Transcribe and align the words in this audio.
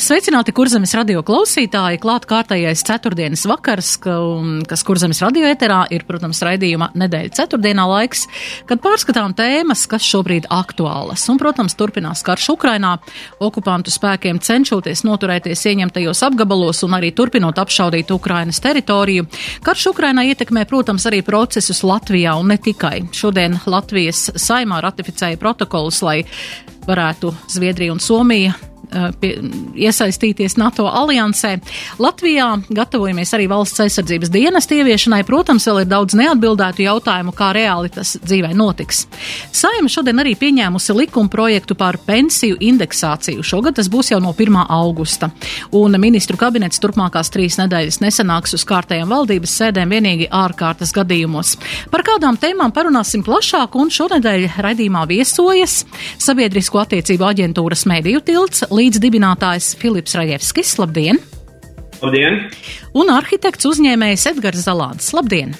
Sveicināti 0.00 0.54
kurzemes 0.56 0.94
radio 0.96 1.20
klausītāji! 1.20 1.98
Klāt 2.00 2.24
kārtējais 2.24 2.80
ceturtdienas 2.88 3.42
vakars, 3.44 3.90
ka, 4.00 4.14
kas 4.70 4.80
kurzemes 4.88 5.18
radio 5.20 5.44
eterā 5.44 5.82
ir, 5.92 6.06
protams, 6.08 6.38
raidījuma 6.46 6.88
nedēļa 6.96 7.34
ceturtdienā 7.36 7.84
laiks, 7.84 8.22
kad 8.70 8.80
pārskatām 8.80 9.34
tēmas, 9.36 9.82
kas 9.90 10.06
šobrīd 10.08 10.48
aktuālas. 10.56 11.26
Un, 11.28 11.36
protams, 11.42 11.76
turpinās 11.76 12.24
karš 12.24 12.46
Ukrainā, 12.54 12.94
okupantu 13.44 13.92
spēkiem 13.92 14.40
cenšoties 14.40 15.04
noturēties 15.04 15.66
ieņemtajos 15.68 16.24
apgabalos 16.30 16.80
un 16.88 16.96
arī 16.96 17.12
turpinot 17.12 17.60
apšaudīt 17.60 18.14
Ukrainas 18.16 18.62
teritoriju. 18.64 19.28
Karš 19.68 19.90
Ukrainā 19.92 20.24
ietekmē, 20.30 20.64
protams, 20.70 21.04
arī 21.12 21.20
procesus 21.28 21.84
Latvijā 21.84 22.38
un 22.40 22.54
ne 22.54 22.56
tikai. 22.56 23.02
Šodien 23.12 23.60
Latvijas 23.68 24.30
saimā 24.48 24.80
ratificēja 24.80 25.36
protokolus, 25.44 26.00
lai 26.00 26.22
varētu 26.88 27.36
Zviedrija 27.52 27.92
un 27.92 28.00
Somija 28.00 28.69
pie, 29.20 29.32
iesaistīties 29.78 30.56
NATO 30.60 30.86
aliansē. 30.88 31.56
Latvijā 32.02 32.48
gatavojamies 32.68 33.34
arī 33.36 33.48
valsts 33.50 33.82
aizsardzības 33.84 34.32
dienas 34.32 34.68
ieviešanai. 34.70 35.22
Protams, 35.28 35.66
vēl 35.68 35.82
ir 35.84 35.90
daudz 35.90 36.16
neatbildētu 36.18 36.84
jautājumu, 36.84 37.34
kā 37.36 37.52
reāli 37.56 37.92
tas 37.94 38.16
dzīvē 38.24 38.52
notiks. 38.56 39.06
Saima 39.52 39.90
šodien 39.90 40.22
arī 40.22 40.34
pieņēmusi 40.38 40.96
likuma 40.96 41.30
projektu 41.32 41.76
par 41.78 41.98
pensiju 42.06 42.58
indeksāciju. 42.60 43.44
Šogad 43.46 43.78
tas 43.78 43.90
būs 43.92 44.12
jau 44.12 44.20
no 44.22 44.32
1. 44.36 44.60
augusta. 44.68 45.30
Un 45.76 45.96
ministru 46.00 46.38
kabinets 46.40 46.80
turpmākās 46.82 47.32
trīs 47.32 47.58
nedēļas 47.60 48.00
nesanāks 48.04 48.54
uz 48.56 48.64
kārtējām 48.68 49.10
valdības 49.10 49.56
sēdēm 49.60 49.94
vienīgi 49.96 50.30
ārkārtas 50.34 50.94
gadījumos. 50.96 51.56
Par 51.92 52.04
kādām 52.06 52.38
tēmām 52.40 52.74
parunāsim 52.74 53.24
plašāk, 53.26 53.76
un 53.80 53.92
šonedēļ 53.94 54.46
raidījumā 54.66 55.06
viesojas 55.10 55.84
Sabiedrisko 56.20 56.82
attiecību 56.82 57.26
aģentūras 57.30 57.86
mediju 57.90 58.22
tilts 58.24 58.64
līdzdibinātājs 58.80 59.74
Filips 59.80 60.16
Rajevskis. 60.16 60.76
Labdien! 60.80 61.20
Labdien! 62.00 62.46
Un 62.96 63.12
arhitekts 63.12 63.68
uzņēmējs 63.68 64.28
Edgars 64.32 64.64
Zalāns. 64.64 65.12
Labdien! 65.16 65.52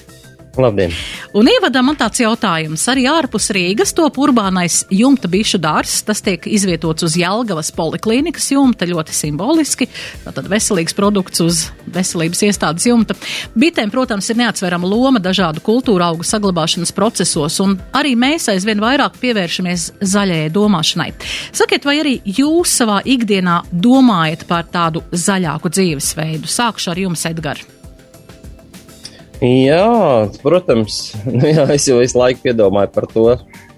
Labdien! 0.59 0.91
Un 1.37 1.47
ievadā 1.47 1.79
man 1.85 1.95
tāds 1.95 2.19
jautājums. 2.19 2.83
Arī 2.91 3.05
ārpus 3.07 3.47
Rīgas 3.55 3.93
top 3.95 4.17
urbānais 4.19 4.81
jumta 4.91 5.29
bišu 5.31 5.61
dārs. 5.63 6.01
Tas 6.03 6.19
tiek 6.25 6.43
izvietots 6.49 7.05
uz 7.07 7.15
Jelgavas 7.15 7.71
poliklīnikas 7.75 8.49
jumta, 8.51 8.87
ļoti 8.89 9.15
simboliski. 9.15 9.87
Tātad 10.25 10.49
veselīgs 10.51 10.97
produkts 10.97 11.43
uz 11.45 11.63
veselības 11.87 12.43
iestādes 12.49 12.89
jumta. 12.89 13.15
Bitēm, 13.55 13.93
protams, 13.95 14.27
ir 14.27 14.41
neatsverama 14.43 14.91
loma 14.91 15.23
dažādu 15.23 15.63
kultūra 15.63 16.11
augu 16.11 16.27
saglabāšanas 16.27 16.91
procesos, 16.95 17.61
un 17.63 17.77
arī 17.95 18.17
mēs 18.19 18.51
aizvien 18.51 18.83
vairāk 18.83 19.21
pievēršamies 19.23 19.91
zaļajai 20.03 20.51
domāšanai. 20.51 21.11
Sakiet, 21.55 21.87
vai 21.87 22.01
arī 22.03 22.17
jūs 22.27 22.75
savā 22.81 22.99
ikdienā 23.07 23.61
domājat 23.71 24.49
par 24.51 24.67
tādu 24.67 25.05
zaļāku 25.15 25.71
dzīvesveidu? 25.71 26.51
Sākšu 26.59 26.91
ar 26.91 27.07
jums, 27.07 27.29
Edgars. 27.31 27.80
Jā, 29.41 30.29
protams, 30.43 31.15
nu, 31.25 31.41
jā, 31.49 31.65
es 31.73 31.87
jau 31.89 31.97
visu 31.97 32.19
laiku 32.19 32.43
piedomāju 32.45 32.91
par 32.93 33.07
to, 33.09 33.23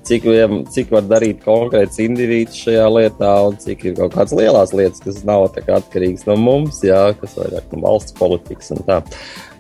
cik, 0.04 0.26
vien, 0.28 0.58
cik 0.68 0.92
var 0.92 1.06
darīt 1.08 1.40
konkrēts 1.46 2.02
indivīds 2.04 2.60
šajā 2.66 2.90
lietā, 2.92 3.32
un 3.48 3.56
cik 3.62 3.86
ir 3.88 3.96
kaut 4.02 4.18
kādas 4.18 4.36
lielas 4.36 4.74
lietas, 4.76 5.00
kas 5.06 5.22
nav 5.28 5.48
atkarīgas 5.48 6.28
no 6.28 6.36
mums, 6.36 6.82
jā, 6.84 7.00
kas 7.22 7.38
vairāk 7.40 7.72
no 7.72 7.80
valsts 7.86 8.18
politikas 8.20 8.76
un 8.76 8.84
tā. 8.90 9.00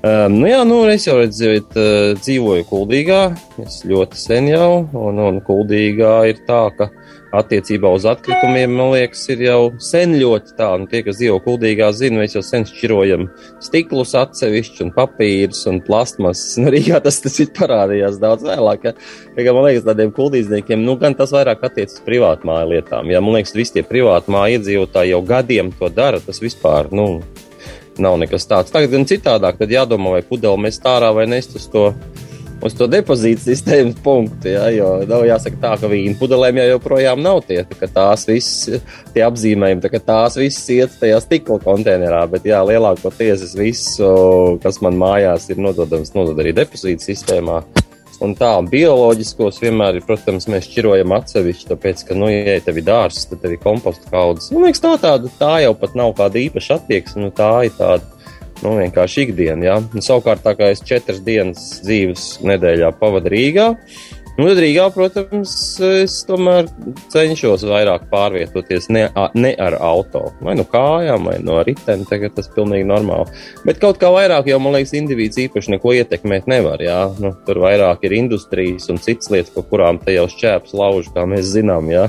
Um, 0.04 0.42
nu, 0.42 0.50
jā, 0.52 0.60
nu, 0.68 0.82
es 0.92 1.08
jau 1.08 1.16
redzu, 1.22 1.54
uh, 1.64 2.12
dzīvoju 2.20 2.68
Kuldīgā, 2.68 3.22
es 3.64 3.80
ļoti 3.88 4.20
sen 4.20 4.52
jau, 4.52 4.84
un, 5.00 5.24
un 5.24 5.40
Kuldīgā 5.48 6.18
ir 6.34 6.44
tā, 6.44 6.66
ka 6.76 6.92
attiecībā 7.34 7.90
uz 7.96 8.06
atkritumiem, 8.10 8.76
man 8.78 8.92
liekas, 8.94 9.24
ir 9.34 9.42
jau 9.48 9.60
sen 9.82 10.14
ļoti 10.20 10.54
tā, 10.58 10.70
un 10.78 10.86
tie, 10.90 11.02
kas 11.06 11.18
dzīvo 11.18 11.40
kuldīgā, 11.46 11.90
zina, 11.98 12.22
mēs 12.22 12.36
jau 12.38 12.44
sen 12.46 12.66
šķirojam 12.70 13.26
stiklus 13.64 14.14
atsevišķi 14.20 14.86
un 14.86 14.92
papīrus 14.96 15.64
un 15.72 15.82
plastmasas. 15.86 16.60
Nu, 16.62 16.70
Rīgā 16.74 17.02
tas, 17.04 17.18
tas 17.24 17.40
ir 17.42 17.50
parādījās 17.58 18.20
daudz 18.22 18.46
vēlāk. 18.46 18.86
Ja? 18.86 18.94
Ja, 19.38 19.56
man 19.56 19.68
liekas, 19.68 19.88
tādiem 19.88 20.14
kuldīzniekiem, 20.16 20.86
nu, 20.86 20.96
gan 21.02 21.18
tas 21.18 21.34
vairāk 21.34 21.66
attiecas 21.66 21.98
uz 21.98 22.06
privātmāju 22.06 22.76
lietām. 22.76 23.10
Ja? 23.12 23.24
Man 23.26 23.40
liekas, 23.40 23.56
visi 23.58 23.80
tie 23.80 23.86
privātmāju 23.88 24.60
iedzīvotāji 24.60 25.16
jau 25.16 25.24
gadiem 25.28 25.74
to 25.80 25.90
dara, 25.94 26.22
tas 26.24 26.42
vispār, 26.44 26.92
nu, 26.94 27.08
nav 28.02 28.20
nekas 28.22 28.46
tāds. 28.50 28.74
Tagad 28.74 28.94
gan 28.94 29.10
citādāk, 29.10 29.58
tad 29.60 29.74
jādomā, 29.74 30.18
vai 30.18 30.24
pudeli 30.26 30.68
mēs 30.68 30.80
tārā 30.84 31.10
vai 31.16 31.26
nest 31.30 31.58
uz 31.58 31.68
to 31.74 31.90
uz 32.64 32.76
to 32.78 32.88
depozītu 32.92 33.44
sistēmas 33.44 34.00
punktu. 34.04 34.52
Ja, 34.54 34.68
jo 34.74 34.90
nav 35.10 35.26
jāsaka 35.28 35.60
tā, 35.62 35.74
ka 35.82 35.92
vīna 35.92 36.16
pudelēm 36.20 36.62
jau 36.62 36.68
joprojām 36.74 37.24
nav 37.24 37.44
tie, 37.48 37.62
ka 37.68 37.90
tās 37.92 38.28
visas, 38.30 38.84
tie 39.16 39.26
apzīmējumi, 39.28 39.92
ka 39.94 40.02
tās 40.04 40.40
visas 40.40 40.68
iet 40.74 40.98
tajā 41.02 41.20
stikla 41.24 41.60
konteinerā, 41.64 42.24
bet 42.32 42.48
jā, 42.48 42.64
lielākoties 42.68 43.48
es 43.50 43.56
visu, 43.60 44.12
kas 44.64 44.82
man 44.86 45.00
mājās 45.00 45.50
ir 45.52 45.62
nododams, 45.64 46.16
nodod 46.18 46.40
arī 46.44 46.56
depozītu 46.56 47.12
sistēmā. 47.12 47.64
Un 48.24 48.36
tā, 48.40 48.54
bioloģiskos 48.72 49.58
vienmēr 49.60 49.98
ir, 49.98 50.04
protams, 50.08 50.46
mēs 50.48 50.70
šķirojam 50.70 51.12
atsevišķi, 51.18 51.66
tāpēc, 51.74 52.04
ka, 52.08 52.16
nu, 52.16 52.30
ja 52.32 52.56
tev 52.64 52.78
ir 52.80 52.86
dārsts, 52.88 53.26
tad 53.28 53.42
tev 53.44 53.56
ir 53.56 53.60
kompostu 53.60 54.08
kaudzes. 54.08 54.54
Man 54.54 54.70
liekas, 54.70 54.84
tā 54.86 54.94
tāda, 55.02 55.32
tā 55.42 55.56
jau 55.66 55.74
pat 55.82 55.98
nav 56.00 56.14
kāda 56.16 56.40
īpaša 56.40 56.78
attieksme, 56.80 57.26
nu, 57.26 57.34
tā 57.36 57.50
ir 57.68 57.76
tāda 57.76 58.23
nu, 58.64 58.78
vienkārši 58.80 59.28
ikdiena. 59.28 59.66
Ja? 59.68 59.78
Un, 59.84 60.04
savukārt, 60.04 60.44
tā 60.46 60.56
kā 60.60 60.72
es 60.74 60.84
četras 60.86 61.22
dienas 61.24 61.82
dzīves 61.84 62.28
nedēļā 62.48 62.94
pavadu 63.00 63.34
Rīgā, 63.34 63.68
Nu, 64.34 64.48
Rīgā, 64.58 64.88
protams, 64.90 65.52
es 65.86 66.16
tomēr 66.26 66.66
cenšos 67.14 67.62
vairāk 67.70 68.08
pārvietoties 68.10 68.88
ne, 68.90 69.04
ne 69.38 69.52
ar 69.62 69.76
auto, 69.78 70.24
vai 70.42 70.56
nu 70.58 70.66
kājām, 70.66 71.28
vai 71.30 71.36
no 71.46 71.60
riteni. 71.62 72.08
Tagad 72.10 72.34
tas 72.34 72.50
ir 72.50 72.56
pilnīgi 72.56 72.88
normāli. 72.90 73.30
Bet 73.62 73.78
kaut 73.84 74.00
kā 74.02 74.10
vairāk 74.10 74.50
jau, 74.50 74.58
man 74.64 74.74
liekas, 74.74 74.96
indivīds 74.98 75.38
īpaši 75.44 75.76
neko 75.76 75.94
ietekmēt 76.00 76.50
nevar. 76.50 76.82
Jā? 76.82 77.12
Nu, 77.22 77.36
tur 77.46 77.62
vairāk 77.62 78.08
ir 78.08 78.18
industrijas 78.18 78.90
un 78.90 78.98
citas 79.06 79.30
lietas, 79.30 79.54
par 79.54 79.68
kurām 79.70 80.02
te 80.02 80.18
jau 80.18 80.26
šķēps 80.34 80.74
lauž, 80.82 81.14
kā 81.14 81.28
mēs 81.30 81.54
zinām. 81.54 81.94
Jā? 81.94 82.08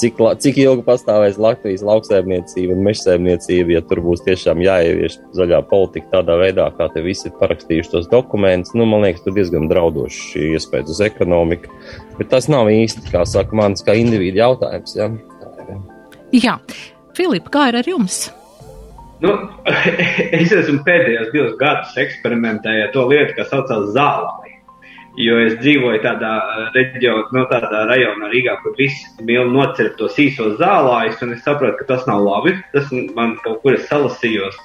Cik, 0.00 0.16
cik 0.40 0.62
ilgi 0.64 0.84
pastāvēs 0.84 1.36
Latvijas 1.40 1.84
lauksēmniecība 1.84 2.72
un 2.72 2.82
mežsēmniecība, 2.88 3.76
ja 3.76 3.84
tur 3.84 4.00
būs 4.04 4.24
tiešām 4.24 4.64
jāievieš 4.64 5.20
zaļā 5.36 5.60
politika 5.68 6.18
tādā 6.18 6.40
veidā, 6.40 6.70
kā 6.76 6.88
te 6.92 7.04
visi 7.04 7.28
ir 7.28 7.36
parakstījuši 7.36 7.92
tos 7.92 8.10
dokumentus. 8.12 8.72
Nu, 8.76 8.88
man 8.88 9.04
liekas, 9.04 9.24
tur 9.24 9.36
diezgan 9.36 9.68
draudoši 9.72 10.50
iespējas 10.56 10.92
uz 10.96 11.04
ekonomiku 11.08 11.65
Bet 12.16 12.30
tas 12.32 12.48
nav 12.52 12.70
īsti, 12.72 13.10
kā 13.12 13.24
saka, 13.28 13.56
mans 13.56 13.84
kā 13.86 13.96
individu 13.98 14.40
jautājums. 14.40 14.96
Ja? 14.96 15.10
Jā, 16.34 16.56
Filipa, 17.16 17.52
kā 17.52 17.68
ir 17.70 17.80
ar 17.82 17.88
jums? 17.88 18.26
Nu, 19.24 19.32
es 20.40 20.52
esmu 20.52 20.82
pēdējos 20.86 21.30
divus 21.32 21.54
gadus 21.60 21.96
eksperimentējis 22.00 22.88
ar 22.88 22.92
to 22.96 23.06
lietu, 23.10 23.36
kas 23.38 23.52
saucās 23.52 23.92
zālē. 23.96 24.45
Jo 25.16 25.38
es 25.40 25.54
dzīvoju 25.62 26.02
tādā 26.04 26.30
eh, 26.36 26.64
reģionā, 26.74 27.22
no 27.32 27.40
nu, 27.40 27.44
tādā 27.48 27.84
rajonā 27.88 28.28
Rīgā, 28.28 28.58
kur 28.60 28.74
visi 28.76 29.24
mīl 29.24 29.48
nocirkt 29.48 29.96
tos 30.00 30.18
īsos 30.20 30.58
zālājus, 30.60 31.22
un 31.24 31.32
es 31.32 31.40
saprotu, 31.44 31.78
ka 31.78 31.86
tas 31.88 32.04
nav 32.08 32.20
labi. 32.24 32.52
Tas 32.74 32.90
man 33.16 33.32
kaut 33.44 33.62
kur 33.62 33.78
es 33.78 33.86
salasījos 33.88 34.58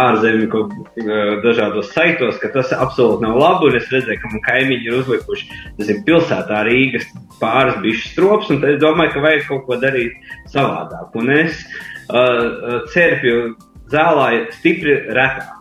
ārzemju 0.00 0.62
eh, 0.64 1.34
dažādos 1.44 1.92
saitos, 1.92 2.40
ka 2.40 2.48
tas 2.56 2.72
absolūti 2.72 3.26
nav 3.26 3.36
labi, 3.36 3.68
un 3.68 3.76
es 3.82 3.92
redzēju, 3.92 4.22
ka 4.22 4.32
man 4.32 4.44
kaimiņi 4.48 4.88
ir 4.88 4.98
uzlikuši, 5.02 5.60
ir 5.84 6.02
pilsētā 6.08 6.64
Rīgas 6.70 7.10
pāris 7.42 7.76
bišķi 7.84 8.14
strops, 8.14 8.48
un 8.54 8.64
tad 8.64 8.78
es 8.78 8.82
domāju, 8.82 9.12
ka 9.12 9.26
vajag 9.28 9.46
kaut 9.50 9.68
ko 9.68 9.80
darīt 9.84 10.16
savādāk. 10.54 11.12
Un 11.20 11.36
es 11.36 11.60
uh, 12.08 12.80
cerpju 12.94 13.52
zālāju 13.92 14.48
stipri 14.56 14.96
retāk 15.16 15.57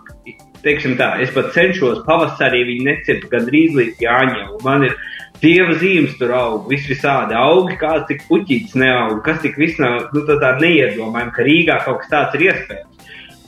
teiksim 0.63 0.97
tā, 0.99 1.13
es 1.23 1.31
pat 1.35 1.51
cenšos 1.55 2.03
pavasarī 2.07 2.63
viņu 2.67 2.87
necirt 2.87 3.29
gandrīz 3.31 3.77
līdz 3.77 4.03
jāņem. 4.03 4.51
Man 4.65 4.87
ir 4.87 4.95
dieva 5.41 5.77
zīmes 5.81 6.17
tur 6.19 6.33
aug, 6.37 6.67
vis 6.71 6.87
visādi 6.89 7.37
augi, 7.37 7.77
kāds 7.81 8.07
tik 8.09 8.23
puķītis 8.29 8.77
neaug, 8.79 9.19
kas 9.25 9.41
tik 9.43 9.57
viss 9.61 9.79
nav, 9.81 10.09
nu 10.13 10.23
tā, 10.27 10.39
tā 10.41 10.55
neiedomājam, 10.61 11.33
ka 11.35 11.45
Rīgā 11.47 11.81
kaut 11.85 12.01
kas 12.03 12.13
tāds 12.13 12.37
ir 12.39 12.47
iespējams. 12.49 12.93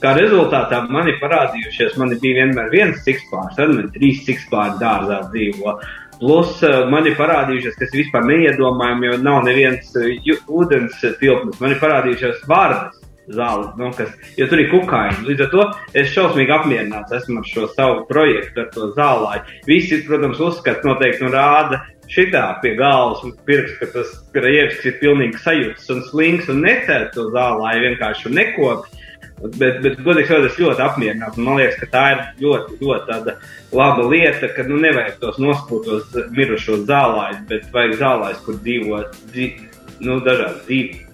Kā 0.00 0.14
rezultātā 0.16 0.78
man 0.88 1.10
ir 1.10 1.18
parādījušies, 1.20 1.98
man 2.00 2.14
bija 2.22 2.38
vienmēr 2.38 2.70
viens 2.72 3.02
sikspārs, 3.04 3.56
tad 3.58 3.74
man 3.74 3.90
trīs 3.92 4.22
sikspāri 4.24 4.78
dārzā 4.80 5.18
dzīvo. 5.28 5.74
Plus 6.20 6.56
uh, 6.64 6.86
man 6.92 7.08
ir 7.08 7.18
parādījušies, 7.18 7.76
kas 7.80 7.92
vispār 7.96 8.24
neiedomājami, 8.28 9.10
jo 9.10 9.18
nav 9.24 9.42
neviens 9.44 9.92
uh, 10.00 10.08
ūdens 10.56 11.04
tilpnes. 11.20 11.60
Man 11.60 11.74
ir 11.74 11.80
parādījušies 11.82 12.46
vārdas 12.48 12.99
zāli, 13.36 13.68
nu, 13.78 13.90
kas, 13.96 14.10
jo 14.38 14.48
tur 14.50 14.62
ir 14.62 14.70
kukaiņi. 14.72 15.24
Līdz 15.28 15.46
ar 15.46 15.50
to 15.54 15.66
es 16.02 16.12
šausmīgi 16.14 16.54
apmierināts 16.54 17.16
esmu 17.20 17.40
ar 17.42 17.48
šo 17.48 17.66
savu 17.76 18.04
projektu, 18.10 18.64
ar 18.64 18.70
to 18.74 18.90
zālāju. 18.98 19.58
Visi, 19.68 20.02
protams, 20.06 20.42
uzskats 20.50 20.86
noteikti 20.86 21.26
nu 21.26 21.32
rāda 21.34 21.82
šitā 22.10 22.44
pie 22.62 22.74
galvas 22.78 23.22
un 23.26 23.34
pirks, 23.46 23.76
ka 23.80 23.90
tas 23.94 24.14
Krajevskis 24.34 24.90
ir 24.90 24.96
pilnīgi 25.02 25.42
sajūts 25.44 25.92
un 25.94 26.02
slings 26.08 26.50
un 26.50 26.64
necēl 26.64 27.10
to 27.14 27.28
zālāju 27.34 27.86
vienkārši 27.86 28.30
un 28.30 28.40
nekopi. 28.40 28.96
Bet, 29.40 29.78
bet 29.80 29.94
godīgi 30.04 30.28
sakot, 30.28 30.50
es 30.50 30.58
ļoti 30.60 30.82
apmierināts. 30.84 31.38
Man 31.40 31.56
liekas, 31.56 31.78
ka 31.80 31.86
tā 31.94 32.02
ir 32.12 32.18
ļoti, 32.42 32.74
ļoti 32.82 33.36
laba 33.72 34.04
lieta, 34.10 34.50
ka 34.52 34.66
nu, 34.68 34.76
nevajag 34.82 35.16
tos 35.22 35.38
nospūtos 35.40 36.12
mirušos 36.36 36.84
zālājus, 36.90 37.40
bet 37.48 37.70
vajag 37.72 37.96
zālājus, 38.02 38.42
kur 38.44 38.58
dzīvo 38.60 39.00
dzīvo 39.30 39.70
nu, 40.04 40.18
dažādas 40.24 40.66
dzīves. 40.66 41.06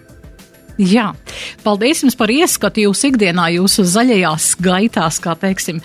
Jā, 0.77 1.11
paldies 1.65 2.03
jums 2.05 2.17
par 2.19 2.33
ieskatu 2.33 2.83
jūsu 2.85 3.11
ikdienā, 3.13 3.49
jūsu 3.57 3.87
zaļajās 3.89 4.51
gaitās, 4.61 5.21
kā 5.25 5.33
teiksim. 5.41 5.81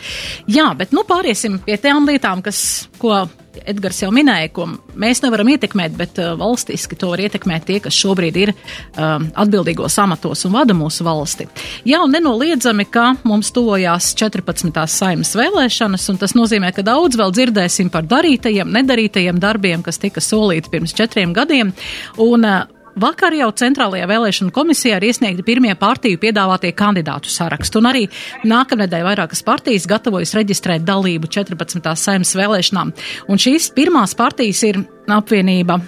Jā, 0.51 0.71
bet 0.75 0.91
nu 0.95 1.05
pāriesim 1.07 1.61
pie 1.63 1.77
tām 1.79 2.09
lietām, 2.09 2.43
kas, 2.43 2.89
ko 2.99 3.23
Edgars 3.67 3.99
jau 3.99 4.09
minēja, 4.15 4.49
ko 4.55 4.65
mēs 4.99 5.21
nevaram 5.23 5.49
ietekmēt, 5.51 5.95
bet 5.99 6.19
uh, 6.21 6.33
valstiski 6.39 6.95
to 6.99 7.09
var 7.11 7.21
ietekmēt 7.25 7.65
tie, 7.67 7.79
kas 7.83 7.95
šobrīd 7.99 8.39
ir 8.39 8.53
uh, 8.53 9.17
atbildīgos 9.43 9.97
amatos 10.01 10.45
un 10.47 10.55
vada 10.55 10.75
mūsu 10.77 11.05
valsti. 11.07 11.47
Jā, 11.87 11.99
un 12.03 12.15
nenoliedzami, 12.15 12.87
ka 12.91 13.11
mums 13.27 13.51
tuvojās 13.55 14.13
14. 14.19 14.71
saimas 14.91 15.35
vēlēšanas, 15.35 16.07
un 16.13 16.19
tas 16.23 16.35
nozīmē, 16.37 16.71
ka 16.75 16.85
daudz 16.87 17.19
vēl 17.19 17.35
dzirdēsim 17.35 17.91
par 17.93 18.07
darītajiem, 18.11 18.71
nedarītajiem 18.79 19.39
darbiem, 19.43 19.83
kas 19.83 19.99
tika 19.99 20.23
solīti 20.23 20.71
pirms 20.71 20.95
četriem 20.95 21.35
gadiem. 21.35 21.75
Un, 22.23 22.47
uh, 22.47 22.80
Vakar 22.99 23.31
jau 23.35 23.47
Centrālajā 23.55 24.07
vēlēšana 24.09 24.51
komisijā 24.51 24.97
ir 24.99 25.07
iesniegti 25.07 25.45
pirmie 25.47 25.71
partiju 25.79 26.19
piedāvātie 26.19 26.73
kandidātu 26.75 27.31
saraksti, 27.31 27.79
un 27.79 27.87
arī 27.87 28.01
nākamnedēļ 28.47 29.05
vairākas 29.07 29.43
partijas 29.47 29.87
gatavojas 29.87 30.35
reģistrēt 30.35 30.83
dalību 30.87 31.29
14. 31.31 31.93
saimnes 31.95 32.33
vēlēšanām. 32.35 32.91
Un 33.31 33.39
šīs 33.41 33.69
pirmās 33.77 34.15
partijas 34.19 34.63
ir 34.67 34.81
apvienība, 35.11 35.79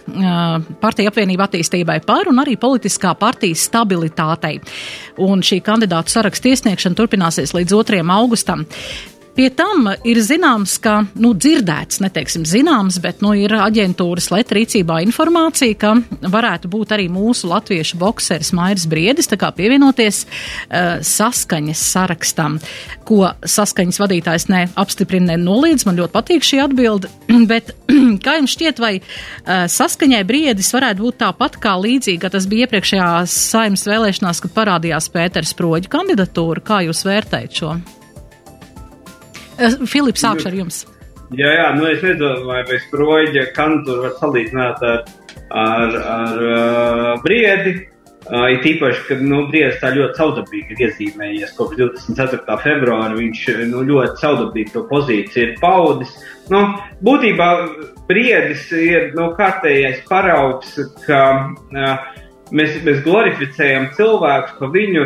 partija 0.81 1.11
apvienība 1.11 1.47
attīstībai 1.47 1.99
par 2.07 2.31
un 2.31 2.39
arī 2.43 2.55
politiskā 2.59 3.13
partijas 3.19 3.67
stabilitātei. 3.67 4.61
Un 5.23 5.43
šī 5.45 5.59
kandidātu 5.65 6.15
saraksta 6.15 6.53
iesniegšana 6.53 6.97
turpināsies 6.97 7.55
līdz 7.57 7.75
2. 7.75 8.03
augustam. 8.15 8.65
Pie 9.33 9.47
tam 9.49 9.87
ir 10.05 10.19
zināms, 10.21 10.75
ka, 10.77 10.99
nu, 11.17 11.31
dzirdēts, 11.33 11.97
neteiksim 12.03 12.43
zināms, 12.45 12.99
bet, 13.01 13.23
nu, 13.25 13.31
ir 13.33 13.55
aģentūras 13.57 14.27
leta 14.29 14.53
rīcībā 14.53 14.99
informācija, 15.07 15.73
ka 15.81 15.93
varētu 16.29 16.69
būt 16.69 16.93
arī 16.93 17.07
mūsu 17.09 17.49
latviešu 17.49 17.97
bokseris 17.97 18.53
Mairis 18.53 18.85
Briedis, 18.89 19.31
tā 19.31 19.39
kā 19.41 19.49
pievienoties 19.57 20.19
uh, 20.27 20.99
saskaņas 21.01 21.81
sarakstam, 21.95 22.59
ko 23.09 23.31
saskaņas 23.41 23.99
vadītājs 24.03 24.45
neapstiprina, 24.53 25.33
nenoliedz. 25.33 25.87
Man 25.89 25.97
ļoti 25.97 26.13
patīk 26.13 26.45
šī 26.45 26.61
atbilde, 26.67 27.09
bet 27.51 27.73
kā 28.25 28.37
jums 28.37 28.53
šķiet, 28.53 28.83
vai 28.85 28.93
uh, 28.99 29.65
saskaņai 29.65 30.21
Briedis 30.29 30.69
varētu 30.77 31.07
būt 31.07 31.19
tāpat 31.25 31.57
kā 31.63 31.73
līdzīgi, 31.81 32.21
ka 32.21 32.35
tas 32.37 32.45
bija 32.45 32.67
iepriekšējās 32.69 33.41
saimnes 33.49 33.89
vēlēšanās, 33.89 34.45
kad 34.45 34.55
parādījās 34.61 35.09
Pēters 35.17 35.57
Proģa 35.57 35.89
kandidatūra? 35.97 36.67
Kā 36.69 36.83
jūs 36.85 37.01
vērtējat 37.09 37.61
šo? 37.63 37.75
Filips, 39.89 40.23
sākšu 40.23 40.49
ar 40.49 40.57
jums. 40.57 40.83
Jā, 41.33 41.49
jā, 41.49 41.69
nu 41.77 41.87
es 41.89 42.03
nezinu, 42.03 42.43
vai 42.45 42.61
bez 42.67 42.83
proģa 42.91 43.47
kantūru 43.55 44.05
var 44.05 44.13
salīdzināt 44.19 44.83
ar, 44.85 45.01
ar, 45.49 45.97
ar 46.17 46.45
uh, 46.45 47.09
briedi. 47.25 47.79
Uh, 48.23 48.45
it 48.53 48.63
īpaši, 48.63 49.01
ka 49.09 49.15
nu, 49.19 49.41
Briedis 49.49 49.81
tā 49.81 49.89
ļoti 49.91 50.15
saudabīgi 50.15 50.77
ir 50.77 50.83
iezīmējies 50.85 51.57
kopš 51.57 51.75
24. 51.81 52.55
februāra. 52.63 53.17
Viņš 53.17 53.41
nu, 53.67 53.81
ļoti 53.89 54.21
saudabīgi 54.21 54.71
to 54.77 54.85
pozīciju 54.87 55.43
ir 55.43 55.57
paudis. 55.59 56.13
Nu, 56.53 56.61
būtībā 57.03 57.49
Briedis 58.07 58.69
ir 58.77 59.11
nu, 59.17 59.27
kārtējais 59.35 60.05
paraugs, 60.07 60.77
ka 61.03 61.19
uh, 61.51 62.23
mēs, 62.55 62.79
mēs 62.85 63.03
glorificējam 63.03 63.89
cilvēkus 63.97 64.55
pa 64.61 64.71
viņu 64.71 65.03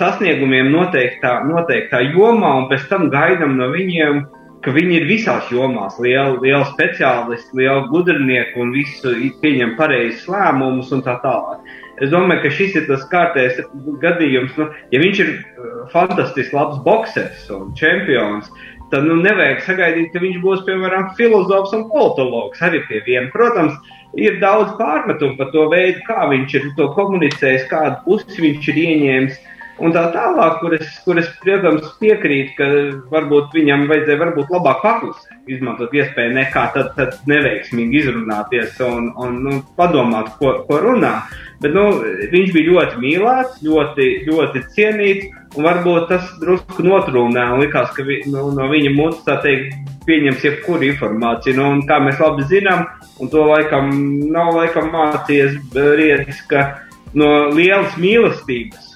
sasniegumiem 0.00 0.72
noteiktā, 0.72 1.40
noteiktā 1.46 2.02
jomā, 2.10 2.56
un 2.62 2.68
pēc 2.72 2.88
tam 2.90 3.08
gaidām 3.12 3.58
no 3.60 3.70
viņiem, 3.74 4.24
ka 4.64 4.72
viņi 4.76 4.96
ir 4.98 5.06
visās 5.08 5.48
jomās, 5.52 5.96
lieli, 6.02 6.40
lieli 6.42 6.64
speciālisti, 6.72 7.56
lieli 7.60 7.86
gudrinieki 7.92 8.60
un 8.60 8.74
visu 8.74 9.14
pieņem 9.40 9.76
pareizus 9.78 10.26
lēmumus 10.28 10.92
un 10.96 11.04
tā 11.06 11.16
tālāk. 11.24 11.62
Es 12.00 12.12
domāju, 12.12 12.44
ka 12.44 12.52
šis 12.56 12.76
ir 12.80 12.88
tas 12.88 13.06
kārtējs 13.12 13.60
gadījums. 14.00 14.52
Nu, 14.56 14.68
ja 14.92 15.00
viņš 15.02 15.22
ir 15.24 15.32
uh, 15.36 15.70
fantastisks, 15.92 16.52
labs 16.56 16.80
boxers 16.84 17.48
un 17.52 17.74
čempions, 17.76 18.48
tad 18.92 19.04
nu, 19.06 19.18
nevajag 19.20 19.64
sagaidīt, 19.66 20.10
ka 20.12 20.22
viņš 20.22 20.38
būs 20.44 20.64
piemēram 20.68 21.10
filozofs 21.18 21.76
un 21.76 21.86
politologs 21.92 22.62
arī 22.64 22.82
pie 22.88 23.02
viena. 23.06 23.28
Protams, 23.32 23.76
ir 24.18 24.40
daudz 24.42 24.72
pārmetumu 24.80 25.36
par 25.38 25.52
to 25.54 25.68
veidu, 25.72 26.00
kā 26.08 26.26
viņš 26.32 26.56
ir 26.58 26.68
to 26.80 26.88
komunicējis, 26.96 27.68
kādu 27.70 28.00
pusi 28.08 28.48
viņš 28.48 28.72
ir 28.72 28.82
ieņēmis 28.86 29.38
un 29.80 29.94
tā 29.94 30.06
tālāk, 30.14 30.58
kur 30.60 30.74
es, 30.76 30.88
kur 31.04 31.18
es 31.20 31.28
protams, 31.42 31.88
piekrītu, 32.00 32.54
ka 32.58 32.68
varbūt 33.12 33.54
viņam 33.56 33.86
vajadzēja 33.90 34.20
varbūt 34.20 34.52
labāk 34.54 34.82
paklusēt, 34.84 35.36
izmantot 35.50 35.94
iespēju 35.96 36.34
nekā 36.36 36.64
tad, 36.74 36.90
tad 36.98 37.16
neveiksmīgi 37.30 38.02
izrunāties 38.02 38.80
un, 38.86 39.10
un 39.20 39.38
nu, 39.46 39.60
padomāt, 39.78 40.34
ko, 40.40 40.60
ko 40.68 40.80
runā. 40.84 41.14
Bet 41.60 41.74
nu, 41.76 41.86
viņš 42.32 42.52
bija 42.54 42.70
ļoti 42.70 43.00
mīlēts, 43.02 43.62
ļoti, 43.66 44.08
ļoti 44.28 44.64
cienīts, 44.76 45.30
un 45.56 45.66
varbūt 45.66 46.08
tas 46.12 46.28
drusku 46.40 46.84
notrūmē 46.86 47.46
un 47.54 47.64
likās, 47.64 47.90
ka 47.96 48.04
vi, 48.06 48.20
nu, 48.30 48.48
no 48.56 48.68
viņa 48.70 48.92
mutes 48.96 49.24
tā 49.26 49.40
teikt 49.44 49.74
pieņems 50.06 50.44
jebkuru 50.46 50.88
informāciju. 50.88 51.56
Nu, 51.58 51.66
un, 51.74 51.82
kā 51.88 52.00
mēs 52.04 52.20
labi 52.22 52.46
zinām, 52.52 52.86
un 53.20 53.32
to 53.32 53.44
laikam 53.48 53.90
nav 54.32 54.54
laikam 54.56 54.92
mācījies 54.94 55.58
Riedis, 55.74 56.40
ka 56.48 56.70
no 57.12 57.50
lielas 57.52 57.96
mīlestības 58.00 58.89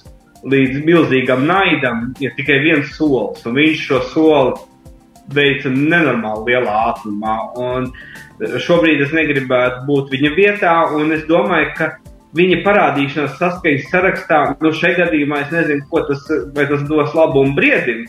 līdz 0.50 0.85
milzīgam 0.85 1.44
naidam 1.49 2.11
ir 2.23 2.35
tikai 2.37 2.61
viens 2.64 2.93
solis, 2.99 3.44
un 3.49 3.56
viņš 3.58 3.85
šo 3.88 4.00
soli 4.12 4.55
veica 5.35 5.70
nenormāli 5.73 6.52
lielā 6.52 6.75
ātrumā. 6.91 7.37
Un 7.61 7.88
šobrīd 8.61 9.05
es 9.06 9.14
negribētu 9.17 9.85
būt 9.88 10.12
viņa 10.12 10.35
vietā, 10.37 10.75
un 10.96 11.14
es 11.17 11.25
domāju, 11.29 11.70
ka 11.79 11.94
viņa 12.35 12.61
parādīšanās 12.67 13.38
saskaņas 13.38 13.88
sarakstā, 13.93 14.43
nu, 14.61 14.75
šajā 14.75 15.05
gadījumā 15.05 15.44
es 15.44 15.55
nezinu, 15.55 15.87
ko 15.91 16.05
tas, 16.08 16.26
tas 16.29 16.87
dos 16.90 17.17
labumu 17.17 17.56
briedim. 17.56 18.05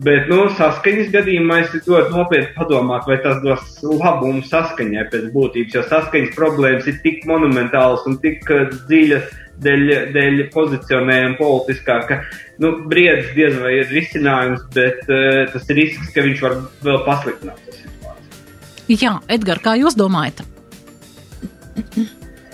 Bet, 0.00 0.30
nu, 0.32 0.46
saskaņas 0.56 1.10
gadījumā 1.12 1.58
es 1.60 1.74
ļoti 1.84 2.14
nopietni 2.14 2.54
padomāju, 2.56 3.04
vai 3.10 3.18
tas 3.20 3.42
dos 3.44 3.82
labumu 3.84 4.40
saskaņai 4.48 5.04
pēc 5.12 5.26
būtības, 5.34 5.76
jo 5.76 5.82
saskaņas 5.90 6.32
problēmas 6.38 6.88
ir 6.88 6.96
tik 7.04 7.26
monumentālas 7.28 8.06
un 8.08 8.16
tik 8.22 8.40
dziļas, 8.88 9.28
dēļ, 9.64 9.86
dēļ 10.14 10.44
pozicionējuma 10.54 11.38
politiskā, 11.40 11.98
ka 12.08 12.20
nu, 12.62 12.74
briedis 12.90 13.32
diez 13.36 13.58
vai 13.60 13.76
ir 13.80 13.90
risinājums, 13.94 14.64
bet 14.76 15.02
uh, 15.08 15.42
tas 15.52 15.68
ir 15.70 15.82
risks, 15.82 16.12
ka 16.14 16.24
viņš 16.26 16.46
var 16.46 16.56
vēl 16.86 17.02
pasliktināt 17.08 17.66
to 17.66 17.76
situāciju. 17.78 18.96
Jā, 19.00 19.18
Edgars, 19.30 19.64
kā 19.64 19.76
jūs 19.78 19.98
domājat? 19.98 20.42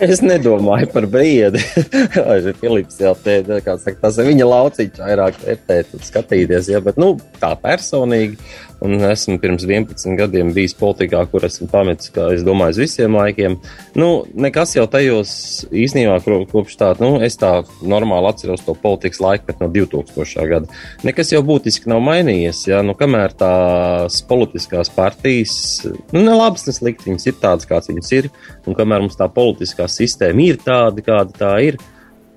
Es 0.03 0.19
nedomāju 0.21 0.91
par 0.93 1.07
briedi. 1.09 1.61
Filips 2.61 2.99
jau 3.01 3.15
te, 3.23 3.39
saka, 3.47 3.95
tas 4.03 4.19
ir 4.21 4.29
viņa 4.29 4.49
lauciņš, 4.51 4.99
vairāk 5.01 5.39
vērtēt 5.41 5.95
un 5.97 6.05
skatīties. 6.05 6.69
Ja, 6.69 6.81
bet, 6.85 6.99
nu, 7.01 7.15
tā 7.41 7.55
personīgi 7.61 8.37
Un 8.81 9.01
esmu 9.01 9.39
pirms 9.41 9.63
11 9.65 10.13
gadiem 10.19 10.51
bijis 10.53 10.75
politikā, 10.77 11.23
kur 11.31 11.45
esmu 11.47 11.65
pametis, 11.71 12.11
kā 12.13 12.27
es 12.35 12.43
domāju, 12.45 12.75
uz 12.75 12.81
visiem 12.83 13.15
laikiem. 13.17 13.55
Nu, 13.97 14.09
nekas 14.37 14.75
jau 14.75 14.83
tajos 14.91 15.31
īstenībā 15.73 16.19
kopš 16.51 16.77
tā, 16.77 16.91
nu, 17.01 17.15
es 17.25 17.39
tā 17.41 17.51
normāli 17.81 18.29
atceros 18.29 18.61
to 18.67 18.75
politikas 18.77 19.21
laiku, 19.23 19.47
bet 19.49 19.63
no 19.63 19.69
2000. 19.73 20.45
gada. 20.51 20.77
Nekas 21.07 21.33
jau 21.33 21.41
būtiski 21.47 21.89
nav 21.89 22.03
mainījies. 22.05 22.67
Ja? 22.69 22.83
Nu, 22.85 22.93
kamēr 22.97 23.33
tās 23.39 24.19
politiskās 24.29 24.93
partijas, 24.93 25.57
nu, 26.13 26.21
ne 26.21 26.37
labas, 26.37 26.67
ne 26.69 26.75
sliktas, 26.77 27.09
viņas 27.09 27.29
ir 27.31 27.41
tādas, 27.41 27.69
kādas 27.69 27.89
viņas 27.89 28.13
ir, 28.19 28.29
un 28.69 28.77
kamēr 28.77 29.07
mums 29.07 29.17
tā 29.17 29.25
politiskā 29.31 29.86
sistēma 29.91 30.49
ir 30.51 30.59
tāda, 30.63 31.03
kāda 31.05 31.39
tā 31.45 31.53
ir, 31.65 31.79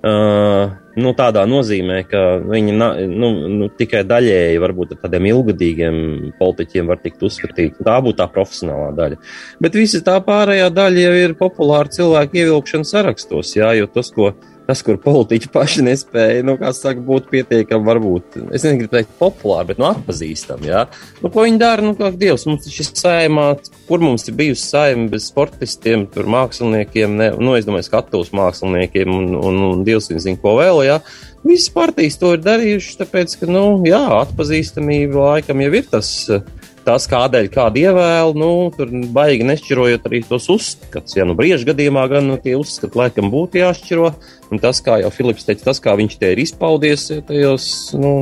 Uh, 0.00 0.70
nu, 0.96 1.10
tādā 1.12 1.42
nozīmē, 1.44 1.98
ka 2.08 2.20
viņi 2.40 2.72
nu, 2.72 3.28
nu, 3.52 3.66
tikai 3.76 4.00
daļēji, 4.08 4.60
varbūt 4.62 4.94
ar 4.94 5.00
tādiem 5.02 5.26
ilgadīgiem 5.28 5.98
politiķiem 6.38 6.88
var 6.88 7.02
tikt 7.02 7.20
uzskatīti. 7.28 7.84
Tā 7.84 7.98
būtu 8.00 8.16
tā 8.22 8.24
profesionālā 8.32 8.94
daļa. 8.96 9.18
Bet 9.60 9.76
visa 9.76 10.00
tā 10.06 10.14
pārējā 10.24 10.70
daļa 10.72 11.04
jau 11.04 11.18
ir 11.26 11.36
populāra 11.36 11.92
cilvēku 11.92 12.40
ievilkšana 12.40 12.88
sarakstos, 12.88 13.52
jā, 13.58 13.74
jo 13.76 13.90
tas, 13.92 14.08
ko 14.16 14.30
tas, 14.70 14.82
kur 14.86 14.98
politiķi 15.02 15.50
paši 15.52 15.84
nespēja, 15.86 16.44
nu, 16.46 16.56
kā 16.60 16.70
saka, 16.76 17.02
būt 17.04 17.30
pietiekami, 17.32 17.86
varbūt, 17.86 18.38
es 18.56 18.66
negribu 18.66 18.92
teikt 18.94 19.16
populāri, 19.20 19.72
bet, 19.72 19.80
nu, 19.82 19.88
atpazīstami, 19.90 20.70
jā. 20.70 20.84
Nu, 21.20 21.30
ko 21.32 21.44
viņi 21.46 21.60
dara, 21.60 21.84
nu, 21.84 21.96
kā 21.98 22.12
Dievs, 22.14 22.46
mums 22.48 22.68
ir 22.70 22.88
saimā, 22.88 23.48
kur 23.88 24.04
mums 24.04 24.28
ir 24.30 24.38
bijusi 24.38 24.68
saima 24.68 25.08
bez 25.12 25.26
sportistiem, 25.30 26.06
tur 26.14 26.30
māksliniekiem, 26.30 27.18
ne, 27.18 27.32
nu, 27.40 27.56
es 27.58 27.68
domāju, 27.68 27.88
skatuves 27.90 28.32
māksliniekiem 28.36 29.10
un, 29.16 29.34
un, 29.40 29.60
un 29.72 29.84
Dievs 29.86 30.10
viņa 30.12 30.24
zina, 30.28 30.40
ko 30.40 30.56
vēl, 30.60 30.84
jā. 30.86 31.00
Visas 31.44 31.72
partijas 31.72 32.18
to 32.20 32.34
ir 32.36 32.42
darījušas, 32.44 33.00
tāpēc, 33.00 33.36
ka, 33.40 33.50
nu, 33.50 33.66
jā, 33.88 34.00
atpazīstamība 34.22 35.34
laikam 35.34 35.62
jau 35.64 35.74
ir 35.76 35.92
tas. 35.92 36.14
Uh, 36.30 36.59
tas, 36.84 37.06
kādēļ 37.10 37.48
kādu 37.52 37.82
ievēlu, 37.84 38.36
nu, 38.40 38.50
tur 38.74 38.92
baigi 39.14 39.46
nešķirojot 39.48 40.06
arī 40.08 40.22
tos 40.28 40.48
uzskats. 40.52 41.16
Ja 41.18 41.26
nu 41.28 41.36
brīža 41.38 41.68
gadījumā 41.70 42.06
gan 42.12 42.28
nu, 42.30 42.38
tie 42.40 42.56
uzskati 42.58 42.98
laikam 42.98 43.30
būtu 43.32 43.60
jāšķiro, 43.62 44.12
un 44.50 44.62
tas, 44.62 44.82
kā 44.84 45.00
jau 45.02 45.12
Filips 45.14 45.46
teica, 45.48 45.68
tas, 45.70 45.82
kā 45.82 45.96
viņš 46.00 46.18
te 46.20 46.32
ir 46.34 46.42
izpaudies 46.44 47.08
tajos, 47.28 47.70
nu, 48.00 48.14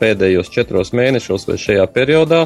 pēdējos 0.00 0.52
četros 0.52 0.92
mēnešos 0.96 1.46
vai 1.48 1.58
šajā 1.60 1.84
periodā, 1.94 2.44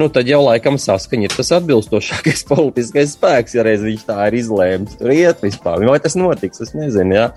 nu, 0.00 0.08
tad 0.12 0.28
jau 0.28 0.40
laikam 0.44 0.78
saskaņa 0.80 1.28
ir 1.28 1.36
tas 1.36 1.52
atbilstošākais 1.58 2.46
politiskais 2.52 3.14
spēks, 3.18 3.56
ja 3.58 3.66
reiz 3.66 3.84
viņš 3.84 4.06
tā 4.08 4.18
ir 4.28 4.38
izlēms 4.40 4.98
tur 5.00 5.14
iet 5.14 5.44
vispār. 5.44 5.84
Vai 5.88 6.00
tas 6.02 6.18
notiks, 6.18 6.62
es 6.64 6.74
nezinu, 6.76 7.16
jā. 7.18 7.28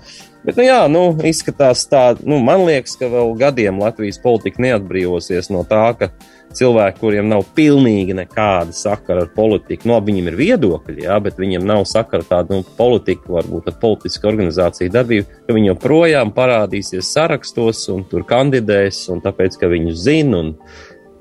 Bet, 0.46 0.56
nu, 0.56 0.64
jā, 0.64 0.80
nu, 0.88 1.02
izskatās 1.26 1.82
tā, 1.90 2.12
nu, 2.22 2.38
man 2.40 2.62
liekas, 2.68 2.94
ka 2.96 3.10
vēl 3.10 3.34
gadiem 3.40 3.80
Latvijas 3.82 4.20
politika 4.22 4.62
neatbrīvosies 4.64 5.50
no 5.50 5.64
tā, 5.66 5.90
ka 5.98 6.12
cilvēki, 6.56 7.00
kuriem 7.02 7.28
nav 7.28 7.44
pilnīgi 7.56 8.14
nekāda 8.16 8.72
sakara 8.72 9.26
ar 9.26 9.32
politiku. 9.34 9.88
No, 9.88 9.98
nu, 9.98 10.06
viņiem 10.06 10.30
ir 10.30 10.38
viedokļi, 10.38 11.04
jā, 11.04 11.18
bet 11.24 11.40
viņiem 11.40 11.66
nav 11.68 11.84
sakara 11.90 12.24
ar 12.24 12.30
tādu 12.30 12.58
nu, 12.58 12.66
politiku, 12.78 13.34
varbūt 13.36 13.68
ar 13.68 13.78
politisku 13.82 14.30
organizāciju 14.30 14.94
darbību, 14.94 15.40
ka 15.46 15.56
viņi 15.56 15.72
joprojām 15.72 16.32
parādīsies 16.36 17.12
sarakstos 17.16 17.84
un 17.92 18.06
tur 18.08 18.24
kandidēs, 18.28 19.04
un 19.12 19.22
tāpēc, 19.24 19.58
ka 19.60 19.70
viņus 19.70 20.04
zina 20.06 20.42
un 20.42 20.54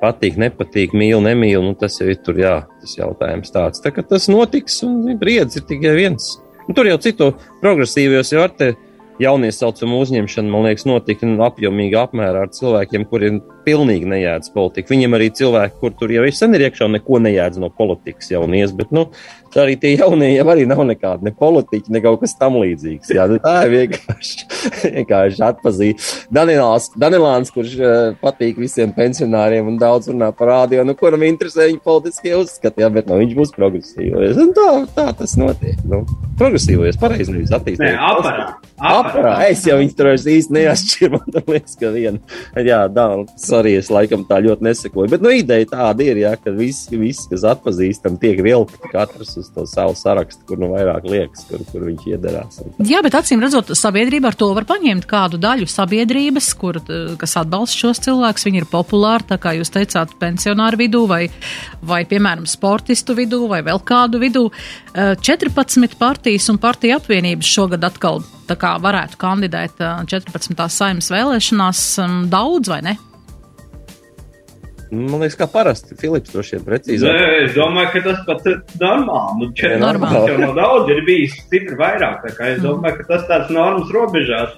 patīk, 0.02 0.38
nepatīk, 0.42 0.96
mīl, 0.98 1.20
nemīl, 1.24 1.62
nu, 1.66 1.76
tas 1.80 2.00
jau 2.00 2.08
ir 2.12 2.20
tur, 2.24 2.40
jā, 2.42 2.56
tas 2.82 2.98
jautājums 2.98 3.54
tāds. 3.54 3.84
Tā 3.84 3.94
kā 3.96 4.06
tas 4.06 4.30
notiks, 4.32 4.82
un 4.88 5.18
briedz 5.20 5.60
ir 5.60 5.66
tikai 5.70 5.96
viens. 5.98 6.36
Un 6.68 6.76
tur 6.76 6.90
jau 6.90 6.98
citu 7.02 7.32
progresīvos 7.62 8.34
jau 8.34 8.44
ar 8.44 8.54
te 8.56 8.74
jauniesaucumu 9.22 10.02
uzņemšana, 10.04 10.52
man 10.52 10.68
liekas, 10.68 10.86
notika 10.90 11.30
apjomīgā 11.48 12.06
apmērā 12.08 12.46
ar 12.46 12.52
cilvēkiem, 12.54 13.08
kuriem 13.10 13.42
pilnīgi 13.68 14.08
nejēdz 14.08 14.52
politika. 14.54 14.94
Viņiem 14.94 15.18
arī 15.18 15.32
cilvēki, 15.36 15.80
kur 15.82 15.96
tur 15.98 16.14
jau 16.14 16.24
sen 16.32 16.56
ir 16.56 16.68
iekšā 16.68 16.88
neko 16.94 17.20
nejēdz 17.26 17.60
no 17.64 17.70
politikas 17.74 18.30
jaunies, 18.32 18.72
bet, 18.78 18.94
nu, 18.96 19.08
arī 19.58 19.74
tie 19.82 19.94
jaunie 19.96 20.30
jau 20.36 20.46
arī 20.54 20.68
nav 20.70 20.84
nekādi, 20.88 21.28
ne 21.28 21.34
politiķi, 21.36 21.92
ne 21.96 22.02
kaut 22.04 22.22
kas 22.22 22.36
tam 22.40 22.60
līdzīgs. 22.62 23.12
Jā, 23.16 23.26
tā 23.44 23.56
ir 23.66 23.74
vienkārši, 23.74 24.46
vienkārši 25.00 25.44
atpazīt. 25.50 26.06
Danilāns, 26.34 26.92
Danilāns, 27.00 27.52
kurš 27.56 27.76
uh, 27.82 27.98
patīk 28.22 28.62
visiem 28.62 28.94
pensionāriem 28.96 29.74
un 29.74 29.82
daudz 29.82 30.12
runā 30.14 30.30
par 30.38 30.54
rādio, 30.54 30.86
nu, 30.88 30.96
kuram 31.00 31.26
interesē 31.28 31.68
viņa 31.72 31.84
politiskie 31.86 32.38
uzskati, 32.38 32.86
jā, 32.86 32.92
bet, 32.94 33.10
nu, 33.10 33.20
viņš 33.24 33.36
būs 33.42 33.54
progresīvais. 33.58 34.40
Un 34.46 34.56
tā, 34.58 34.72
tā 34.96 35.10
tas 35.18 35.38
notiek. 35.40 35.82
Nu, 35.90 36.04
progresīvais, 36.40 37.00
pareizi 37.02 37.36
nevis 37.36 37.56
attīstīt. 37.56 37.88
Nē, 37.88 37.96
aparā. 38.14 38.52
Aparā. 38.78 39.34
Es 39.50 39.64
jau 39.66 39.80
viņu 39.80 39.94
tur 39.98 40.12
īsti 40.14 40.54
neatšķiru, 40.54 41.18
man 41.18 41.46
liekas, 41.50 41.74
ka 41.80 41.90
viena. 41.94 42.20
Jā, 42.62 42.84
Danilāns 42.94 43.48
arī 43.58 43.74
es 43.80 43.90
laikam 43.90 44.22
tā 44.30 44.38
ļoti 44.46 44.68
nesakoju. 44.68 45.10
Bet 45.10 45.24
nu, 45.26 45.32
ideja 45.34 45.66
tāda 45.72 46.06
ir, 46.06 46.20
ja, 46.22 46.36
ka 46.38 46.54
visi, 46.54 46.94
visi 47.00 47.26
kas 47.32 47.46
atpazīstam, 47.50 48.20
tiek 48.22 48.38
vilkti 48.46 48.92
katrs 48.92 49.34
uz 49.42 49.50
to 49.56 49.66
savu 49.70 49.98
sarakstu, 49.98 50.46
kur 50.50 50.62
nu 50.62 50.70
vairāk 50.76 51.10
liekas, 51.10 51.48
kur, 51.50 51.66
kur 51.72 51.88
viņš 51.88 52.06
iedarās. 52.14 52.62
Jā, 52.86 53.02
bet 53.06 53.18
acīm 53.18 53.42
redzot, 53.42 53.74
sabiedrība 53.78 54.30
ar 54.30 54.38
to 54.38 54.52
var 54.54 54.70
paņemt 54.70 55.10
kādu 55.10 55.42
daļu 55.42 55.70
sabiedrības, 55.74 56.52
kur, 56.62 56.82
kas 57.18 57.38
atbalsta 57.42 57.82
šos 57.82 58.06
cilvēkus. 58.06 58.46
Viņi 58.46 58.62
ir 58.62 58.70
populāri, 58.70 59.26
tā 59.34 59.42
kā 59.42 59.58
jūs 59.58 59.74
teicāt, 59.74 60.14
pensionāru 60.22 60.84
vidū 60.86 61.08
vai, 61.10 61.24
vai 61.82 62.04
piemēram, 62.06 62.46
sportistu 62.46 63.18
vidū 63.18 63.42
vai 63.50 63.64
vēl 63.66 63.82
kādu 63.82 64.22
vidū. 64.22 64.48
14 64.94 65.98
partijas 65.98 66.50
un 66.54 66.62
partija 66.62 67.02
apvienības 67.02 67.56
šogad 67.58 67.90
atkal 67.90 68.22
kā 68.56 68.78
varētu 68.80 69.20
kandidēt 69.20 69.82
14. 69.82 70.56
saimnes 70.72 71.12
vēlēšanās 71.12 71.84
daudz 72.32 72.72
vai 72.72 72.82
ne? 72.86 72.96
Man 74.88 75.20
liekas, 75.20 75.36
kā 75.36 75.48
parasti. 75.52 75.98
Filips 76.00 76.32
droši 76.32 76.56
vien 76.56 76.66
precīzi. 76.68 77.04
Nē, 77.04 77.24
es 77.44 77.56
domāju, 77.58 77.90
ka 77.92 78.02
tas 78.06 78.22
pats 78.28 78.48
ir 78.48 78.60
normāli. 78.80 79.40
Nu, 79.42 79.50
četri 79.58 79.80
normāli. 79.82 80.22
jau 80.32 80.38
no 80.46 80.54
daudz 80.56 80.92
ir 80.94 81.02
bijis 81.08 81.36
stipri 81.42 81.76
vairāk. 81.80 82.22
Tā 82.24 82.36
kā 82.38 82.54
es 82.54 82.62
domāju, 82.64 83.02
ka 83.02 83.08
tas 83.10 83.26
tāds 83.28 83.52
normas 83.52 83.92
robežās. 83.92 84.56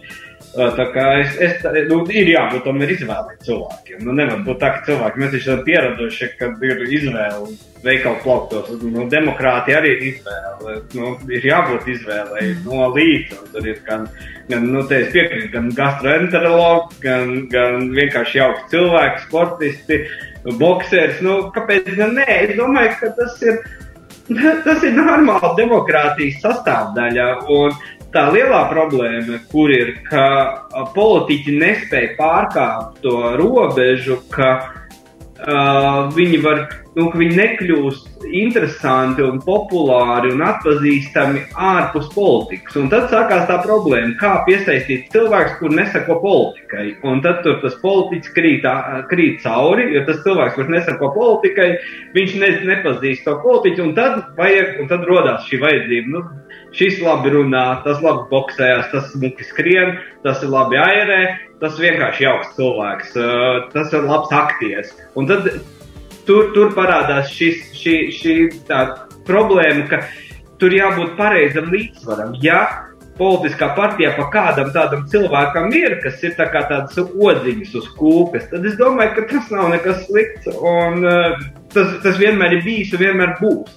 Tā 0.50 0.86
kā 0.96 1.03
es, 1.22 1.36
es 1.46 1.65
nu, 1.91 2.00
ir 2.10 2.32
jābūt 2.32 2.63
tam 2.65 2.79
ir 2.82 2.89
izvēlēt 2.96 3.44
cilvēkiem. 3.46 4.00
Nu, 4.01 4.15
nevar 4.18 4.39
būt 4.48 4.58
tā, 4.63 4.72
ka 4.74 4.88
cilvēki, 4.88 5.22
mēs 5.22 5.36
esam 5.38 5.60
pieraduši, 5.68 6.29
ka 6.39 6.50
ir 6.65 6.82
izvēle 6.88 7.51
veikalu 7.84 8.18
plauktos. 8.24 8.72
Nu, 8.82 9.06
demokrātija 9.12 9.77
arī 9.77 9.91
ir 9.94 10.08
izvēle. 10.08 10.79
Nu, 10.98 11.12
ir 11.29 11.46
jābūt 11.51 11.91
izvēlei 11.94 12.48
no 12.63 12.88
līdz. 12.96 13.44
Tur 13.53 13.70
ir 13.70 13.77
gan, 13.86 14.08
gan 14.50 14.65
nu, 14.74 14.82
piekrīt, 14.89 15.51
gan 15.53 15.70
gastroenterologi, 15.77 16.98
gan, 17.06 17.36
gan 17.53 17.91
vienkārši 17.94 18.41
jauki 18.41 18.65
cilvēki, 18.74 19.24
sportisti, 19.27 20.01
boxers. 20.58 21.22
Nu, 21.25 21.38
kāpēc 21.53 21.94
gan 21.94 22.18
nē? 22.18 22.25
Es 22.39 22.58
domāju, 22.58 22.98
ka 23.03 23.13
tas 23.22 23.38
ir. 23.46 23.62
Tas 24.29 24.84
ir 24.86 24.91
normāli 24.94 25.56
demokrātijas 25.58 26.44
sastāvdaļa. 26.44 27.29
Un 27.50 27.74
tā 28.13 28.25
lielā 28.34 28.63
problēma, 28.72 29.39
kur 29.51 29.72
ir, 29.74 29.94
ka 30.10 30.25
politiķi 30.96 31.56
nespēja 31.60 32.16
pārkāpt 32.18 33.01
to 33.06 33.16
robežu, 33.39 34.20
ka 34.34 34.50
uh, 34.60 36.10
viņi 36.16 36.42
var 36.46 36.66
nu, 37.00 37.08
ka 37.12 37.20
viņi 37.22 37.38
nekļūst 37.39 38.25
interesanti 38.36 39.24
un 39.24 39.39
populāri 39.44 40.34
un 40.34 40.44
atpazīstami 40.44 41.46
ārpus 41.56 42.10
politikas. 42.13 42.75
Un 42.79 42.89
tad 42.91 43.08
sākās 43.13 43.48
tā 43.50 43.60
problēma, 43.63 44.15
kā 44.20 44.34
piesaistīt 44.48 45.10
cilvēku, 45.13 45.58
kur 45.62 45.75
nesako 45.75 46.20
politikai. 46.24 46.86
Un 47.08 47.24
tad 47.25 47.41
tas 47.63 47.77
politiķis 47.82 48.36
krīt, 48.36 48.68
krīt 49.12 49.41
cauri, 49.46 49.89
jo 49.96 50.03
tas 50.10 50.22
cilvēks, 50.25 50.58
kurš 50.58 50.74
nesako 50.75 51.12
politikai, 51.15 51.70
viņš 52.18 52.38
ne, 52.44 52.51
nepazīst 52.74 53.25
to 53.27 53.38
politiķu, 53.44 53.88
un 53.88 53.96
tad, 53.98 54.22
vajag, 54.39 54.77
un 54.84 54.91
tad 54.91 55.08
rodās 55.10 55.48
šī 55.50 55.63
vajadzība. 55.63 56.13
Nu, 56.13 56.25
šis 56.75 57.00
labi 57.01 57.34
runā, 57.34 57.65
tas 57.86 58.01
labi 58.03 58.27
boxējās, 58.32 58.91
tas 58.94 59.12
smuki 59.13 59.48
skrien, 59.48 59.98
tas 60.25 60.44
ir 60.46 60.53
labi 60.53 60.77
airē, 60.82 61.22
tas 61.63 61.79
vienkārši 61.82 62.25
jauks 62.27 62.56
cilvēks, 62.60 63.18
tas 63.74 63.94
ir 63.96 64.08
labs 64.08 64.34
aktieris. 64.36 64.94
Un 65.20 65.29
tad 65.29 65.50
tur, 66.30 66.52
tur 66.54 66.74
parādās 66.78 67.34
šis, 67.34 67.64
šī, 67.80 67.96
šī 68.14 68.36
problēma, 69.28 69.88
ka 69.90 70.04
tur 70.62 70.76
jābūt 70.76 71.18
pareizam 71.18 71.72
līdzsvaram. 71.74 72.36
Ja 72.44 72.62
politiskā 73.20 73.74
partijā 73.76 74.14
pa 74.16 74.30
kādam 74.32 74.72
tādam 74.76 75.04
cilvēkam 75.12 75.74
ir, 75.76 75.98
kas 76.04 76.22
ir 76.24 76.36
tā 76.38 76.48
kā 76.54 76.64
tādas 76.70 76.98
odziņas 77.00 77.76
uz 77.82 77.90
kūpes, 77.98 78.48
tad 78.54 78.68
es 78.68 78.78
domāju, 78.80 79.16
ka 79.18 79.26
tas 79.34 79.50
nav 79.56 79.74
nekas 79.74 80.06
slikts. 80.08 80.48
Un, 80.56 81.04
uh, 81.04 81.40
tas, 81.74 81.98
tas 82.06 82.20
vienmēr 82.22 82.60
ir 82.60 82.66
bijis 82.68 82.94
un 82.96 83.04
vienmēr 83.04 83.36
būs. 83.42 83.76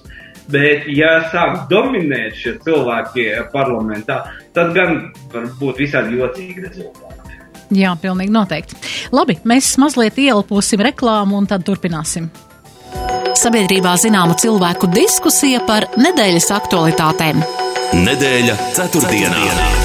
Bet, 0.53 0.89
ja 0.91 1.21
sāk 1.31 1.69
dominēt 1.69 2.35
šie 2.35 2.57
cilvēki 2.65 3.29
parlamentā, 3.53 4.25
tad 4.55 4.73
gan 4.75 5.05
var 5.31 5.47
būt 5.59 5.79
visādi 5.85 6.19
jocīgi 6.19 6.65
rezultāti. 6.65 7.13
Jā, 7.73 7.93
pilnīgi 7.97 8.33
noteikti. 8.33 8.75
Labi, 9.15 9.37
mēs 9.49 9.71
mazliet 9.81 10.19
ielposim 10.19 10.83
reklāmu 10.83 11.39
un 11.39 11.47
tad 11.49 11.63
turpināsim. 11.65 12.27
Sabiedrībā 13.43 13.97
zināma 13.99 14.37
cilvēku 14.39 14.87
diskusija 14.93 15.59
par 15.67 15.89
nedēļas 15.99 16.47
aktualitātēm. 16.61 17.43
Nedēļa 18.05 18.59
ceturtdienā. 18.71 19.39
ceturtdienā. 19.43 19.82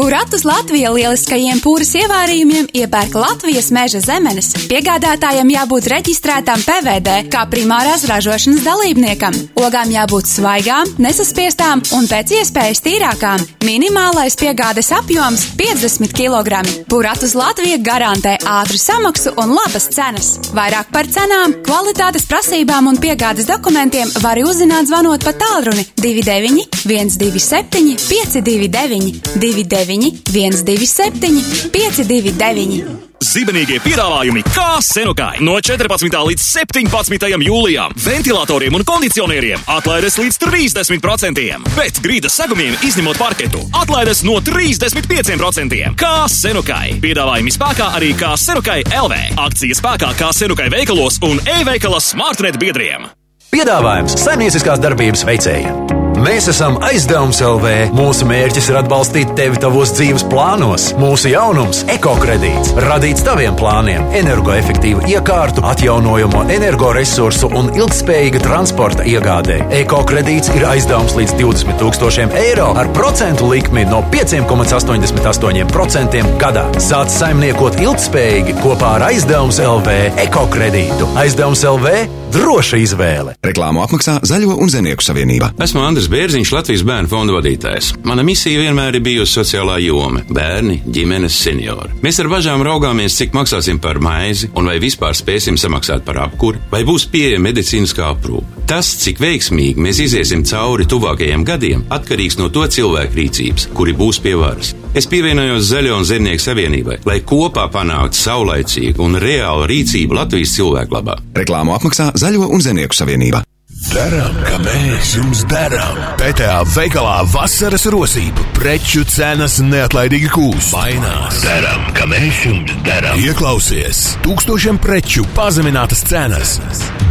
Pūratus 0.00 0.46
Latvija 0.48 0.88
lieliskajiem 0.94 1.58
pūras 1.60 1.90
ievārījumiem 1.98 2.70
iepērk 2.72 3.18
Latvijas 3.20 3.66
meža 3.76 3.98
zemenes. 4.00 4.46
Piegādātājiem 4.70 5.50
jābūt 5.52 5.90
reģistrētām 5.92 6.62
PVD 6.64 7.16
kā 7.28 7.42
primārās 7.52 8.06
ražošanas 8.08 8.62
dalībniekam. 8.64 9.36
Ogām 9.60 9.92
jābūt 9.92 10.30
svaigām, 10.30 10.88
nesaspiestām 11.04 11.82
un 11.98 12.08
pēc 12.08 12.32
iespējas 12.38 12.80
tīrākām. 12.86 13.44
Minimālais 13.68 14.38
piegādes 14.40 14.88
apjoms- 14.96 15.44
50 15.60 16.16
kg. 16.16 16.64
Pūratus 16.88 17.36
Latvija 17.36 17.76
garantē 17.76 18.38
ātru 18.40 18.80
samaksu 18.80 19.34
un 19.36 19.52
labas 19.52 19.90
cenas. 19.92 20.38
Vairāk 20.56 20.88
par 20.96 21.04
cenām, 21.04 21.60
kvalitātes 21.60 22.24
prasībām 22.24 22.88
un 22.88 22.96
piegādes 22.96 23.44
dokumentiem 23.44 24.08
var 24.22 24.40
uzzināt 24.48 24.88
zvanot 24.88 25.20
pa 25.22 25.36
tālruni 25.44 25.84
29 26.00 26.64
127 26.88 28.00
529 28.08 29.20
29 29.36 29.89
127 29.90 31.70
529. 31.74 33.10
zibenīgie 33.20 33.78
piedāvājumi 33.84 34.42
kā 34.54 34.78
senukai. 34.84 35.40
No 35.44 35.58
14. 35.60 36.14
līdz 36.30 36.44
17. 36.44 37.26
jūlijam 37.44 37.94
ventilatoriem 38.04 38.78
un 38.78 38.86
kondicionieriem 38.86 39.62
atlaides 39.70 40.16
līdz 40.20 40.40
30%, 40.46 41.68
bet 41.76 42.00
grīdas 42.04 42.38
segumiem 42.40 42.78
izņemot 42.86 43.20
parketu 43.20 43.62
atlaides 43.82 44.24
no 44.26 44.38
35%. 44.44 45.94
Kā 46.00 46.14
senukai. 46.32 46.96
Piedāvājumi 47.02 47.54
spēkā 47.54 47.92
arī 48.00 48.14
kā 48.18 48.34
senukai 48.40 48.82
LV. 48.88 49.22
Akcijas 49.46 49.82
spēkā 49.82 50.14
kā 50.18 50.32
senukai 50.36 50.70
veikalos 50.72 51.20
un 51.26 51.42
e-veikala 51.58 52.00
smartnet 52.04 52.60
biedriem. 52.60 53.10
Piedāvājums 53.50 54.14
saimnieciskās 54.22 54.82
darbības 54.82 55.26
veicējiem. 55.26 55.99
Mēs 56.20 56.50
esam 56.52 56.74
aizdevums 56.84 57.38
LV. 57.40 57.94
Mūsu 57.96 58.26
mērķis 58.28 58.66
ir 58.68 58.76
atbalstīt 58.82 59.30
tevi 59.38 59.56
tavos 59.60 59.92
dzīves 59.96 60.24
plānos. 60.28 60.90
Mūsu 61.00 61.30
jaunums- 61.32 61.80
ekokredīts, 61.96 62.74
radīts 62.84 63.24
taviem 63.24 63.56
plāniem, 63.56 64.04
energoefektīvu 64.18 65.00
iekārtu, 65.08 65.64
atjaunojamo 65.64 66.44
energoresursu 66.52 67.48
un 67.56 67.72
ilgspējīga 67.72 68.40
transporta 68.44 69.02
iegādē. 69.08 69.64
Ekokredīts 69.80 70.52
ir 70.56 70.64
aizdevums 70.68 71.16
līdz 71.16 71.32
20 71.40 71.80
000 71.80 72.36
eiro 72.36 72.76
ar 72.76 72.92
procentu 72.92 73.48
likmi 73.48 73.88
no 73.88 74.04
5,88% 74.12 76.36
gadā. 76.36 76.68
Sāc 76.76 77.08
saimniekot 77.16 77.80
ilgspējīgi 77.80 78.60
kopā 78.60 79.00
ar 79.00 79.08
aizdevums 79.08 79.56
LV 79.58 80.20
ekokredītu. 80.28 81.08
Aizdevums 81.16 81.64
LV 81.64 82.20
droša 82.30 82.78
izvēle. 82.84 83.34
Reklāmu 83.46 83.82
apmaksā 83.84 84.18
Zaļo 84.26 84.56
un 84.60 84.70
Zemnieku 84.70 85.04
savienība. 85.04 85.50
Esmu 85.62 85.82
Andris 85.82 86.09
Bērziņš, 86.10 86.50
Latvijas 86.50 86.82
bērnu 86.82 87.06
fonda 87.06 87.36
vadītājs. 87.36 87.92
Mana 88.02 88.24
misija 88.26 88.58
vienmēr 88.58 88.96
ir 88.98 89.02
bijusi 89.06 89.36
sociālā 89.38 89.76
joma- 89.78 90.24
bērni, 90.38 90.80
ģimenes, 90.90 91.36
seniori. 91.44 91.92
Mēs 92.02 92.18
ar 92.18 92.26
bažām 92.26 92.64
raugāmies, 92.66 93.14
cik 93.14 93.30
maksāsim 93.32 93.78
par 93.80 94.00
maizi 94.00 94.50
un 94.54 94.66
vai 94.66 94.80
vispār 94.80 95.14
spēsim 95.14 95.54
samaksāt 95.54 96.04
par 96.04 96.16
apkuri, 96.16 96.58
vai 96.70 96.82
būs 96.82 97.06
pieejama 97.06 97.52
medicīniskā 97.52 98.08
aprūpe. 98.10 98.66
Tas, 98.66 98.96
cik 98.96 99.18
veiksmīgi 99.18 99.76
mēs 99.76 100.00
iziesim 100.02 100.42
cauri 100.42 100.84
tuvākajiem 100.84 101.44
gadiem, 101.44 101.84
atkarīgs 101.88 102.38
no 102.38 102.48
to 102.48 102.66
cilvēku 102.66 103.14
rīcības, 103.14 103.68
kuri 103.74 103.92
būs 103.92 104.20
pie 104.20 104.34
varas. 104.34 104.74
Es 104.94 105.06
pievienojos 105.06 105.70
Zaļo 105.70 105.96
un 105.98 106.04
Zemnieku 106.04 106.42
savienībai, 106.42 106.98
lai 107.06 107.20
kopā 107.20 107.70
panāktu 107.70 108.18
saulaicīgu 108.18 108.98
un 108.98 109.14
reālu 109.14 109.66
rīcību 109.70 110.14
Latvijas 110.14 110.56
cilvēku 110.58 110.90
labā. 110.90 111.20
Reklāmu 111.34 111.78
apmaksā 111.78 112.12
Zaļo 112.14 112.50
un 112.50 112.60
Zemnieku 112.60 112.94
savienība. 112.94 113.44
Darām, 113.90 114.36
kā 114.46 114.58
mēs 114.62 115.16
jums 115.16 115.40
darām. 115.50 115.96
PTA 116.20 116.60
veikalā 116.76 117.16
vasaras 117.32 117.88
rosība, 117.90 118.44
preču 118.54 119.02
cenas 119.10 119.56
neatlaidīgi 119.66 120.30
kūst. 120.30 120.70
Mainās. 120.76 121.40
Darām, 121.42 121.88
kā 121.96 122.06
mēs 122.10 122.44
jums 122.46 122.76
darām. 122.86 123.18
Ieklausies, 123.18 124.04
tūkstošiem 124.22 124.78
preču 124.78 125.26
pazeminātas 125.34 126.04
cenas. 126.06 126.54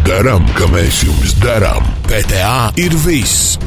Darām, 0.08 0.48
kā 0.56 0.72
mēs 0.72 1.04
jums 1.04 1.36
darām. 1.44 1.84
PTA 2.08 2.72
ir 2.80 2.96
viss. 3.04 3.58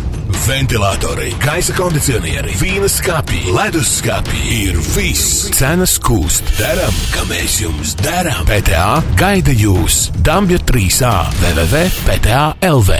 Ventilatori, 0.46 1.30
gaisa 1.42 1.74
kondicionieri, 1.76 2.54
vīna 2.60 2.88
skāpji, 2.90 3.52
ledus 3.54 3.98
skāpji 4.00 4.42
ir 4.56 4.80
viss. 4.94 5.48
Cenas 5.54 5.98
kūst. 6.02 6.44
Darām, 6.58 6.94
kā 7.14 7.22
mēs 7.30 7.60
jums 7.62 7.94
darām. 8.02 8.44
PTA 8.48 9.02
gaida 9.20 9.54
jūs. 9.54 10.08
Dambja 10.26 10.58
3A 10.68 11.14
www.pta.lv. 11.40 12.90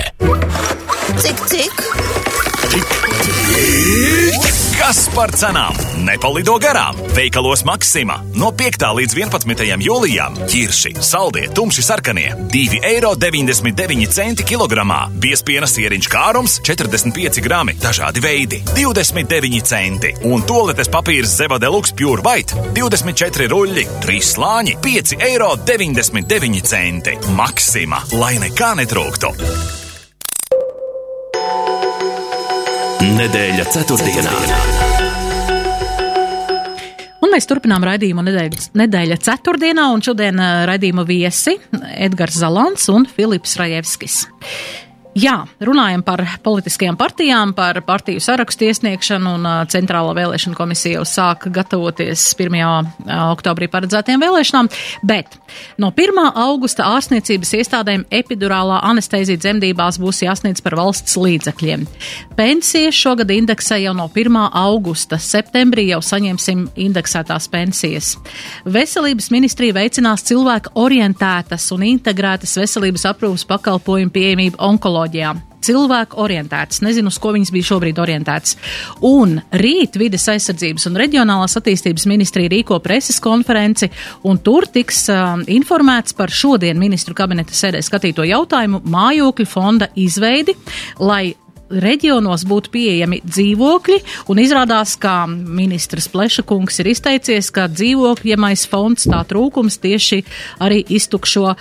Cik, 1.22 1.46
cik? 1.50 1.76
Kas 4.82 5.04
par 5.14 5.30
cenām? 5.38 5.76
Nepalido 6.02 6.56
garām! 6.58 6.96
Veikalos 7.14 7.60
Maksima 7.62 8.16
no 8.34 8.48
5. 8.58 8.82
līdz 8.98 9.12
11. 9.14 9.76
jūlijam 9.78 10.34
ķirši, 10.50 10.96
saldie, 10.98 11.44
tumši 11.54 11.84
sarkanie- 11.86 12.32
2,99 12.50 14.18
eiro 14.18 14.42
kilogramā, 14.48 15.06
biespiena 15.22 15.68
sieriņš 15.70 16.08
kārums- 16.10 16.58
45 16.66 17.40
grami, 17.40 17.76
dažādi 17.78 18.20
veidi- 18.24 18.58
29 18.74 19.62
centi, 19.62 20.16
un 20.24 20.42
toaletes 20.42 20.90
papīrs 20.90 21.30
Zeva 21.38 21.58
Deluxe 21.58 21.94
Pure 21.94 22.22
White- 22.22 22.52
24 22.74 23.46
ruļļi, 23.46 23.86
3 24.00 24.20
slāņi- 24.34 24.80
5,99 24.82 26.66
eiro. 26.66 27.20
Maksima, 27.36 28.02
lai 28.12 28.34
nekā 28.34 28.74
netrūktu! 28.74 29.81
Nedēļa 33.02 33.64
ceturtdienā. 33.74 34.32
Un 37.22 37.32
mēs 37.32 37.48
turpinām 37.50 37.82
raidījumu 37.88 38.22
nedēļa, 38.28 38.66
nedēļa 38.78 39.16
ceturtdienā, 39.26 39.88
un 39.90 40.04
šodien 40.06 40.38
uh, 40.38 40.62
raidījuma 40.70 41.02
viesi 41.08 41.56
Edgars 41.98 42.38
Zalants 42.38 42.86
un 42.94 43.08
Filips 43.10 43.56
Rajevskis. 43.58 44.20
Jā, 45.12 45.42
runājam 45.60 46.00
par 46.00 46.22
politiskajām 46.40 46.96
partijām, 46.96 47.50
par 47.52 47.76
partiju 47.84 48.20
sarakstu 48.24 48.64
iesniegšanu, 48.70 49.34
un 49.36 49.48
Centrālā 49.68 50.14
vēlēšana 50.16 50.56
komisija 50.56 50.96
jau 50.96 51.02
sāka 51.04 51.50
gatavoties 51.52 52.30
1. 52.32 52.54
Uh, 52.56 53.10
oktobrī 53.34 53.68
paredzētajām 53.68 54.22
vēlēšanām, 54.24 54.70
bet 55.04 55.36
no 55.76 55.90
1. 55.92 56.20
augusta 56.32 56.86
ārstniecības 56.94 57.52
iestādēm 57.58 58.06
epidurālā 58.08 58.78
anestezija 58.88 59.36
dzemdībās 59.42 59.98
būs 60.00 60.22
jāsniedz 60.24 60.64
par 60.64 60.78
valsts 60.80 61.18
līdzekļiem. 61.20 61.84
Pensijas 62.38 62.96
šogad 62.96 63.34
indeksē 63.36 63.82
jau 63.82 63.92
no 63.98 64.08
1. 64.08 64.40
augusta, 64.48 65.20
septembrī 65.20 65.90
jau 65.90 66.00
saņemsim 66.00 66.64
indeksētās 66.86 67.50
pensijas. 67.52 68.14
Veselības 68.64 69.28
ministrija 69.36 69.76
veicinās 69.76 70.24
cilvēku 70.24 70.72
orientētas 70.86 71.68
un 71.76 71.84
integrētas 71.90 72.56
veselības 72.64 73.10
aprūpas 73.12 73.44
pakalpojumu 73.52 74.16
pieejamību 74.16 74.64
onkoloģijā 74.72 75.01
tehnoloģijā. 75.02 75.34
Cilvēku 75.62 76.18
orientētas, 76.18 76.80
nezinu, 76.82 77.06
uz 77.06 77.20
ko 77.22 77.30
viņas 77.36 77.52
bija 77.54 77.68
šobrīd 77.68 77.98
orientētas. 78.02 78.56
Un 79.06 79.36
rīt 79.54 79.94
vides 79.94 80.24
aizsardzības 80.26 80.88
un 80.90 80.98
reģionālās 80.98 81.54
attīstības 81.60 82.08
ministrija 82.10 82.50
rīko 82.50 82.80
preses 82.82 83.20
konferenci, 83.22 83.86
un 84.26 84.40
tur 84.42 84.66
tiks 84.66 85.04
uh, 85.14 85.38
informēts 85.46 86.16
par 86.18 86.34
šodien 86.34 86.80
ministru 86.82 87.14
kabineta 87.14 87.54
sēdē 87.54 87.78
skatīto 87.78 88.26
jautājumu 88.26 88.82
mājokļu 88.90 89.46
fonda 89.46 89.86
izveidi, 89.94 90.56
lai 90.98 91.36
reģionos 91.72 92.44
būtu 92.48 92.72
pieejami 92.74 93.20
dzīvokļi, 93.24 93.98
un 94.32 94.40
izrādās, 94.42 94.94
ka 95.00 95.24
ministrs 95.28 96.08
Plešakungs 96.12 96.80
ir 96.82 96.90
izteicies, 96.92 97.50
ka 97.54 97.68
dzīvokļiemais 97.72 98.64
fonds 98.70 99.08
tā 99.08 99.22
trūkums 99.28 99.78
tieši 99.82 100.20
arī 100.62 100.82
iztukšo 100.96 101.44
uh, 101.52 101.56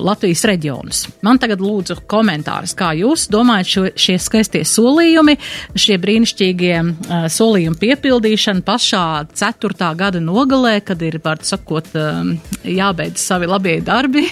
Latvijas 0.00 0.44
reģionus. 0.48 1.02
Man 1.26 1.40
tagad 1.42 1.62
lūdzu 1.64 2.00
komentārus, 2.10 2.74
kā 2.78 2.92
jūs 2.98 3.28
domājat 3.32 3.72
šo, 3.72 3.84
šie 3.98 4.18
skaistie 4.22 4.62
solījumi, 4.68 5.36
šie 5.74 5.98
brīnišķīgie 6.02 6.74
uh, 6.80 7.26
solījumi 7.32 7.80
piepildīšana 7.80 8.64
pašā 8.66 9.04
ceturtā 9.36 9.92
gada 9.98 10.22
nogalē, 10.22 10.78
kad 10.84 11.02
ir, 11.06 11.20
var 11.24 11.42
sakot, 11.46 11.90
uh, 11.98 12.34
jābeidz 12.66 13.22
savi 13.24 13.48
labie 13.50 13.78
darbi. 13.84 14.26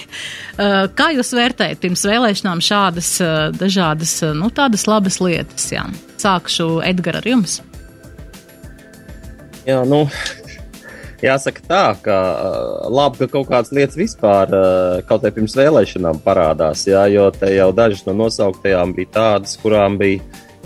Uh, 0.59 0.87
kā 0.95 1.11
jūs 1.15 1.31
vērtējat 1.35 1.79
pirms 1.81 2.05
vēlēšanām 2.07 2.61
šādas 2.63 3.11
uh, 3.23 3.35
dažādas, 3.55 4.17
uh, 4.25 4.33
nu, 4.37 4.51
tādas 4.53 4.85
labas 4.89 5.08
labas 5.09 5.21
lietas. 5.21 5.71
Jā. 5.71 5.85
Sākšu 6.19 6.81
Edgars 6.85 7.21
ar 7.21 7.27
jums. 7.27 7.61
Jā, 9.65 9.83
nu, 9.85 10.07
jāsaka 11.21 11.61
tā, 11.67 11.85
ka 12.01 12.17
labi, 12.89 13.19
ka 13.19 13.27
kaut 13.27 13.49
kādas 13.49 13.71
lietas 13.71 13.97
vispār 13.97 14.49
kaut 15.07 15.23
kā 15.23 15.31
pirms 15.31 15.55
vēlēšanām 15.55 16.21
parādās, 16.23 16.87
jā, 16.87 17.05
jo 17.11 17.29
te 17.31 17.51
jau 17.53 17.71
dažas 17.75 18.05
no 18.07 18.15
nosauktajām 18.17 18.93
bija 18.95 19.11
tādas, 19.13 19.57
kurām 19.59 19.97
bija 19.99 20.21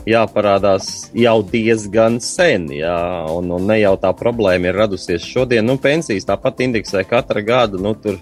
jāparādās 0.06 1.10
jau 1.16 1.42
diezgan 1.48 2.20
sen, 2.20 2.68
jā, 2.76 2.96
un, 3.32 3.52
un 3.56 3.68
ne 3.68 3.80
jau 3.80 3.96
tā 3.98 4.12
problēma 4.16 4.70
ir 4.70 4.76
radusies 4.76 5.24
šodien. 5.24 5.66
Nu, 5.66 5.78
pensijas 5.80 6.28
tāpat 6.28 6.60
indeksē 6.68 7.06
katru 7.08 7.44
gadu, 7.48 7.80
nu, 7.80 7.96
tur 7.96 8.20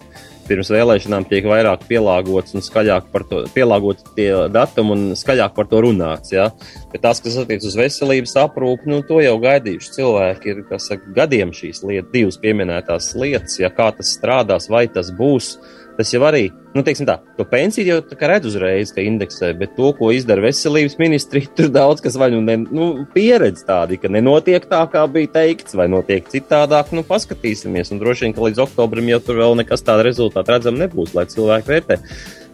pirms 0.52 0.72
vēlēšanām 0.74 1.26
tiek 1.30 1.48
vairāk 1.48 1.86
pielāgots 1.88 2.56
un 2.58 2.66
skaļāk 2.66 3.08
par 3.14 3.26
to, 3.30 3.44
pielāgot 3.56 4.04
tie 4.18 4.30
datumi 4.52 4.96
un 4.96 5.04
skaļāk 5.18 5.56
par 5.56 5.70
to 5.72 5.82
runāts. 5.86 6.34
Ja? 6.36 6.50
Bet 6.92 7.06
tas, 7.06 7.22
kas 7.24 7.40
attiec 7.40 7.64
uz 7.68 7.78
veselības 7.80 8.36
aprūpi, 8.44 8.92
nu, 8.92 9.02
to 9.08 9.22
jau 9.24 9.38
gaidījuši 9.42 9.94
cilvēki 9.98 10.54
ir, 10.54 10.64
saka, 10.76 11.14
gadiem 11.16 11.54
šīs 11.56 11.84
lietas, 11.88 12.12
divas 12.12 12.40
pieminētās 12.42 13.14
lietas, 13.20 13.60
ja 13.62 13.72
kā 13.74 13.92
tas 13.96 14.12
strādās, 14.18 14.68
vai 14.72 14.88
tas 14.92 15.14
būs. 15.16 15.56
Tas 16.02 16.10
jau 16.10 16.24
arī, 16.26 16.48
nu, 16.74 16.82
teiksim 16.82 17.06
tā, 17.06 17.20
to 17.38 17.46
pensiju 17.46 17.86
jau 17.86 17.98
tā 18.10 18.16
kā 18.18 18.26
redz 18.32 18.48
uzreiz, 18.50 18.90
ka 18.90 19.04
indeksē, 19.06 19.52
bet 19.60 19.76
to, 19.78 19.92
ko 19.94 20.08
izdara 20.10 20.42
veselības 20.48 20.96
ministri, 20.98 21.44
tur 21.60 21.70
daudz 21.70 22.02
kas 22.02 22.18
vai 22.18 22.32
nu, 22.34 22.40
ne, 22.42 22.56
nu 22.66 22.88
pieredz 23.14 23.62
tādi, 23.68 24.00
ka 24.02 24.10
nenotiek 24.10 24.66
tā, 24.66 24.80
kā 24.90 25.04
bija 25.14 25.30
teikts, 25.36 25.78
vai 25.78 25.86
notiek 25.94 26.26
citādāk, 26.34 26.90
nu, 26.98 27.06
paskatīsimies, 27.06 27.94
un 27.94 28.02
droši 28.02 28.26
vien, 28.26 28.34
ka 28.34 28.48
līdz 28.48 28.64
oktobrim 28.66 29.14
jau 29.14 29.22
tur 29.28 29.44
vēl 29.44 29.60
nekas 29.62 29.86
tāda 29.86 30.08
rezultāta 30.10 30.56
redzam 30.56 30.82
nebūs, 30.82 31.14
lai 31.14 31.28
cilvēki 31.30 31.70
vērtē. 31.70 32.00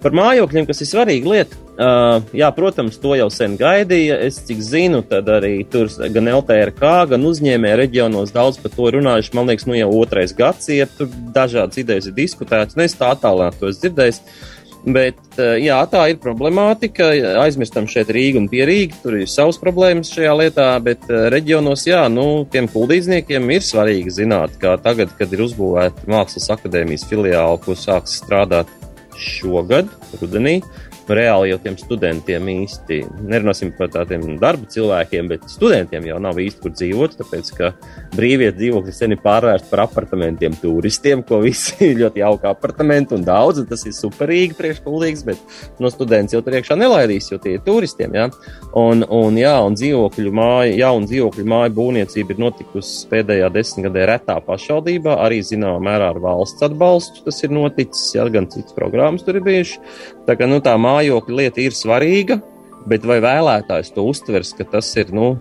Par 0.02 0.14
mājokļiem, 0.14 0.68
kas 0.70 0.84
ir 0.84 0.90
svarīga 0.92 1.32
lieta. 1.32 1.64
Uh, 1.78 2.24
jā, 2.34 2.48
protams, 2.54 2.98
to 3.02 3.14
jau 3.18 3.28
sen 3.34 3.54
gaidīja. 3.58 4.20
Es 4.26 4.40
cik 4.46 4.62
zinu, 4.66 5.04
tad 5.06 5.30
arī 5.30 5.60
tur 5.70 5.90
gan 6.14 6.30
LTRK, 6.32 6.92
gan 7.14 7.26
uzņēmē 7.30 7.76
reģionos 7.78 8.34
daudz 8.34 8.58
par 8.62 8.74
to 8.74 8.92
runājuši. 8.98 9.34
Man 9.38 9.50
liekas, 9.50 9.66
nu 9.70 9.78
jau 9.78 9.90
otrais 10.00 10.34
gads 10.38 10.70
iet, 10.74 10.94
tur 10.98 11.10
dažādas 11.34 11.82
idejas 11.82 12.10
ir 12.10 12.18
diskutētas. 12.18 12.78
Nu, 12.78 12.86
es 12.86 12.98
tā 12.98 13.12
attālināti 13.14 13.62
to 13.62 13.74
esmu 13.74 13.84
dzirdējis. 13.86 14.22
Bet 14.88 15.40
jā, 15.60 15.78
tā 15.92 16.04
ir 16.14 16.20
problemātika. 16.24 17.10
Aizmirstam 17.42 17.90
šeit 17.92 18.08
Rīgu 18.14 18.40
un 18.40 18.46
pierīgi. 18.48 19.02
Tur 19.02 19.18
ir 19.20 19.28
savas 19.28 19.58
problēmas 19.60 20.14
šajā 20.14 20.36
lietā, 20.40 20.70
bet 20.86 21.04
reģionos, 21.10 21.84
jā, 21.90 22.06
nu, 22.14 22.46
tiem 22.54 22.70
kuldīzniekiem 22.72 23.52
ir 23.58 23.66
svarīgi 23.66 24.14
zināt, 24.22 24.56
ka 24.62 24.78
tagad, 24.80 25.12
kad 25.20 25.34
ir 25.36 25.44
uzbūvēta 25.50 26.08
Mākslas 26.08 26.48
akadēmijas 26.56 27.06
filiāla, 27.10 27.60
kur 27.66 27.76
sāks 27.76 28.22
strādāt 28.22 28.72
šogad, 29.18 29.90
rudenī. 30.22 30.62
Reāli 31.08 31.54
jau 31.54 31.58
tiem 31.64 31.78
studentiem 31.80 32.50
īsti 32.52 32.98
nerunāsim 33.32 33.70
par 33.78 33.88
tādiem 33.94 34.26
darba 34.42 34.68
cilvēkiem, 34.72 35.30
bet 35.32 35.46
studentiem 35.48 36.04
jau 36.10 36.18
nav 36.20 36.40
īsti 36.42 36.64
kur 36.64 36.74
dzīvot. 36.74 37.16
Tāpēc, 37.22 37.52
ka 37.56 37.70
brīvietu 38.16 38.58
dzīvokļi 38.60 38.96
sen 38.96 39.16
ir 39.16 39.22
pārvērsti 39.24 39.72
par 39.72 39.86
apartamentiem 39.86 40.58
turistiem, 40.60 41.24
ko 41.28 41.40
visi 41.46 41.90
ļoti 42.02 42.24
jauki 42.24 42.50
apartamenti 42.52 43.16
un 43.16 43.24
daudz. 43.28 43.62
Un 43.64 43.70
tas 43.70 43.86
ir 43.88 43.96
superīgi 43.96 44.58
priekšpildīgs, 44.60 45.24
bet 45.28 45.80
no 45.84 45.92
students 45.94 46.36
jau 46.36 46.42
tur 46.44 46.58
iekšā 46.60 46.76
nelaidīs, 46.80 47.32
jo 47.32 47.40
tie 47.44 47.56
ir 47.56 47.64
turistiem. 47.66 48.18
Ja? 48.18 48.28
Un, 48.78 49.06
un, 49.08 49.40
jā, 49.40 49.56
un 49.64 49.80
dzīvokļu 49.80 50.36
māja, 50.36 50.76
jauna 50.84 51.08
dzīvokļu 51.08 51.48
māja 51.48 51.74
būvniecība 51.78 52.36
ir 52.36 52.44
notikusi 52.44 53.08
pēdējā 53.12 53.50
desmitgadē 53.56 54.06
retā 54.12 54.38
pašvaldībā, 54.44 55.18
arī 55.24 55.40
zināmā 55.46 55.80
mērā 55.88 56.12
ar 56.14 56.22
valsts 56.24 56.68
atbalstu. 56.68 57.24
Tas 57.28 57.42
ir 57.48 57.56
noticis, 57.56 58.12
ja 58.18 58.28
gan 58.34 58.52
citas 58.52 58.76
programmas 58.76 59.24
tur 59.24 59.40
ir 59.40 59.48
bijušas. 59.48 59.80
Tā 60.28 60.36
kā 60.36 60.48
nu, 60.50 60.60
tā 60.60 60.74
mājokļa 60.98 61.42
lieta 61.42 61.64
ir 61.64 61.78
svarīga, 61.78 62.42
bet 62.90 63.06
vai 63.08 63.22
vēlētājs 63.24 63.94
to 63.96 64.06
uztvers, 64.08 64.54
ka 64.58 64.66
tas 64.72 64.90
ir, 65.00 65.12
nu, 65.16 65.36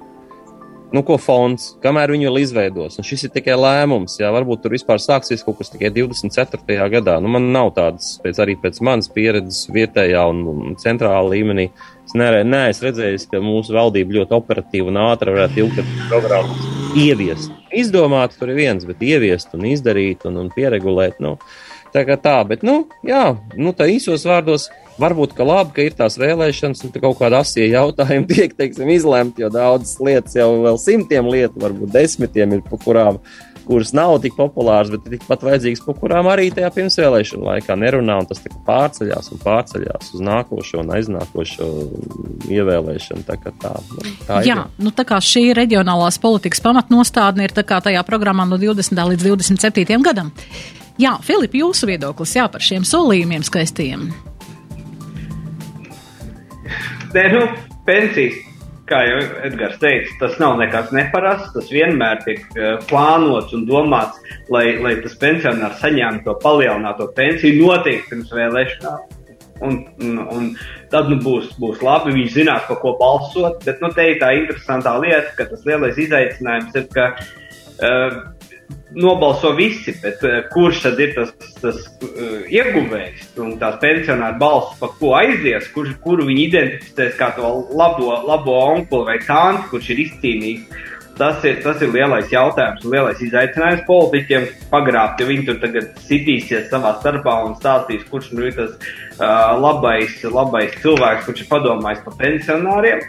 nu 0.95 1.03
ko 1.07 1.17
fonds, 1.21 1.73
kamēr 1.83 2.13
viņu 2.15 2.29
vēl 2.29 2.41
izveidos. 2.43 2.99
Un 2.99 3.07
šis 3.07 3.27
ir 3.27 3.35
tikai 3.35 3.57
lēmums, 3.59 4.19
jā, 4.21 4.31
varbūt 4.35 4.65
tur 4.65 4.77
vispār 4.77 5.03
sāksies 5.03 5.45
kaut 5.47 5.61
kas 5.61 5.73
tikai 5.73 5.91
24. 5.95 6.89
gadā. 6.97 7.19
Nu, 7.23 7.31
man 7.33 7.51
nav 7.55 7.73
tādas, 7.79 8.17
pēc, 8.23 8.41
arī 8.45 8.57
pēc 8.63 8.81
manas 8.87 9.11
pieredzes 9.13 9.67
vietējā 9.75 10.25
un, 10.31 10.75
centrālā 10.83 11.25
līmenī. 11.35 11.71
Es 12.07 12.15
neesmu 12.15 12.87
redzējis, 12.87 13.29
ka 13.33 13.43
mūsu 13.43 13.75
valdība 13.75 14.21
ļoti 14.21 14.37
operatīvi 14.39 14.93
un 14.93 15.03
ātri 15.09 15.35
varētu 15.35 15.65
ilgtermiņa 15.65 16.11
programmas 16.13 16.75
ieviest. 16.97 17.51
Izdomāt 17.77 18.37
tur 18.39 18.53
ir 18.53 18.61
viens, 18.61 18.87
bet 18.89 19.03
ieviest 19.05 19.55
un 19.57 19.67
izdarīt 19.69 20.25
un, 20.29 20.39
un 20.41 20.53
pieregulēt. 20.55 21.19
Nu, 21.25 21.37
Tā 21.97 22.03
kā 22.05 22.19
tā, 22.21 22.37
bet, 22.45 22.61
nu, 22.67 22.83
jā, 23.07 23.39
nu, 23.57 23.73
tā 23.73 23.87
īsos 23.89 24.27
vārdos 24.29 24.69
varbūt 25.01 25.33
ka 25.37 25.47
labi, 25.49 25.73
ka 25.73 25.85
ir 25.87 25.97
tās 25.97 26.19
vēlēšanas, 26.21 26.85
un 26.85 26.93
kaut 26.93 27.17
kāda 27.23 27.41
asie 27.41 27.71
jautājumi 27.71 28.29
tiek, 28.35 28.53
teiksim, 28.59 28.93
izlemti, 28.93 29.45
jo 29.45 29.49
daudzas 29.53 29.97
lietas 30.05 30.37
jau 30.37 30.51
vēl 30.67 30.81
simtiem 30.83 31.33
lietu, 31.33 31.61
varbūt 31.63 31.95
desmitiem 31.97 32.59
ir, 32.59 32.65
pa 32.69 32.77
kurām, 32.85 33.21
kuras 33.67 33.95
nav 33.97 34.19
tik 34.23 34.37
populāras, 34.37 34.93
bet 34.93 35.09
tikpat 35.09 35.43
vajadzīgas, 35.49 35.83
pa 35.89 35.97
kurām 35.97 36.29
arī 36.31 36.51
tajā 36.55 36.69
pirmsvēlēšana 36.77 37.49
laikā 37.49 37.79
nerunā, 37.81 38.21
un 38.21 38.29
tas 38.29 38.45
pārceļās 38.69 39.33
un 39.33 39.43
pārceļās 39.43 40.13
uz 40.15 40.23
nākošo 40.29 40.85
un 40.85 40.93
aiznākošo 41.01 41.73
ievēlēšanu. 42.53 43.25
Tā 43.27 43.41
tā, 43.49 43.75
nu, 43.91 44.17
tā 44.29 44.45
Jā, 44.47 44.61
ir. 44.69 44.85
nu 44.85 44.93
tā 44.95 45.09
kā 45.09 45.19
šī 45.19 45.49
reģionālās 45.59 46.21
politikas 46.23 46.63
pamatnostādne 46.63 47.49
ir 47.49 47.57
tā 47.57 47.67
kā 47.67 47.81
tajā 47.83 48.05
programmā 48.07 48.47
no 48.47 48.61
20. 48.61 49.07
līdz 49.17 49.31
27. 49.33 50.03
gadam. 50.05 50.35
Jā, 50.97 51.19
Filip, 51.21 51.53
jūsu 51.53 51.91
viedoklis 51.91 52.33
jā, 52.39 52.47
par 52.49 52.63
šiem 52.65 52.85
solījumiem 52.89 53.43
skaistiem. 53.45 54.09
Nē, 57.13 57.25
nu, 57.33 57.43
pensijas, 57.85 58.39
kā 58.89 59.03
jau 59.05 59.19
Edgars 59.45 59.77
teica, 59.83 60.15
tas 60.23 60.39
nav 60.41 60.57
nekas 60.61 60.93
neparasts. 60.97 61.53
Tas 61.55 61.69
vienmēr 61.73 62.23
tiek 62.25 62.41
uh, 62.55 62.79
plānots 62.89 63.53
un 63.57 63.67
domāts, 63.69 64.17
lai, 64.53 64.79
lai 64.83 64.95
tas 65.03 65.19
pensionārs 65.21 65.83
saņemtu 65.83 66.25
to 66.27 66.37
palielināto 66.45 67.11
pensiju 67.17 67.61
noteikti 67.61 68.15
pirms 68.15 68.33
vēlēšanām. 68.37 69.13
Un, 69.67 69.77
un, 70.05 70.17
un 70.33 70.49
tad 70.93 71.09
nu, 71.09 71.17
būs, 71.25 71.55
būs 71.61 71.81
labi, 71.85 72.13
viņi 72.17 72.33
zinās, 72.41 72.65
par 72.69 72.81
ko 72.83 72.95
balsot. 73.01 73.61
Bet 73.65 73.85
nu, 73.85 73.93
te 73.97 74.11
ir 74.13 74.21
tā 74.21 74.33
interesantā 74.37 74.97
lieta, 75.01 75.33
ka 75.37 75.49
tas 75.53 75.65
lielais 75.69 76.01
izaicinājums 76.01 76.77
ir, 76.77 76.89
ka 76.93 77.11
uh, 77.17 78.19
nobalso 78.97 79.53
visi, 79.57 79.95
bet 80.03 80.23
uh, 80.25 80.41
kurš 80.53 80.83
tad 80.87 81.01
ir 81.03 81.15
tas, 81.17 81.33
tas 81.61 81.79
uh, 82.07 82.43
ieguvējs 82.49 83.37
un 83.43 83.55
tās 83.61 83.79
pensionāra 83.83 84.39
balss, 84.41 84.77
pa 84.81 84.91
ko 84.99 85.15
aizies, 85.19 85.69
kur, 85.75 85.91
kuru 86.05 86.29
viņi 86.31 86.45
identificēs 86.49 87.17
kā 87.21 87.33
to 87.37 87.53
labo, 87.77 88.13
labo 88.27 88.59
onkuli 88.73 89.11
vai 89.13 89.19
tanti, 89.27 89.69
kurš 89.73 89.95
ir 89.95 90.05
izcīnījis. 90.07 90.85
Tas 91.17 91.41
ir, 91.49 91.63
tas 91.65 91.81
ir 91.81 91.95
lielais 91.95 92.29
jautājums 92.29 92.83
un 92.85 92.93
lielais 92.93 93.21
izaicinājums 93.25 93.87
politiķiem 93.87 94.51
pagrābt, 94.69 95.23
jo 95.23 95.31
viņi 95.31 95.47
tur 95.47 95.63
tagad 95.63 95.95
sitīsies 96.05 96.69
savā 96.69 96.93
starpā 96.99 97.39
un 97.47 97.55
stāstīs, 97.57 98.05
kurš 98.11 98.35
nu 98.37 98.45
ir 98.51 98.53
tas 98.59 98.75
uh, 98.77 99.57
labais, 99.57 100.19
labais 100.29 100.77
cilvēks, 100.83 101.25
kurš 101.25 101.47
ir 101.47 101.51
padomājis 101.55 102.05
par 102.05 102.19
pensionāriem. 102.21 103.01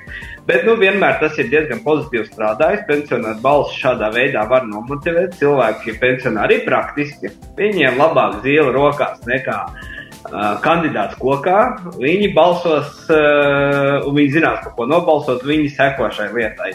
Bet 0.48 0.64
nu, 0.64 0.78
vienmēr 0.80 1.18
tas 1.20 1.36
ir 1.42 1.50
diezgan 1.52 1.82
pozitīvi 1.84 2.30
strādājis. 2.30 2.86
Pensionāru 2.88 3.42
balss 3.44 3.76
šādā 3.82 4.08
veidā 4.16 4.46
var 4.48 4.64
nomotivēt 4.70 5.36
cilvēku, 5.42 5.90
ja 5.92 6.00
pensionāri 6.00 6.62
ir 6.62 6.68
praktiski. 6.68 7.34
Viņiem 7.58 8.00
labāk 8.00 8.38
zīle 8.46 8.72
rokās 8.72 9.20
nekā 9.28 9.58
uh, 9.68 10.54
kandidāts 10.64 11.20
kokā. 11.20 11.60
Viņi 12.00 12.32
balsos, 12.38 12.94
uh, 13.12 14.08
un 14.08 14.16
viņi 14.16 14.38
zinās, 14.38 14.62
par 14.64 14.78
ko 14.78 14.88
nobalsot, 14.88 15.44
viņi 15.48 15.74
seko 15.76 16.08
šai 16.16 16.30
lietai. 16.38 16.72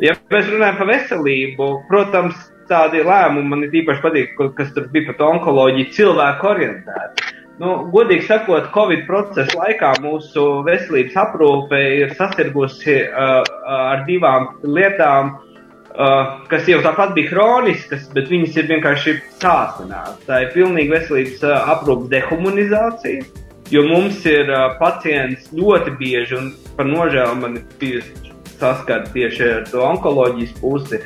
Ja 0.00 0.16
mēs 0.32 0.48
runājam 0.48 0.80
par 0.80 0.88
veselību, 0.88 1.68
protams, 1.90 2.38
tādi 2.70 3.02
lēmumi 3.04 3.50
man 3.50 3.66
īpaši 3.68 4.04
patīk, 4.06 4.40
kas 4.56 4.72
tur 4.72 4.88
bija 4.94 5.12
par 5.12 5.34
onkoloģiju, 5.34 5.92
cilvēku 5.98 6.48
orientēti. 6.54 7.39
Nu, 7.60 7.74
godīgi 7.92 8.24
sakot, 8.24 8.70
Covid 8.72 9.02
procesa 9.04 9.52
laikā 9.58 9.90
mūsu 10.00 10.42
veselības 10.64 11.16
aprūpe 11.20 11.80
ir 11.98 12.14
sasirgusi 12.16 12.94
uh, 13.04 13.42
ar 13.68 14.06
divām 14.06 14.46
lietām, 14.64 15.34
uh, 15.34 16.38
kas 16.48 16.70
jau 16.70 16.78
tāpat 16.86 17.12
bija 17.18 17.28
chroniskas, 17.34 18.06
bet 18.14 18.30
viņas 18.32 18.56
ir 18.62 18.70
vienkārši 18.70 19.14
sāsinātas. 19.42 20.22
Tā 20.24 20.38
ir 20.46 20.54
pilnīga 20.54 20.94
veselības 20.94 21.44
uh, 21.44 21.68
aprūpes 21.74 22.08
dehumanizācija, 22.14 23.26
jo 23.74 23.84
mums 23.90 24.24
ir 24.24 24.48
uh, 24.48 24.78
pacients 24.80 25.52
ļoti 25.52 25.92
bieži, 26.00 26.38
un 26.40 26.48
par 26.78 26.88
nožēlu 26.88 27.36
man 27.42 27.60
ir 27.84 28.08
saskars 28.56 29.12
tieši 29.12 29.52
ar 29.58 29.68
to 29.68 29.84
onkoloģijas 29.84 30.56
pusi, 30.62 31.02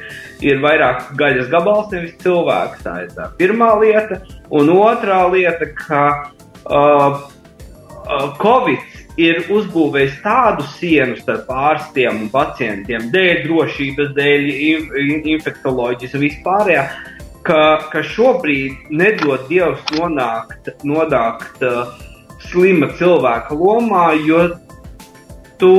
ir 0.46 0.62
vairāk 0.62 1.10
gaļas 1.18 1.50
gabals, 1.50 1.90
nevis 1.90 2.14
cilvēks. 2.22 2.86
Tā 2.86 2.94
ir 3.08 3.12
tā 3.18 3.28
pirmā 3.42 3.72
lieta. 3.82 4.22
Un 4.54 4.70
otrā 4.70 5.20
lieta, 5.32 5.66
ka 5.78 6.00
uh, 6.12 6.43
uh, 6.68 7.22
Covid 8.40 8.94
ir 9.20 9.44
uzbūvējis 9.52 10.16
tādu 10.24 10.64
sienu 10.74 11.16
starp 11.20 11.50
ārstiem 11.54 12.24
un 12.24 12.30
pacientiem, 12.32 13.08
dēļ 13.14 13.44
drošības, 13.46 14.10
dēļ 14.16 14.48
infekcijas 15.34 16.16
un 16.16 16.24
vispārējā, 16.24 16.82
ka, 17.46 17.60
ka 17.92 18.02
šobrīd 18.14 18.90
nedod 18.90 19.46
Dievs 19.50 19.84
nonākt, 19.94 20.72
nonākt 20.82 21.62
uh, 21.64 21.94
slima 22.50 22.90
cilvēka 22.98 23.56
lomā, 23.56 24.08
jo 24.26 24.48
tu 25.60 25.74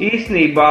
īsnībā 0.00 0.70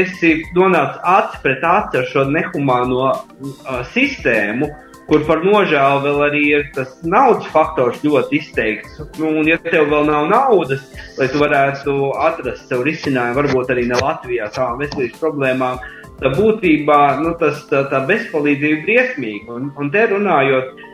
esi 0.00 0.34
nonācis 0.56 1.00
acis 1.08 1.44
pret 1.44 1.64
aci 1.64 2.00
ar 2.00 2.10
šo 2.10 2.26
nehumāno 2.32 3.08
uh, 3.12 3.80
sistēmu, 3.92 4.70
uh, 4.70 4.87
kur 5.08 5.24
par 5.28 5.40
nožēlu 5.44 6.02
vēl 6.04 6.18
arī 6.26 6.42
ir 6.52 6.66
tas 6.76 6.98
naudas 7.04 7.48
faktors 7.52 8.02
ļoti 8.04 8.40
izteikts. 8.42 8.98
Nu, 9.16 9.30
un, 9.40 9.48
ja 9.48 9.56
tev 9.64 9.88
vēl 9.92 10.04
nav 10.08 10.28
naudas, 10.32 10.84
lai 11.18 11.30
tu 11.32 11.40
varētu 11.40 11.94
atrast 12.28 12.68
sev 12.68 12.84
risinājumu, 12.88 13.38
varbūt 13.40 13.72
arī 13.72 13.86
ne 13.88 14.00
Latvijā 14.02 14.50
savām 14.52 14.82
veselības 14.82 15.22
problēmām, 15.22 15.80
tad 16.20 16.36
būtībā 16.36 17.00
nu, 17.22 17.32
tas, 17.40 17.64
tā, 17.70 17.86
tā 17.88 18.02
bezpalīdzība 18.10 18.76
ir 18.76 18.84
briesmīga. 18.84 19.56
Un, 19.56 19.72
un 19.80 19.90
te 19.94 20.04
runājot 20.12 20.84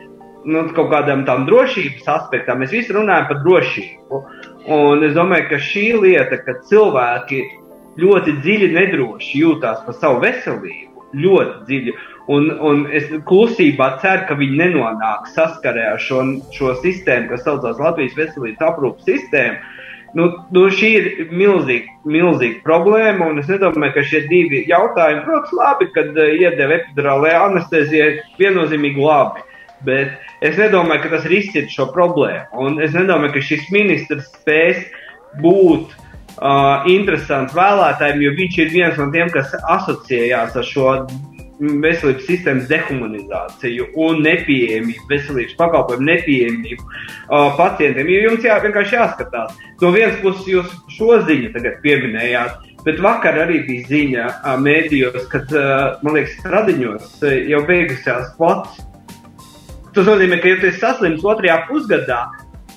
nu, 0.45 0.63
kaut 0.77 0.91
kādam 0.93 1.25
tam 1.27 1.45
drošības 1.49 2.07
aspektam, 2.15 2.63
mēs 2.63 2.73
visi 2.75 2.95
runājam 2.95 3.29
par 3.31 3.43
drošību. 3.43 4.23
Un 4.75 5.05
es 5.05 5.13
domāju, 5.17 5.49
ka 5.51 5.61
šī 5.61 5.85
lieta, 6.05 6.39
ka 6.45 6.59
cilvēki 6.69 7.43
ļoti 8.01 8.39
dziļi 8.43 8.73
nedroši 8.75 9.41
jūtās 9.41 9.83
par 9.85 9.97
savu 9.99 10.21
veselību, 10.23 11.07
ļoti 11.25 11.65
dziļi. 11.69 11.95
Un, 12.31 12.47
un 12.57 12.85
es 12.89 13.05
klusībā 13.29 13.91
ceru, 14.01 14.23
ka 14.25 14.37
viņi 14.39 14.57
nenonāks 14.57 15.35
saskarē 15.37 15.91
ar 15.91 15.99
šo, 16.01 16.23
šo 16.55 16.73
sistēmu, 16.81 17.29
kas 17.29 17.43
saucās 17.45 17.81
Latvijas 17.81 18.15
veselības 18.17 18.63
aprūpas 18.65 19.05
sistēmu. 19.05 19.59
Nu, 20.15 20.29
nu, 20.55 20.63
šī 20.71 20.89
ir 20.95 21.07
milzīga, 21.35 21.91
milzīga 22.07 22.63
problēma, 22.63 23.27
un 23.29 23.41
es 23.41 23.49
nedomāju, 23.51 23.97
ka 23.97 24.03
šie 24.07 24.23
divi 24.29 24.63
jautājumi, 24.69 25.25
protams, 25.25 25.51
labi, 25.59 25.89
kad 25.97 26.15
uh, 26.15 26.31
iedeva 26.39 26.77
epidurālajā 26.79 27.41
anestezijā, 27.49 28.07
viennozīmīgi 28.39 29.03
labi. 29.03 29.43
bet 29.85 30.15
es 30.41 30.55
nedomāju, 30.57 31.03
ka 31.03 31.09
tas 31.11 31.25
risina 31.29 31.69
šo 31.69 31.89
problēmu. 31.93 32.47
Un 32.63 32.79
es 32.81 32.95
nedomāju, 32.95 33.35
ka 33.35 33.43
šis 33.43 33.67
ministrs 33.75 34.31
spēs 34.31 34.79
būt 35.43 35.91
uh, 35.91 36.87
interesants 36.89 37.53
vēlētājiem, 37.53 38.23
jo 38.23 38.33
viņš 38.39 38.57
ir 38.63 38.71
viens 38.73 38.97
no 38.97 39.11
tiem, 39.13 39.29
kas 39.35 39.51
asociējās 39.75 40.55
ar 40.57 40.65
šo 40.71 40.95
veselības 41.59 42.25
sistēmas 42.27 42.67
dehumanizāciju 42.69 43.87
un 44.03 44.21
nepieejamību, 44.25 45.07
veselības 45.09 45.55
pakalpojumu 45.59 46.07
nepieejamību 46.09 46.83
uh, 46.83 47.51
pacientiem. 47.57 48.09
Jo 48.11 48.23
jums 48.29 48.47
jā, 48.47 48.57
vienkārši 48.63 48.97
jāskatās. 48.97 49.53
No 49.81 49.91
vienas 49.95 50.17
puses, 50.23 50.47
jūs 50.49 50.73
šo 50.97 51.21
ziņu 51.27 51.53
tagad 51.55 51.77
pieminējāt, 51.85 52.71
bet 52.85 52.99
vakar 53.03 53.39
arī 53.45 53.61
bija 53.67 53.87
ziņa 53.91 54.25
uh, 54.31 54.57
mēdījos, 54.65 55.29
kad, 55.31 55.53
uh, 55.55 56.01
man 56.03 56.19
liekas, 56.19 56.35
radiņos 56.55 57.13
uh, 57.23 57.37
jau 57.51 57.61
beigusies 57.69 58.33
pats. 58.39 58.81
Tas 59.95 60.09
nozīmē, 60.09 60.41
ka, 60.43 60.51
ja 60.51 60.59
tu 60.59 60.67
esi 60.67 60.81
saslims 60.81 61.23
otrajā 61.23 61.61
pusgadā, 61.69 62.25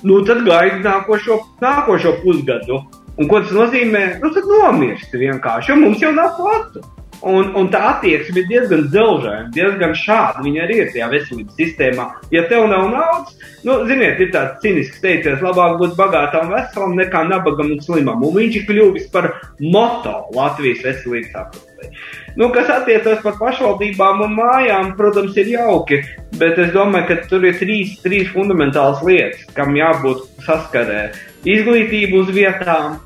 nu 0.07 0.21
tad 0.27 0.45
gaidi 0.47 0.79
nākošo, 0.85 1.41
nākošo 1.59 2.15
pusgadu. 2.23 2.79
Un 3.19 3.27
ko 3.27 3.41
tas 3.43 3.51
nozīmē? 3.51 4.05
Nu, 4.21 4.31
tad 4.31 4.47
nomirsti 4.47 5.19
vienkārši, 5.19 5.73
jo 5.73 5.75
mums 5.81 5.99
jau 5.99 6.13
nav 6.15 6.37
platu. 6.37 6.85
Un, 7.19 7.49
un 7.59 7.67
tā 7.67 7.79
attieksme 7.89 8.39
ir 8.39 8.47
diezgan 8.47 8.85
dzelžaina, 8.93 9.49
diezgan 9.51 9.95
šāda. 9.97 10.43
Viņa 10.45 10.61
arī 10.63 10.77
ir 10.79 10.91
tajā 10.93 11.09
veselības 11.11 11.57
sistēmā. 11.57 12.05
Ja 12.31 12.45
tev 12.47 12.67
nav 12.71 12.85
naudas, 12.93 13.33
nu, 13.67 13.75
ziniet, 13.89 14.21
ir 14.23 14.31
tāds 14.31 14.61
cinisks 14.63 15.01
teiciens, 15.03 15.43
labāk 15.43 15.75
būt 15.81 15.97
bagātam 15.99 16.47
un 16.47 16.55
veselam 16.55 16.95
nekā 16.99 17.25
nabagam 17.27 17.73
un 17.75 17.81
slimam. 17.83 18.23
Un 18.23 18.37
viņš 18.37 18.61
ir 18.61 18.69
kļuvis 18.69 19.09
par 19.11 19.33
moto 19.59 20.15
Latvijas 20.37 20.85
veselības 20.85 21.35
aprūpē. 21.43 21.91
Nu, 22.39 22.47
kas 22.55 22.71
attiecas 22.71 23.19
par 23.25 23.35
pašvaldībām 23.41 24.23
un 24.23 24.37
mājām, 24.37 24.93
protams, 24.95 25.35
ir 25.41 25.51
jauki, 25.57 25.99
bet 26.39 26.59
es 26.61 26.71
domāju, 26.71 27.09
ka 27.09 27.19
tur 27.27 27.43
ir 27.49 27.59
trīs, 27.59 27.97
trīs 28.05 28.31
fundamentālas 28.31 29.03
lietas, 29.03 29.43
kam 29.57 29.75
jābūt 29.75 30.23
saskarē. 30.47 31.09
Izglītība 31.43 32.23
uz 32.23 32.31
vietām, 32.35 32.99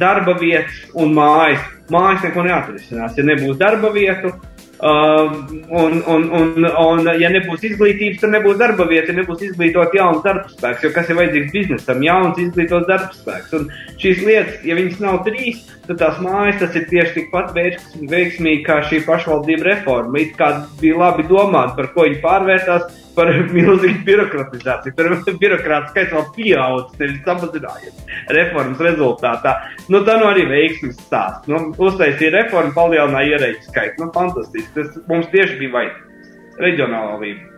darba 0.00 0.36
vietas 0.40 0.80
un 0.96 1.12
mājas 1.16 1.73
mājas 1.92 2.26
neko 2.28 2.44
neatrisinās. 2.46 3.16
Ja 3.18 3.24
nebūs 3.28 3.58
darba 3.60 3.90
vietu, 3.94 4.32
uh, 4.32 5.34
un, 5.68 6.00
un, 6.06 6.26
un, 6.40 6.66
un 6.66 7.10
ja 7.20 7.30
nebūs 7.32 7.66
izglītības, 7.70 8.22
tad 8.22 8.34
nebūs 8.34 8.58
darba 8.60 8.86
vieta, 8.90 9.12
ja 9.12 9.20
nebūs 9.20 9.44
izglītot 9.50 9.96
jauns 9.96 10.24
darbspēks. 10.24 10.86
Jo 10.86 10.92
kas 10.96 11.10
ir 11.10 11.20
vajadzīgs 11.20 11.54
biznesam? 11.54 12.02
Jauns 12.04 12.40
izglītots 12.42 12.90
darbspēks. 12.90 13.54
Un 13.58 13.68
šīs 14.02 14.24
lietas, 14.24 14.60
ja 14.66 14.78
viņas 14.78 15.02
nav 15.04 15.22
trīs, 15.28 15.64
tad 15.88 16.00
tās 16.00 16.20
mājas 16.24 16.60
tas 16.62 16.76
ir 16.78 16.86
tieši 16.90 17.14
tikpat 17.18 17.54
veiksmīgi 17.54 18.64
kā 18.66 18.80
šī 18.88 19.00
pašvaldība 19.06 19.68
reforma. 19.70 20.20
It 20.22 20.36
kā 20.38 20.50
bija 20.80 21.00
labi 21.00 21.26
domāt, 21.28 21.74
par 21.78 21.90
ko 21.94 22.06
viņi 22.08 22.20
pārvērtās 22.24 22.86
par 23.16 23.30
milzīgu 23.56 24.02
birokratizāciju. 24.06 24.94
Tur 24.98 25.36
birokrāta 25.42 25.92
skaits 25.92 26.14
vēl 26.14 26.26
pieaudzis, 26.36 26.98
nevis 27.02 27.20
samazinājies 27.26 28.16
reformas 28.38 28.82
rezultātā. 28.88 29.56
Nu, 29.92 30.02
tā 30.06 30.18
nu 30.20 30.30
arī 30.30 30.46
veiksmes 30.50 30.98
stāsts. 31.06 31.50
Nu, 31.50 31.70
uztaisīja 31.76 32.34
reformu, 32.38 32.74
palielināja 32.76 33.36
ierēģu 33.36 33.68
skaitu. 33.68 34.04
Nu, 34.04 34.10
fantastiski. 34.16 34.70
Tas 34.76 34.98
mums 35.10 35.30
tieši 35.34 35.60
bija 35.62 35.76
vajadzīgs. 35.78 36.34
Reģionālā 36.64 37.16
līmenī. 37.18 37.50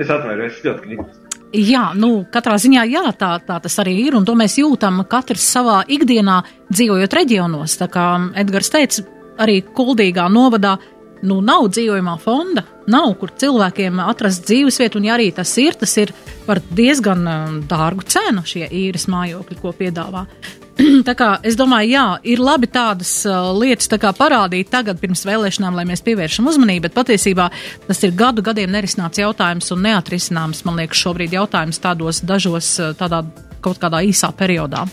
Es 0.00 0.08
atvainojos, 0.10 0.64
ļoti 0.64 0.88
gribu. 0.88 1.21
Jā, 1.52 1.90
nu, 1.92 2.22
katrā 2.32 2.54
ziņā 2.56 2.86
jā, 2.88 3.02
tā, 3.20 3.34
tā 3.44 3.58
tas 3.60 3.74
arī 3.82 3.92
ir, 4.06 4.14
un 4.16 4.24
to 4.24 4.32
mēs 4.38 4.54
jūtam 4.56 5.02
katrs 5.08 5.44
savā 5.52 5.82
ikdienā, 5.84 6.38
dzīvojot 6.72 7.16
reģionos. 7.18 7.74
Tā 7.76 7.90
kā 7.92 8.06
Edgars 8.40 8.72
teica, 8.72 9.04
arī 9.42 9.58
Kuldīgā 9.76 10.30
novadā 10.32 10.78
nu, 11.28 11.42
nav 11.44 11.68
dzīvojamā 11.74 12.16
fonda, 12.22 12.64
nav 12.88 13.12
kur 13.20 13.34
cilvēkiem 13.36 14.00
atrast 14.00 14.48
dzīvesvietu, 14.48 14.98
un 14.98 15.10
ja 15.10 15.18
arī 15.18 15.28
tas 15.36 15.52
ir, 15.60 15.76
tas 15.76 15.92
ir 16.00 16.14
par 16.46 16.62
diezgan 16.72 17.28
um, 17.28 17.60
dārgu 17.68 18.08
cenu 18.08 18.46
šie 18.48 18.66
īres 18.72 19.04
mājokļi, 19.12 19.60
ko 19.60 19.76
piedāvā. 19.76 20.24
tā 21.08 21.14
kā 21.18 21.28
es 21.46 21.56
domāju, 21.58 21.92
jā, 21.92 22.06
ir 22.34 22.42
labi 22.42 22.68
tādas 22.72 23.10
uh, 23.28 23.50
lietas 23.56 23.90
tā 23.90 23.98
kā 24.02 24.12
parādīt 24.16 24.72
tagad 24.72 25.00
pirms 25.02 25.24
vēlēšanām, 25.28 25.76
lai 25.78 25.86
mēs 25.88 26.04
pievēršam 26.06 26.50
uzmanību, 26.52 26.86
bet 26.88 26.98
patiesībā 26.98 27.48
tas 27.86 28.02
ir 28.06 28.16
gadu 28.18 28.44
gadiem 28.44 28.72
nerisināts 28.72 29.22
jautājums 29.22 29.72
un 29.74 29.86
neatrisināms, 29.86 30.64
man 30.68 30.82
liekas, 30.82 31.04
šobrīd 31.04 31.38
jautājums 31.38 31.80
tādos 31.82 32.22
dažos, 32.26 32.74
uh, 32.80 32.92
tādā 32.98 33.24
kaut 33.62 33.78
kādā 33.82 34.02
īsā 34.08 34.32
periodā. 34.34 34.86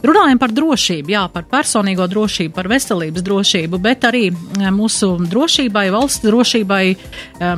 Runājam 0.00 0.38
par 0.40 0.52
drošību, 0.56 1.12
jā, 1.12 1.26
par 1.28 1.44
personīgo 1.50 2.06
drošību, 2.08 2.54
par 2.56 2.70
veselības 2.72 3.24
drošību, 3.24 3.80
bet 3.84 4.06
arī 4.08 4.30
eh, 4.30 4.70
mūsu 4.72 5.12
drošībai, 5.28 5.90
valsts 5.92 6.24
drošībai. 6.24 6.84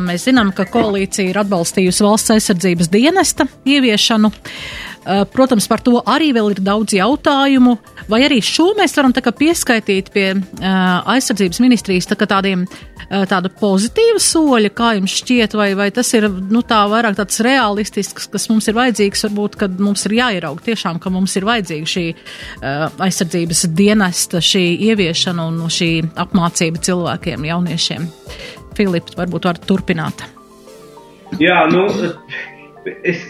Mēs 0.02 0.26
zinām, 0.26 0.50
ka 0.56 0.66
koalīcija 0.66 1.30
ir 1.30 1.38
atbalstījusi 1.44 2.02
valsts 2.02 2.34
aizsardzības 2.34 2.90
dienesta 2.90 3.46
ieviešanu. 3.62 4.32
Eh, 4.34 4.91
protams, 5.32 5.66
par 5.70 5.82
to 5.84 5.98
arī 6.06 6.30
vēl 6.36 6.52
ir 6.54 6.62
daudz 6.62 6.94
jautājumu, 6.96 7.76
vai 8.10 8.22
arī 8.26 8.40
šo 8.44 8.72
mēs 8.78 8.94
varam 8.98 9.12
pieskaitīt 9.12 10.10
pie 10.14 10.26
aizsardzības 10.62 11.60
ministrijas 11.62 12.08
tā 12.10 12.18
tādiem 12.18 12.66
tāda 13.28 13.50
pozitīva 13.52 14.20
soļa, 14.22 14.70
kā 14.72 14.92
jums 14.96 15.16
šķiet, 15.20 15.56
vai, 15.58 15.72
vai 15.76 15.90
tas 15.94 16.08
ir 16.16 16.28
nu, 16.30 16.62
tā 16.64 16.80
vairāk 16.88 17.18
tāds 17.18 17.42
realistisks, 17.44 18.28
kas 18.32 18.48
mums 18.48 18.68
ir 18.70 18.78
vajadzīgs, 18.78 19.26
varbūt, 19.26 19.58
kad 19.60 19.82
mums 19.82 20.06
ir 20.08 20.16
jāieraug 20.20 20.62
tiešām, 20.64 21.00
ka 21.02 21.12
mums 21.12 21.36
ir 21.36 21.46
vajadzīga 21.48 21.92
šī 21.94 22.06
aizsardzības 22.62 23.66
dienesta, 23.76 24.40
šī 24.40 24.64
ieviešana 24.88 25.48
un 25.50 25.60
šī 25.72 25.90
apmācība 26.24 26.82
cilvēkiem, 26.88 27.48
jauniešiem. 27.50 28.08
Filips, 28.78 29.18
varbūt 29.18 29.50
var 29.50 29.60
turpināt. 29.60 30.24
Jā, 31.40 31.62
nu, 31.72 31.86
Es 32.82 33.20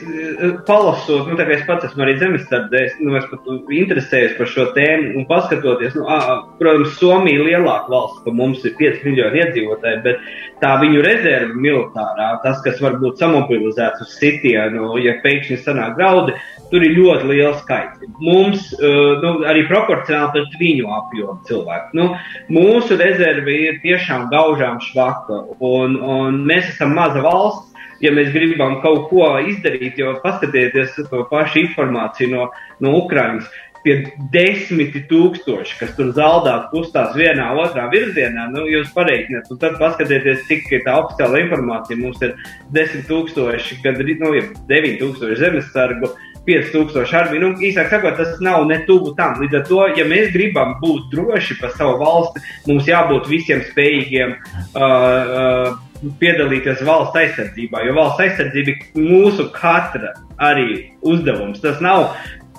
palasot, 0.64 1.26
nu, 1.28 1.36
tā 1.36 1.44
kā 1.44 1.56
es 1.58 1.64
pats 1.68 1.84
esmu 1.84 2.06
arī 2.06 2.14
zemesardē, 2.20 2.82
nu, 3.04 3.12
es 3.18 3.26
pat 3.28 3.48
interesējos 3.76 4.38
par 4.38 4.48
šo 4.48 4.64
tēmu 4.76 5.10
un 5.20 5.26
paskatoties, 5.28 5.96
nu, 5.98 6.06
ā, 6.08 6.38
protams, 6.60 6.94
Somija 6.96 7.36
ir 7.36 7.44
lielāka 7.50 7.92
valsts, 7.92 8.22
ka 8.24 8.32
mums 8.32 8.62
ir 8.64 8.72
5 8.78 9.02
miljoni 9.04 9.42
iedzīvotāji, 9.42 9.98
bet 10.06 10.22
tā 10.62 10.70
viņu 10.80 11.02
rezerve 11.04 11.58
militārā, 11.60 12.30
tas, 12.44 12.62
kas 12.64 12.80
var 12.80 12.96
būt 13.02 13.20
samobilizēts 13.20 14.06
uz 14.06 14.14
sitienu, 14.22 14.94
ja 15.04 15.18
pēkšņi 15.24 15.58
sanāk 15.66 15.98
graudi, 15.98 16.36
tur 16.70 16.86
ir 16.86 16.96
ļoti 16.96 17.28
liels 17.28 17.60
skaits. 17.60 18.06
Mums 18.24 18.70
nu, 18.80 19.34
arī 19.50 19.66
proporcionāli 19.68 20.32
pret 20.38 20.56
viņu 20.62 20.94
apjomu 20.96 21.36
cilvēku. 21.50 21.98
Nu, 21.98 22.08
mūsu 22.52 22.96
rezerve 23.00 23.58
ir 23.66 23.82
tiešām 23.84 24.30
gaužām 24.32 24.80
švaka, 24.86 25.42
un, 25.60 25.98
un 26.00 26.40
mēs 26.48 26.72
esam 26.72 26.96
maza 26.96 27.20
valsts 27.24 27.71
ja 28.02 28.12
mēs 28.14 28.32
gribam 28.34 28.80
kaut 28.84 29.08
ko 29.10 29.26
izdarīt, 29.48 30.00
jo 30.00 30.16
paskatieties 30.24 30.98
to 31.10 31.26
pašu 31.30 31.62
informāciju 31.66 32.32
no, 32.34 32.48
no 32.82 32.96
Ukrainas. 33.02 33.50
Tie 33.82 33.96
desmiti 34.30 35.00
tūkstoši, 35.10 35.72
kas 35.80 35.96
tur 35.96 36.12
zaldāt, 36.14 36.68
kustās 36.70 37.16
vienā, 37.18 37.48
otrā 37.58 37.88
virzienā, 37.90 38.44
nu, 38.52 38.62
jūs 38.70 38.92
pareiķiniet, 38.94 39.48
un 39.50 39.58
tad 39.58 39.74
paskatieties, 39.80 40.44
cik 40.46 40.70
ir 40.70 40.84
tā 40.86 40.94
oficiāla 41.00 41.40
informācija. 41.42 41.98
Mums 41.98 42.22
ir 42.22 42.36
desmit 42.70 43.08
tūkstoši, 43.10 43.80
gandrīz, 43.82 44.22
nu, 44.22 44.36
deviņi 44.70 45.00
tūkstoši 45.02 45.40
zemesargu, 45.42 46.12
5000 46.46 47.18
armiju. 47.18 47.42
Nu, 47.42 47.50
īsāk 47.58 47.90
sakot, 47.90 48.14
tas 48.18 48.38
nav 48.42 48.68
ne 48.70 48.78
tuvu 48.86 49.16
tam. 49.18 49.42
Līdz 49.42 49.58
ar 49.58 49.66
to, 49.66 49.84
ja 49.98 50.06
mēs 50.06 50.30
gribam 50.34 50.76
būt 50.82 51.10
droši 51.10 51.58
par 51.58 51.74
savu 51.74 51.98
valsti, 52.02 52.42
mums 52.70 52.86
jābūt 52.86 53.30
visiem 53.30 53.66
spējīgiem 53.66 54.36
uh, 54.38 54.82
uh, 54.82 55.91
piedalīties 56.20 56.82
valsts 56.86 57.18
aizsardzībā, 57.18 57.82
jo 57.86 57.96
valsts 57.96 58.22
aizsardzība 58.26 58.74
ir 58.74 59.08
mūsu 59.10 59.48
katra 59.54 60.14
arī 60.42 60.68
uzdevums. 61.06 61.60
Tas 61.62 61.82
nav. 61.84 62.10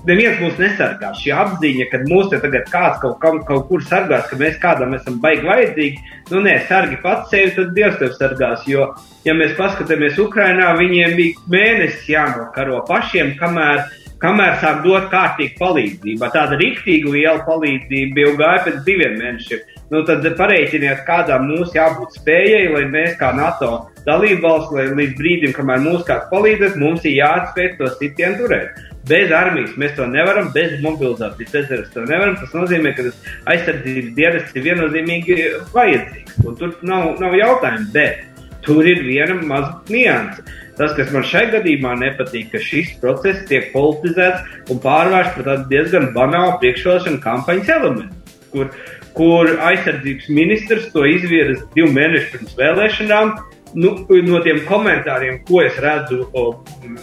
Neviens 0.03 0.41
mūs 0.43 0.57
nesargā. 0.59 1.13
Šī 1.15 1.31
apziņa, 1.31 1.85
ka 1.87 2.01
mūs 2.09 2.27
te 2.33 2.39
tagad 2.43 2.67
kāds 2.67 2.97
kaut, 2.99 3.15
kam, 3.21 3.37
kaut 3.47 3.69
kur 3.69 3.83
sargās, 3.87 4.25
ka 4.27 4.35
mēs 4.35 4.57
kādam 4.59 4.91
esam 4.97 5.21
baigi 5.23 5.47
vajadzīgi, 5.47 6.01
nu 6.33 6.41
nē, 6.43 6.57
sargi 6.67 6.97
pats 6.99 7.31
sevi, 7.31 7.53
tad 7.55 7.71
Dievs 7.77 8.01
tev 8.01 8.11
sargās. 8.17 8.65
Jo, 8.67 8.89
ja 9.23 9.35
mēs 9.37 9.55
paskatāmies 9.55 10.19
Ukrainā, 10.19 10.73
viņiem 10.75 11.15
bija 11.15 11.45
mēnesis 11.55 12.09
jānokaro 12.11 12.81
pašiem, 12.89 13.31
kamēr, 13.39 13.85
kamēr 14.19 14.59
sāk 14.59 14.83
dot 14.83 15.07
kārtīgu 15.13 15.55
palīdzību. 15.61 16.33
Tāda 16.35 16.59
rīktīga 16.59 17.15
liela 17.15 17.39
palīdzība 17.47 18.25
jau 18.27 18.35
gāja 18.43 18.65
pēc 18.67 18.83
diviem 18.83 19.15
mēnešiem 19.23 19.63
nu, 19.91 20.03
tad 20.07 20.25
pareiķiniet, 20.39 21.03
kādām 21.07 21.49
mums 21.49 21.75
jābūt 21.75 22.19
spējai, 22.19 22.69
lai 22.75 22.85
mēs 22.91 23.17
kā 23.19 23.33
NATO 23.35 23.89
dalībvalsts, 24.07 24.73
lai 24.75 24.87
līdz 24.91 25.13
brīdim, 25.19 25.53
kamēr 25.55 25.83
mums 25.83 26.07
kāds 26.07 26.29
palīdzēs, 26.31 26.79
mums 26.79 27.05
ir 27.07 27.17
jāatspēj 27.19 27.69
to 27.79 27.91
sitienu 27.97 28.41
turēt. 28.41 28.81
Bez 29.07 29.31
armijas 29.35 29.73
mēs 29.79 29.97
to 29.97 30.05
nevaram, 30.07 30.49
bez 30.55 30.77
mobilizācijas 30.83 31.55
rezerves 31.57 31.91
to 31.91 32.05
nevaram. 32.07 32.37
Tas 32.39 32.53
nozīmē, 32.55 32.93
ka 32.95 33.09
tas 33.09 33.31
aizsardzības 33.51 34.13
dienests 34.15 34.55
ir 34.55 34.67
viennozīmīgi 34.69 35.39
vajadzīgs. 35.75 36.37
Un 36.47 36.55
tur 36.59 36.77
nav, 36.87 37.09
nav 37.19 37.35
jautājumu, 37.35 37.89
bet 37.95 38.23
tur 38.63 38.87
ir 38.87 39.03
viena 39.03 39.35
maza 39.43 39.75
nianse. 39.91 40.45
Tas, 40.77 40.95
kas 40.97 41.11
man 41.13 41.25
šai 41.27 41.43
gadījumā 41.53 41.93
nepatīk, 41.99 42.49
ka 42.53 42.61
šis 42.63 42.95
process 43.01 43.43
tiek 43.49 43.69
politizēts 43.75 44.71
un 44.73 44.79
pārvērsts 44.81 45.35
par 45.37 45.49
tādu 45.49 45.69
diezgan 45.69 46.09
banālu 46.15 46.55
priekšvēlēšanu 46.63 47.19
kampaņas 47.21 47.73
elementu, 47.75 48.39
kur 48.55 48.71
kur 49.17 49.51
aizsardzības 49.61 50.29
ministrs 50.33 50.89
to 50.93 51.05
izvirza 51.09 51.67
divu 51.75 51.91
mēnešu 51.93 52.31
pirms 52.37 52.55
vēlēšanām. 52.59 53.35
nu, 53.73 53.93
no 54.27 54.39
tiem 54.45 54.59
komentāriem, 54.69 55.39
ko 55.47 55.63
es 55.65 55.77
redzu 55.81 56.27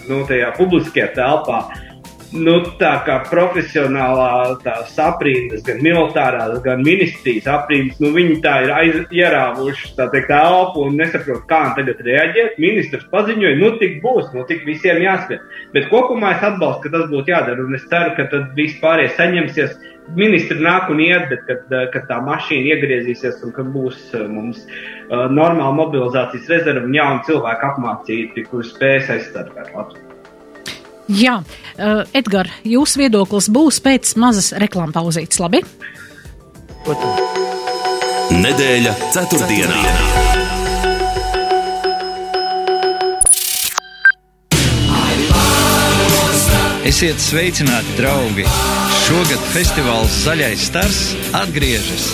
nu, 0.07 0.21
tajā 0.27 0.53
publiskajā 0.55 1.09
telpā, 1.17 1.57
nu, 2.31 2.53
tā 2.79 2.91
kā 3.05 3.17
profesionālā 3.27 4.55
aprindas, 5.03 5.63
gan 5.67 5.81
militārās, 5.83 6.55
gan 6.63 6.83
ministrijas 6.85 7.49
aprindas, 7.51 7.99
nu, 8.03 8.13
viņi 8.15 8.39
tā 8.45 8.55
ir 8.65 8.73
aiz, 8.75 8.99
ierāvuši 9.11 9.93
tā 9.97 10.07
teikt 10.13 10.31
elpu 10.35 10.87
un 10.87 10.97
nesaprot, 10.99 11.43
kā 11.49 11.61
tagad 11.77 12.01
reaģēt. 12.07 12.59
Ministrs 12.61 13.07
paziņoja, 13.11 13.59
nu, 13.59 13.73
tik 13.81 13.99
būs, 14.03 14.31
nu, 14.35 14.45
tik 14.47 14.63
visiem 14.67 15.01
jāspēj. 15.03 15.41
Bet 15.75 15.89
kopumā 15.91 16.37
es 16.37 16.45
atbalstu, 16.51 16.87
ka 16.87 16.95
tas 16.97 17.07
būtu 17.11 17.35
jādara, 17.35 17.67
un 17.67 17.75
es 17.75 17.87
ceru, 17.91 18.15
ka 18.15 18.29
tad 18.31 18.51
vispārējais 18.59 19.17
saņemsies. 19.19 19.79
Ministri 20.11 20.59
nāk 20.59 20.89
un 20.91 20.99
iet, 20.99 21.29
bet 21.31 21.43
kad, 21.47 21.73
kad 21.93 22.07
tā 22.09 22.17
mašīna 22.25 22.73
iegriezīsies 22.75 23.39
un 23.47 23.53
kad 23.55 23.69
būs 23.71 23.99
mums 24.27 24.59
uh, 24.65 25.29
normāla 25.31 25.71
mobilizācijas 25.77 26.49
rezerve 26.51 26.83
un 26.89 26.95
jauni 26.97 27.23
cilvēki 27.29 27.67
apmācīti, 27.69 28.43
kuri 28.49 28.67
spēs 28.67 29.11
aizstāvēt 29.15 29.71
Latviju. 29.75 30.07
Jā, 31.15 31.37
uh, 31.43 32.03
Edgars, 32.15 32.59
jūsu 32.67 33.05
viedoklis 33.05 33.47
būs 33.51 33.79
pēc 33.83 34.15
mazas 34.19 34.51
reklāmas 34.59 34.95
pauzītes, 34.99 35.39
labi? 35.39 35.63
Nedēļa 38.35 38.95
ceturtdienā. 39.15 39.79
Esiet 46.91 47.21
sveicināti, 47.23 47.95
draugi! 47.95 48.47
Šogad 49.01 49.41
festivāls 49.51 50.13
Zaļais 50.25 50.63
stars 50.69 50.99
atgriežas. 51.37 52.11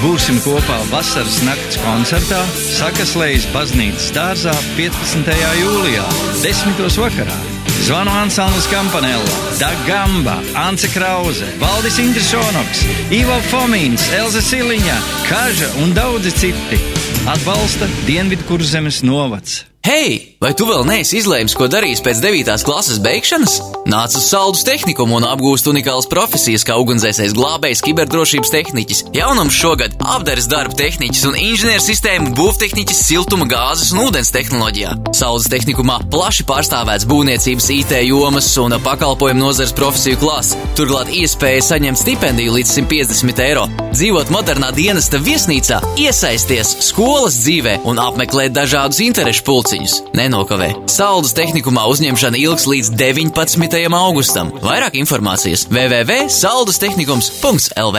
Būsim 0.00 0.38
kopā 0.44 0.78
vasaras 0.88 1.38
nakts 1.44 1.76
koncertā 1.84 2.40
Sakaslējas 2.78 3.46
baznīcas 3.52 4.08
dārzā 4.16 4.54
15. 4.78 5.30
jūlijā, 5.60 6.04
10. 6.42 6.80
vakarā. 7.02 7.38
Zvanu 7.84 8.12
ansamblis 8.22 8.68
Kampanella, 8.72 9.38
Dagamba, 9.60 10.36
Ance 10.66 10.88
Krause, 10.92 11.48
Valdis 11.60 11.96
Indrišonoks, 12.02 12.84
Ivo 13.16 13.40
Fomīns, 13.52 14.04
Elza 14.16 14.44
Siliņa, 14.44 15.00
Kaža 15.28 15.72
un 15.84 15.96
daudzi 15.96 16.34
citi. 16.36 16.80
Atbalsta 17.28 17.88
Dienvidu 18.08 18.48
kurzemes 18.48 19.04
novads. 19.04 19.69
Hei, 19.80 20.36
vai 20.36 20.50
tu 20.52 20.66
vēl 20.68 20.82
neesi 20.84 21.14
izlēmis, 21.16 21.54
ko 21.56 21.64
darīs 21.72 22.02
pēc 22.04 22.18
9. 22.20 22.50
klases 22.68 22.98
beigšanas? 23.00 23.54
Nāc 23.88 24.12
uz 24.12 24.26
saldus 24.28 24.60
tehnikumu 24.68 25.16
un 25.16 25.24
apgūst 25.24 25.70
unikālas 25.70 26.04
profesijas 26.10 26.66
kā 26.68 26.74
ugunsdzēsējs 26.82 27.32
glābējs, 27.32 27.80
kiberdrošības 27.86 28.52
tehniķis, 28.52 29.00
jaunums 29.16 29.56
šogad 29.56 29.96
apdares 30.04 30.50
darba 30.52 30.76
tehniķis 30.76 31.24
un 31.30 31.38
inženiersistēmu 31.40 32.34
būvtehniķis 32.36 33.00
siltuma 33.06 33.48
gāzes 33.48 33.94
un 33.94 34.02
ūdens 34.04 34.34
tehnoloģijā. 34.36 34.92
Saules 35.16 35.48
tehnikumā 35.48 35.96
plaši 36.12 36.44
pārstāvēts 36.52 37.08
būvniecības 37.08 37.70
IT 37.78 37.96
jomas 38.04 38.52
un 38.60 38.76
pakalpojumu 38.84 39.46
nozares 39.46 39.72
profesiju 39.80 40.20
klāsts. 40.20 40.60
Turklāt 40.76 41.08
iespēja 41.08 41.64
saņemt 41.70 42.04
stipendiju 42.04 42.58
līdz 42.58 42.76
150 42.82 43.44
eiro, 43.48 43.64
dzīvot 43.94 44.28
modernā 44.34 44.68
dienesta 44.76 45.18
viesnīcā, 45.22 45.78
iesaisties 46.00 46.68
skolas 46.90 47.34
dzīvē 47.42 47.74
un 47.90 47.96
apmeklēt 48.02 48.52
dažādus 48.56 48.98
interešu 49.04 49.42
pulciņus. 49.46 49.94
Nenokavē. 50.18 50.68
Saldus 50.90 51.34
tehnikumā 51.38 51.82
uzņemšana 51.92 52.36
ilgs 52.40 52.64
līdz 52.70 52.88
19. 52.96 53.94
augustam. 54.00 54.46
Vairāk 54.64 54.94
informācijas 55.02 55.62
www.saldustehnikums.lv 55.70 57.98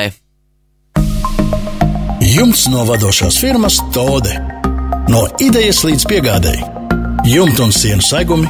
Jumts 2.22 2.68
no 2.70 2.84
vadošās 2.86 3.40
firmas 3.42 3.80
Tode. 3.96 4.36
No 5.10 5.24
idejas 5.42 5.82
līdz 5.84 6.06
piegādēji. 6.08 6.68
Jumta 7.32 7.66
un 7.66 7.74
sienu 7.76 8.06
segumi, 8.06 8.50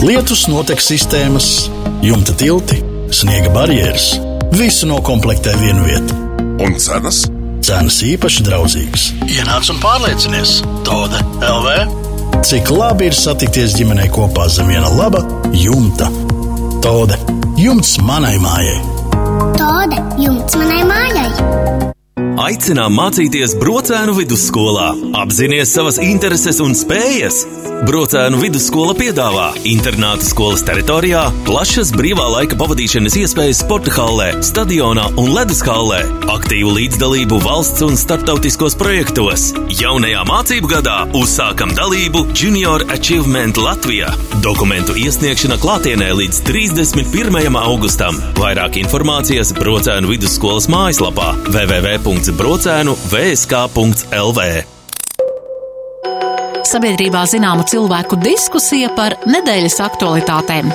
lietus 0.00 0.46
notek 0.48 0.80
sistēmas, 0.84 1.68
jumta 2.04 2.34
tilti, 2.40 2.80
sniega 3.12 3.52
barjeras- 3.54 4.14
visu 4.60 4.88
nokomplektē 4.88 5.56
vienu 5.60 5.84
vietu. 5.84 6.19
Un 6.60 6.76
cenas? 6.80 7.24
Cenas 7.64 8.02
īpaši 8.04 8.44
draudzīgas. 8.46 9.10
Ienāc 9.28 9.72
un 9.72 9.80
pārliecinies, 9.82 10.60
Tode 10.86 11.20
LV 11.44 12.00
Cik 12.46 12.70
labi 12.72 13.10
ir 13.10 13.16
satikties 13.16 13.74
ģimenei 13.76 14.08
kopā 14.12 14.46
zem 14.48 14.70
viena 14.72 14.88
laba 14.96 15.20
jumta. 15.52 16.08
Tode, 16.80 17.18
jumts 17.60 17.98
manai 18.06 18.38
mājai. 18.40 18.80
Tode, 19.60 20.00
jumts 20.24 20.56
manai 20.56 20.82
mājai. 20.88 21.89
Aicinām 22.40 22.94
mācīties 22.96 23.52
Brocēnu 23.60 24.14
vidusskolā. 24.16 24.94
Apzinies 25.20 25.74
savas 25.76 25.98
intereses 26.00 26.56
un 26.64 26.72
spējas. 26.78 27.42
Brocēnu 27.84 28.38
vidusskola 28.40 28.94
piedāvā 28.96 29.50
internāta 29.68 30.24
skolas 30.24 30.62
teritorijā 30.64 31.22
plašas 31.44 31.92
brīvā 31.96 32.26
laika 32.32 32.56
pavadīšanas 32.60 33.16
iespējas 33.22 33.60
sporta 33.60 33.92
hallē, 33.92 34.30
stadionā 34.44 35.06
un 35.20 35.32
ledus 35.36 35.60
hallē, 35.64 36.00
aktīvu 36.32 36.72
līdzdalību 36.78 37.40
valsts 37.44 37.84
un 37.84 37.96
starptautiskos 38.00 38.76
projektos. 38.80 39.50
Jaunajā 39.80 40.24
mācību 40.28 40.72
gadā 40.72 40.96
uzsākam 41.20 41.74
dalību 41.76 42.24
Junior 42.32 42.86
Achievement 42.92 43.60
Latvijā. 43.60 44.12
Dokumentu 44.44 44.96
iesniegšana 44.96 45.60
klātienē 45.60 46.12
līdz 46.22 46.40
31. 46.48 47.60
augustam. 47.64 48.20
Vairāk 48.40 48.80
informācijas 48.80 49.52
Brocēnu 49.60 50.14
vidusskolas 50.14 50.68
mājaslapā 50.72 51.34
www 51.52 52.29
brocēnu 52.36 52.96
vsk.lv. 53.10 54.46
Sabiedrībā 56.70 57.24
zināma 57.26 57.64
cilvēku 57.66 58.18
diskusija 58.22 58.92
par 58.94 59.18
nedēļas 59.26 59.80
aktualitātēm. 59.88 60.70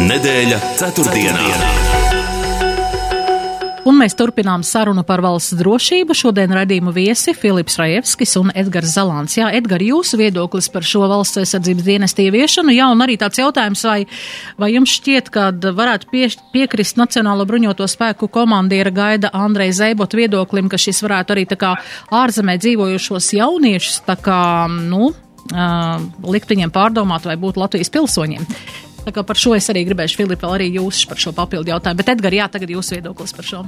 Nedēļa 0.00 0.62
ceturtdienā. 0.80 1.42
ceturtdienā. 1.42 1.93
Un 3.84 3.98
mēs 4.00 4.14
turpinām 4.16 4.62
sarunu 4.64 5.02
par 5.04 5.20
valsts 5.20 5.52
drošību. 5.58 6.14
Šodien 6.16 6.52
raidījumu 6.56 6.92
viesi 6.96 7.34
Filips 7.36 7.76
Rajevskis 7.76 8.32
un 8.40 8.48
Edgars 8.56 8.94
Zalāns. 8.96 9.34
Jā, 9.36 9.50
Edgar, 9.52 9.82
jūsu 9.84 10.16
viedoklis 10.16 10.70
par 10.72 10.86
šo 10.88 11.02
valsts 11.10 11.42
aizsardzības 11.42 11.84
dienestu 11.84 12.24
ieviešanu. 12.24 12.72
Jā, 12.72 12.86
un 12.94 13.04
arī 13.04 13.18
tāds 13.20 13.42
jautājums, 13.42 13.82
vai, 13.84 14.06
vai 14.56 14.70
jums 14.72 14.94
šķiet, 14.96 15.28
ka 15.34 15.50
varētu 15.52 16.08
pie, 16.14 16.30
piekrist 16.54 16.96
Nacionālo 16.96 17.44
bruņoto 17.50 17.84
spēku 17.92 18.30
komandiera 18.32 18.94
gaida 18.94 19.32
Andrei 19.36 19.68
Zeibot 19.76 20.16
viedoklim, 20.16 20.72
ka 20.72 20.80
šis 20.80 21.04
varētu 21.04 21.36
arī 21.36 21.44
tā 21.52 21.60
kā 21.60 21.74
ārzemē 22.24 22.56
dzīvojušos 22.64 23.34
jauniešus 23.36 24.00
tā 24.08 24.16
kā, 24.16 24.40
nu, 24.72 25.12
uh, 25.12 26.00
likt 26.24 26.56
viņiem 26.56 26.72
pārdomāt 26.72 27.28
vai 27.28 27.36
būt 27.36 27.60
Latvijas 27.60 27.92
pilsoņiem. 27.92 28.48
Tā 29.04 29.12
kā 29.12 29.24
par 29.26 29.36
šo 29.36 29.52
es 29.52 29.66
arī 29.68 29.82
gribēšu, 29.84 30.22
Filipa, 30.22 30.48
arī 30.56 30.70
jūs 30.78 31.02
par 31.08 31.20
šo 31.20 31.34
papildu 31.36 31.74
jautājumu. 31.74 32.00
Bet, 32.00 32.12
Edgars, 32.14 32.38
jā, 32.38 32.46
tagad 32.52 32.72
jūsu 32.72 32.96
viedoklis 32.96 33.36
par 33.36 33.48
šo. 33.48 33.60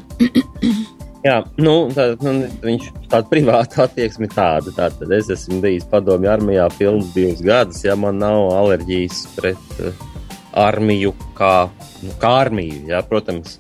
jā, 1.29 1.37
nu, 1.61 1.75
tā, 1.93 2.09
nu, 2.25 2.49
viņš 2.65 2.87
tāda 3.13 3.29
privāta 3.29 3.85
attieksme 3.85 4.31
tāda. 4.33 4.73
Tātad 4.79 5.13
es 5.13 5.29
esmu 5.37 5.61
bijis 5.65 5.85
padomju 5.93 6.33
armijā 6.33 6.71
pilns 6.79 7.13
divus 7.13 7.45
gadus, 7.45 7.85
ja 7.85 7.99
man 8.01 8.23
nav 8.23 8.49
alerģijas 8.63 9.27
pret 9.37 9.81
uh, 9.85 10.07
armiju 10.57 11.13
kā, 11.37 11.69
nu, 12.01 12.17
kā 12.23 12.37
armiju, 12.47 12.87
jā, 12.95 13.03
protams. 13.09 13.59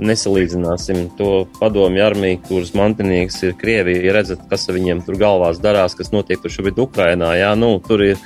Nesalīdzināsim 0.00 1.10
to 1.18 1.42
padomju 1.58 2.00
armiju, 2.00 2.38
kuras 2.46 2.70
mantinieks 2.72 3.34
ir 3.44 3.50
Krievija. 3.60 4.14
Redzat, 4.16 4.46
kas 4.48 4.64
viņiem 4.72 5.02
tur 5.04 5.18
galvās 5.20 5.60
darās, 5.60 5.92
kas 5.92 6.08
notiek 6.14 6.40
tur 6.40 6.54
šobrīd 6.54 6.80
Ukrainā. 6.80 7.34
Jā, 7.36 7.50
nu, 7.52 7.74
tur 7.84 8.06
ir 8.06 8.22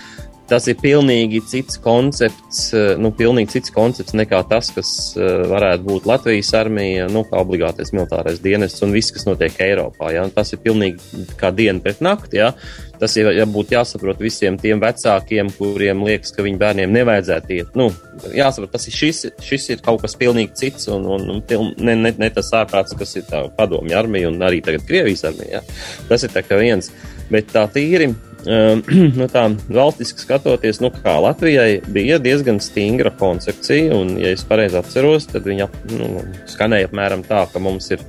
tas 0.48 0.66
ir 0.68 0.76
pilnīgi 0.80 1.40
cits 1.48 1.78
koncepts, 1.82 2.66
eh, 2.76 2.94
nu, 3.00 3.10
pilnīgi 3.16 3.56
cits 3.56 3.72
koncepts 3.74 4.16
nekā 4.16 4.42
tas, 4.50 4.70
kas 4.74 4.90
eh, 5.16 5.44
varētu 5.50 5.86
būt 5.88 6.08
Latvijas 6.08 6.52
armija, 6.58 7.08
nu, 7.12 7.24
kā 7.28 7.40
obligātais 7.40 7.94
militārais 7.96 8.42
dienests 8.44 8.84
un 8.84 8.92
viss, 8.94 9.12
kas 9.14 9.26
notiek 9.28 9.56
Eiropā. 9.64 10.12
Ja? 10.14 10.26
Tas 10.34 10.52
ir 10.52 10.60
pilnīgi 10.64 11.24
kā 11.40 11.52
diena 11.54 11.80
pret 11.84 12.02
nakti. 12.04 12.42
Ja? 12.42 12.52
Tas 13.00 13.16
ir 13.18 13.30
ja 13.34 13.46
būtu 13.48 13.74
jāsaprot 13.74 14.20
visiem 14.22 14.58
tiem 14.60 14.82
vecākiem, 14.82 15.50
kuriem 15.56 16.04
liekas, 16.06 16.32
ka 16.34 16.44
viņu 16.44 16.60
bērniem 16.60 16.92
nevajadzētu 16.94 17.56
iet. 17.56 17.72
Nu, 17.78 17.88
jāsaprot, 18.36 18.74
tas 18.76 18.86
ir 18.88 18.96
šis, 18.96 19.24
šis 19.44 19.70
ir 19.74 19.82
kaut 19.84 20.04
kas 20.04 20.16
pilnīgi 20.20 20.54
cits 20.60 20.88
un, 20.92 21.08
un, 21.16 21.26
un 21.32 21.42
piln, 21.48 21.72
ne, 21.80 21.96
ne, 22.04 22.14
ne 22.20 22.30
tas 22.32 22.52
ārprāts, 22.60 22.96
kas 22.98 23.16
ir 23.20 23.26
padomju 23.58 23.96
armija 23.98 24.30
un 24.30 24.38
arī 24.44 24.60
tagad 24.64 24.86
Krievijas 24.88 25.24
armija. 25.32 25.58
Ja? 25.58 26.06
Tas 26.12 26.28
ir 26.28 26.36
tā 26.36 26.44
kā 26.46 26.60
viens. 26.60 26.92
Bet 27.32 27.48
tā 27.54 27.64
tīri 27.72 28.12
Ehm, 28.46 28.82
nu, 29.18 29.26
tā 29.32 29.46
valstiski 29.72 30.24
skatoties, 30.24 30.80
nu, 30.84 30.92
kā 30.92 31.16
Latvijai 31.24 31.80
bija 31.88 32.20
diezgan 32.22 32.60
stingra 32.60 33.12
koncepcija, 33.18 33.96
un, 33.96 34.16
ja 34.20 34.34
es 34.36 34.44
pareizi 34.48 34.80
atceros, 34.80 35.28
tad 35.32 35.48
viņa 35.48 35.68
nu, 35.94 36.24
skanēja 36.50 36.90
apmēram 36.90 37.24
tā, 37.26 37.46
ka 37.52 37.62
mums 37.62 37.90
ir 37.94 38.04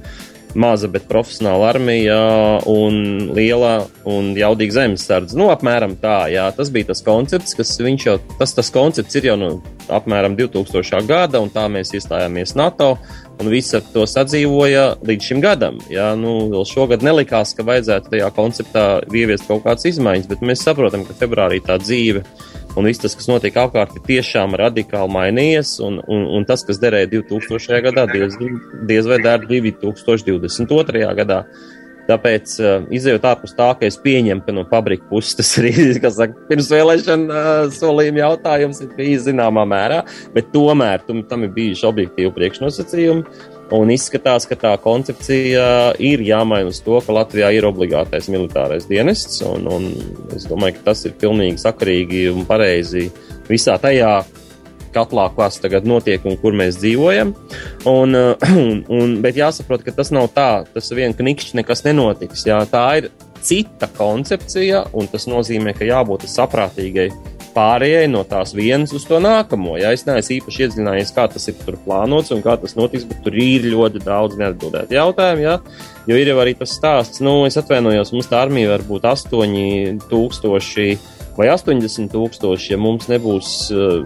maza, 0.56 0.88
bet 0.92 1.08
profesionāla 1.10 1.68
armija 1.74 2.18
un 2.72 3.30
liela 3.36 3.74
un 4.08 4.32
jaudīga 4.38 4.78
zemesardze. 4.80 5.36
Nu, 5.38 5.50
apmēram 5.52 5.98
tā, 6.00 6.26
jā, 6.32 6.46
tas 6.56 6.72
bija 6.72 6.94
tas 6.94 7.04
koncepts, 7.06 7.56
kas 7.58 7.74
viņš 7.84 8.08
jau, 8.08 8.18
tas, 8.40 8.56
tas 8.56 8.72
koncepts 8.74 9.20
ir 9.20 9.30
jau 9.32 9.36
no 9.40 9.52
apmēram 9.92 10.38
2000. 10.40 11.04
gada, 11.08 11.44
un 11.44 11.52
tā 11.54 11.68
mēs 11.72 11.94
iestājāmies 11.98 12.56
NATO, 12.60 12.96
un 13.40 13.52
visi 13.52 13.76
ar 13.78 13.86
to 13.94 14.06
sadzīvoja 14.10 14.86
līdz 15.06 15.30
šim 15.30 15.44
gadam. 15.44 15.80
Jā, 15.92 16.12
nu, 16.20 16.36
vēl 16.54 16.66
šogad 16.70 17.06
nelikās, 17.06 17.54
ka 17.58 17.66
vajadzētu 17.68 18.14
tajā 18.14 18.32
konceptā 18.36 18.86
ieviest 19.12 19.50
kaut 19.50 19.66
kādas 19.68 19.88
izmaiņas, 19.92 20.30
bet 20.32 20.46
mēs 20.46 20.64
saprotam, 20.66 21.06
ka 21.08 21.18
februārī 21.20 21.62
tā 21.66 21.80
dzīve 21.82 22.26
un 22.76 22.88
viss 22.90 23.02
tas, 23.02 23.16
kas 23.16 23.30
notiek 23.30 23.56
apkārt, 23.60 23.96
ir 23.96 24.04
tiešām 24.08 24.56
radikāli 24.60 25.14
mainījies, 25.16 25.78
un, 25.86 26.02
un, 26.12 26.26
un 26.38 26.48
tas, 26.48 26.64
kas 26.68 26.80
derēja 26.82 27.10
2000. 27.14 27.80
gadā, 27.88 28.06
diez, 28.12 28.36
diez 28.90 29.08
vai 29.10 29.22
der 29.24 29.46
2022. 29.48 31.06
gadā. 31.22 31.44
Tāpēc, 32.06 32.52
uh, 32.62 32.86
izējot 32.94 33.26
ārpus 33.26 33.56
tā, 33.58 33.72
ka 33.80 33.88
es 33.88 33.98
pieņemu, 34.02 34.44
ka 34.46 34.54
no 34.54 34.66
fabrikas 34.70 35.08
puses 35.10 35.40
tas 35.40 35.56
arī 35.62 35.74
saka, 36.20 36.46
pirms 36.50 36.70
vēlēšana 36.74 37.42
uh, 37.42 37.74
solījuma 37.74 38.22
jautājums 38.22 38.84
ir 38.86 38.94
bijis 38.98 39.26
zināmā 39.26 39.66
mērā, 39.70 40.04
bet 40.36 40.54
tomēr 40.54 41.06
tum, 41.08 41.24
tam 41.26 41.48
ir 41.48 41.54
bijuši 41.56 41.90
objektīvi 41.90 42.34
priekšnosacījumi. 42.38 43.52
Un 43.74 43.90
izskatās, 43.90 44.46
ka 44.46 44.54
tā 44.62 44.76
koncepcija 44.78 45.96
ir 45.98 46.22
jāmaina 46.22 46.70
uz 46.70 46.84
to, 46.86 47.00
ka 47.02 47.16
Latvijā 47.16 47.50
ir 47.56 47.66
obligātais 47.66 48.30
militārais 48.30 48.86
dienests. 48.86 49.40
Un, 49.42 49.66
un 49.66 49.88
es 50.38 50.46
domāju, 50.46 50.78
ka 50.78 50.92
tas 50.92 51.02
ir 51.10 51.16
pilnīgi 51.18 51.58
sakarīgi 51.64 52.28
un 52.30 52.46
pareizi 52.46 53.08
visā 53.50 53.80
tajā, 53.82 54.20
katlā, 54.96 55.28
kas 55.36 55.60
tagad 55.64 55.88
notiek 55.90 56.26
un 56.26 56.40
kur 56.42 56.58
mēs 56.58 56.80
dzīvojam. 56.82 57.36
Un, 57.92 58.16
un, 58.16 58.82
un, 59.00 59.20
bet 59.26 59.40
jāsaprot, 59.40 59.86
ka 59.86 59.96
tas 59.96 60.12
nav 60.16 60.32
tā, 60.36 60.50
tas 60.74 60.92
vien 60.96 61.16
knikšķi 61.16 61.62
nekas 61.62 61.86
nenotiks. 61.88 62.48
Jā, 62.48 62.64
tā 62.72 62.88
ir 63.02 63.12
cita 63.46 63.90
koncepcija, 63.94 64.88
un 64.98 65.08
tas 65.12 65.28
nozīmē, 65.30 65.76
ka 65.78 65.88
jābūt 65.88 66.28
saprātīgai 66.32 67.10
pārējai 67.56 68.10
no 68.12 68.26
tās 68.28 68.52
vienas 68.56 68.94
uz 68.96 69.06
to 69.08 69.20
nākamo. 69.24 69.78
Ja 69.80 69.94
es 69.96 70.04
neesmu 70.08 70.36
īpaši 70.40 70.64
iedziļinājies, 70.66 71.14
kā 71.16 71.24
tas 71.32 71.46
ir 71.50 71.56
plānots 71.86 72.34
un 72.36 72.40
kā 72.46 72.54
tas 72.60 72.74
notiks, 72.78 73.06
bet 73.08 73.20
tur 73.24 73.34
ir 73.40 73.62
ļoti 73.72 74.00
daudz 74.04 74.34
neatbildētu 74.40 74.92
jautājumu. 74.98 75.42
Ja? 75.46 75.56
Jo 76.10 76.16
ir 76.20 76.28
jau 76.34 76.40
arī 76.44 76.54
tas 76.60 76.72
stāsts, 76.76 77.18
nu, 77.24 77.34
es 77.48 77.60
atvainojos, 77.62 78.14
mums 78.16 78.30
tā 78.32 78.38
armija 78.44 78.74
var 78.74 78.82
būt 78.88 79.04
8000 79.08 80.98
vai 81.36 81.48
80 81.52 82.14
tūkstoši, 82.14 82.72
ja 82.74 82.78
mums 82.80 83.06
nebūs 83.12 83.50
uh, 83.76 84.04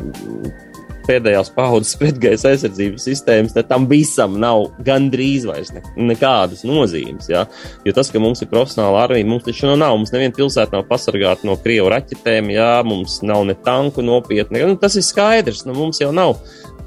pēdējās 1.10 1.52
paudzes 1.56 1.98
pretgaisa 2.02 2.54
aizsardzības 2.54 3.08
sistēmas, 3.10 3.56
tad 3.58 3.70
tam 3.72 3.90
visam 3.90 4.38
nav 4.42 4.70
gandrīz 4.86 5.48
vairs 5.50 5.74
ne, 5.76 5.84
nekādas 6.12 6.66
nozīmes. 6.68 7.30
Ja? 7.32 7.46
Jo 7.88 7.96
tas, 7.98 8.12
ka 8.14 8.22
mums 8.24 8.44
ir 8.46 8.52
profesionāla 8.52 9.06
armija, 9.08 9.28
mums 9.30 9.48
taču 9.48 9.70
nu 9.70 9.78
nav, 9.80 9.98
mums 9.98 10.14
neviena 10.16 10.36
pilsēta 10.38 10.78
nav 10.78 10.88
pasargāta 10.90 11.48
no 11.50 11.58
krievu 11.60 11.92
raķetēm, 11.94 12.54
ja 12.56 12.72
mums 12.88 13.20
nav 13.26 13.46
ne 13.50 13.58
tanku 13.66 14.06
nopietni. 14.06 14.64
Nu, 14.70 14.78
tas 14.80 14.98
ir 15.00 15.06
skaidrs, 15.06 15.66
nu, 15.68 15.78
mums 15.78 16.02
jau 16.04 16.12
nav 16.16 16.38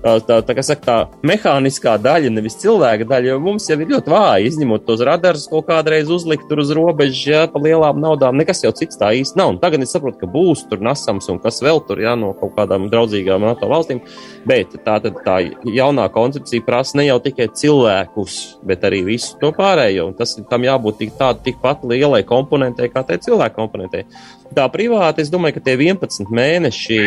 tā, 0.03 0.15
tā, 0.27 0.39
tā, 0.47 0.65
saka, 0.67 0.83
tā 0.85 0.97
mehāniskā 1.27 1.95
daļa, 2.03 2.33
nevis 2.35 2.59
cilvēka 2.63 3.07
daļa, 3.09 3.33
jo 3.33 3.39
mums 3.43 3.69
jau 3.71 3.79
ir 3.81 3.91
ļoti 3.93 4.13
vāji, 4.13 4.51
izņemot 4.51 4.85
tos 4.87 5.05
radarus, 5.07 5.47
ko 5.51 5.63
kādreiz 5.67 6.11
uzlikt 6.13 6.49
tur 6.51 6.63
uz 6.63 6.73
robežas, 6.77 7.23
ja 7.29 7.45
pa 7.51 7.63
lielām 7.63 8.01
naudām, 8.03 8.39
nekas 8.39 8.65
jau 8.65 8.73
cits 8.77 8.99
tā 9.01 9.13
īsti 9.19 9.39
nav. 9.41 9.55
Un 9.55 9.61
tagad 9.63 9.85
es 9.85 9.95
saprotu, 9.95 10.21
ka 10.23 10.31
būs 10.33 10.67
tur 10.71 10.83
nesams 10.85 11.29
un 11.33 11.41
kas 11.43 11.63
vēl 11.65 11.83
tur, 11.89 12.03
ja 12.03 12.17
no 12.19 12.33
kaut 12.39 12.55
kādām 12.59 12.89
draudzīgām 12.93 13.47
NATO 13.47 13.71
valstīm, 13.71 14.03
bet 14.49 14.77
tā 14.87 14.99
tad 15.05 15.23
tā 15.27 15.39
jaunā 15.69 16.09
koncepcija 16.13 16.67
prasa 16.67 17.01
ne 17.01 17.09
jau 17.09 17.19
tikai 17.23 17.49
cilvēkus, 17.63 18.39
bet 18.67 18.87
arī 18.89 19.03
visu 19.13 19.39
to 19.41 19.53
pārējo, 19.57 20.11
un 20.11 20.19
tas 20.19 20.37
tam 20.51 20.67
jābūt 20.67 21.03
tik 21.03 21.19
tādu 21.21 21.47
tikpat 21.49 21.87
lielai 21.89 22.25
komponentei, 22.27 22.91
kā 22.93 23.05
tai 23.07 23.21
cilvēku 23.23 23.61
komponentei. 23.61 24.07
Tā 24.53 24.67
privāti, 24.73 25.23
es 25.25 25.31
domāju, 25.33 25.57
ka 25.57 25.63
tie 25.65 25.75
11 25.79 26.33
mēneši 26.35 26.99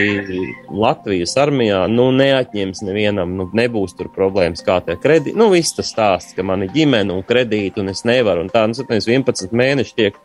Latvijas 0.74 1.36
armijā, 1.42 1.84
nu, 1.92 2.08
neatņems 2.16 2.82
nevienam, 2.88 3.36
nu, 3.38 3.46
nebūs 3.54 3.94
tur 3.98 4.10
problēmas, 4.14 4.64
kā 4.66 4.80
tie 4.86 4.96
kredīti. 5.02 5.38
Nu, 5.38 5.52
viss 5.54 5.76
tas 5.78 5.92
stāsts, 5.94 6.34
ka 6.38 6.46
man 6.48 6.66
ir 6.66 6.74
ģimene 6.74 7.14
un 7.14 7.26
kredīti 7.28 7.84
un 7.84 7.94
es 7.94 8.06
nevaru. 8.08 8.46
Un 8.46 8.52
tā, 8.54 8.66
nu, 8.70 8.78
sapņēs, 8.78 9.10
11 9.12 9.54
mēneši 9.56 9.98
tiek 10.00 10.20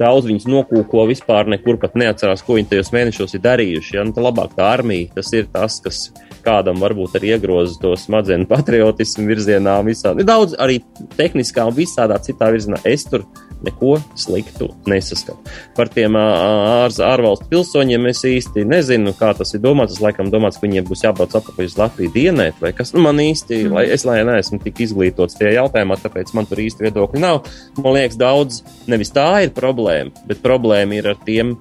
daudz 0.00 0.28
viņus 0.30 0.48
nokūko 0.48 1.04
vispār 1.10 1.50
nekur 1.52 1.76
pat 1.82 1.98
neatcerās, 2.00 2.44
ko 2.46 2.56
viņi 2.56 2.70
tajos 2.70 2.92
mēnešos 2.94 3.36
ir 3.36 3.44
darījuši. 3.44 3.96
Ja? 3.98 4.06
Nu, 4.08 4.16
tā 4.16 4.24
labāk 4.24 4.56
tā 4.56 4.70
armija, 4.72 5.10
tas 5.18 5.32
ir 5.36 5.50
tas, 5.52 5.80
kas 5.84 6.06
kādam 6.44 6.82
varbūt 6.82 7.18
arī 7.18 7.34
iegroza 7.36 7.78
to 7.82 7.94
smadzeņu 7.98 8.48
patriotismu 8.50 9.28
virzienā, 9.30 9.78
visādi. 9.86 10.26
Daudz 10.26 10.56
arī 10.60 10.80
tehniskā 11.16 11.66
un 11.68 11.76
visādā 11.76 12.18
citā 12.22 12.50
virzienā. 12.52 12.80
Es 12.88 13.06
tur 13.08 13.26
neko 13.62 13.96
sliktu 14.18 14.68
nesaskatu. 14.90 15.38
Par 15.76 15.90
tiem 15.92 16.16
ār, 16.18 16.92
ārvalstu 17.06 17.48
pilsoņiem 17.52 18.08
es 18.10 18.24
īsti 18.26 18.64
nezinu, 18.68 19.14
kā 19.18 19.32
tas 19.38 19.54
ir 19.54 19.62
domāts. 19.62 19.96
Es 19.96 20.02
laikam 20.02 20.30
domāts, 20.32 20.58
ka 20.58 20.66
viņiem 20.66 20.88
būs 20.88 21.04
jābrauc 21.06 21.36
atpakaļ 21.38 21.68
uz 21.70 21.78
Latviju 21.78 22.14
dienēt, 22.14 22.58
vai 22.62 22.72
kas 22.76 22.94
nu, 22.96 23.04
man 23.06 23.22
īsti, 23.22 23.62
mm. 23.66 23.76
lai 23.76 23.86
es 23.94 24.06
lai 24.08 24.20
neesmu 24.26 24.60
tik 24.64 24.82
izglītots 24.86 25.38
tajā 25.38 25.54
jautājumā, 25.60 25.98
tāpēc 26.02 26.34
man 26.36 26.48
tur 26.50 26.62
īsti 26.64 26.88
viedokļi 26.88 27.22
nav. 27.22 27.46
Man 27.78 27.96
liekas, 27.98 28.18
daudz 28.20 28.62
nevis 28.90 29.14
tā 29.14 29.28
ir 29.46 29.54
problēma, 29.54 30.26
bet 30.28 30.42
problēma 30.44 30.98
ir 30.98 31.12
ar 31.14 31.22
tiem 31.26 31.56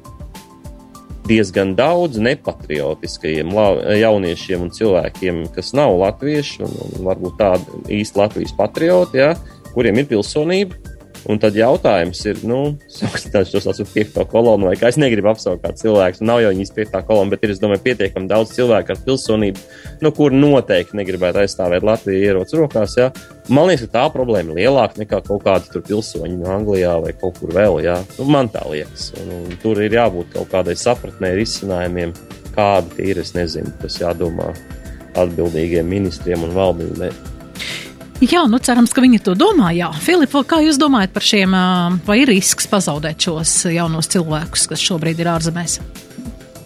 diezgan 1.31 1.73
daudz 1.77 2.19
nepatriotiskajiem 2.21 3.55
jauniešiem 4.01 4.67
un 4.67 4.73
cilvēkiem, 4.75 5.43
kas 5.55 5.71
nav 5.77 5.95
latvieši 6.01 6.65
un, 6.67 6.77
un 6.87 7.07
varbūt 7.07 7.37
tādi 7.39 7.83
īsti 8.01 8.19
Latvijas 8.19 8.55
patrioti, 8.57 9.21
ja, 9.23 9.33
kuriem 9.71 10.01
ir 10.01 10.09
pilsonība, 10.11 10.77
Un 11.29 11.37
tad 11.37 11.53
jautājums 11.53 12.17
ir, 12.25 12.39
nu, 12.49 12.59
tas 12.97 13.51
ir 13.53 13.61
tas 13.61 13.81
piekto 13.93 14.23
kolonu, 14.29 14.69
vai 14.71 14.77
kā 14.79 14.89
es 14.89 14.97
negribu 14.97 15.29
apsaukt 15.29 15.77
cilvēku. 15.77 16.23
Nav 16.25 16.41
jau 16.41 16.49
viņas 16.53 16.73
piektā 16.73 17.03
kolona, 17.05 17.29
bet 17.33 17.45
ir, 17.45 17.53
es 17.53 17.61
domāju, 17.61 17.83
pietiekami 17.85 18.29
daudz 18.31 18.55
cilvēku 18.55 18.95
ar 18.95 19.03
pilsonību, 19.05 19.61
nu, 20.01 20.11
kur 20.17 20.33
noteikti 20.33 20.97
negribētu 20.97 21.43
aizstāvēt 21.43 21.85
Latviju 21.85 22.25
ierodas 22.25 22.57
rokās. 22.57 22.97
Ja? 22.97 23.11
Man 23.53 23.69
liekas, 23.69 23.85
ka 23.85 23.99
tā 23.99 24.05
problēma 24.15 24.55
ir 24.55 24.63
lielāka 24.63 25.03
nekā 25.03 25.21
kaut 25.27 25.45
kāda 25.45 25.69
tur 25.69 25.85
pilsoņi 25.85 26.39
no 26.41 26.49
Anglijā 26.55 26.97
vai 27.05 27.13
kaut 27.13 27.37
kur 27.37 27.53
vēl. 27.53 27.81
Ja? 27.85 27.99
Nu, 28.17 28.25
man 28.33 28.49
tā 28.49 28.65
liekas. 28.71 29.11
Un, 29.21 29.33
un 29.43 29.57
tur 29.61 29.81
ir 29.85 29.93
jābūt 29.97 30.33
kaut 30.39 30.49
kādai 30.55 30.77
sapratnē, 30.79 31.35
risinājumiem, 31.37 32.15
kādi 32.57 33.11
ir. 33.11 33.21
Es 33.21 33.35
nezinu, 33.37 33.69
tas 33.83 34.01
jādomā 34.01 34.49
atbildīgiem 35.21 35.85
ministriem 35.85 36.47
un 36.47 36.57
valdībai. 36.57 37.11
Jā, 38.21 38.43
nu 38.45 38.59
cerams, 38.61 38.91
ka 38.93 39.01
viņi 39.01 39.17
to 39.25 39.33
domā. 39.33 39.71
Jā, 39.73 39.87
Filipa, 39.97 40.43
kā 40.45 40.59
jūs 40.61 40.77
domājat 40.77 41.09
par 41.15 41.25
šiem, 41.25 41.55
vai 42.05 42.19
ir 42.21 42.29
risks 42.29 42.69
pazaudēt 42.69 43.25
šos 43.25 43.55
jaunos 43.73 44.11
cilvēkus, 44.13 44.67
kas 44.69 44.83
šobrīd 44.85 45.23
ir 45.23 45.31
ārzemēs? 45.31 45.79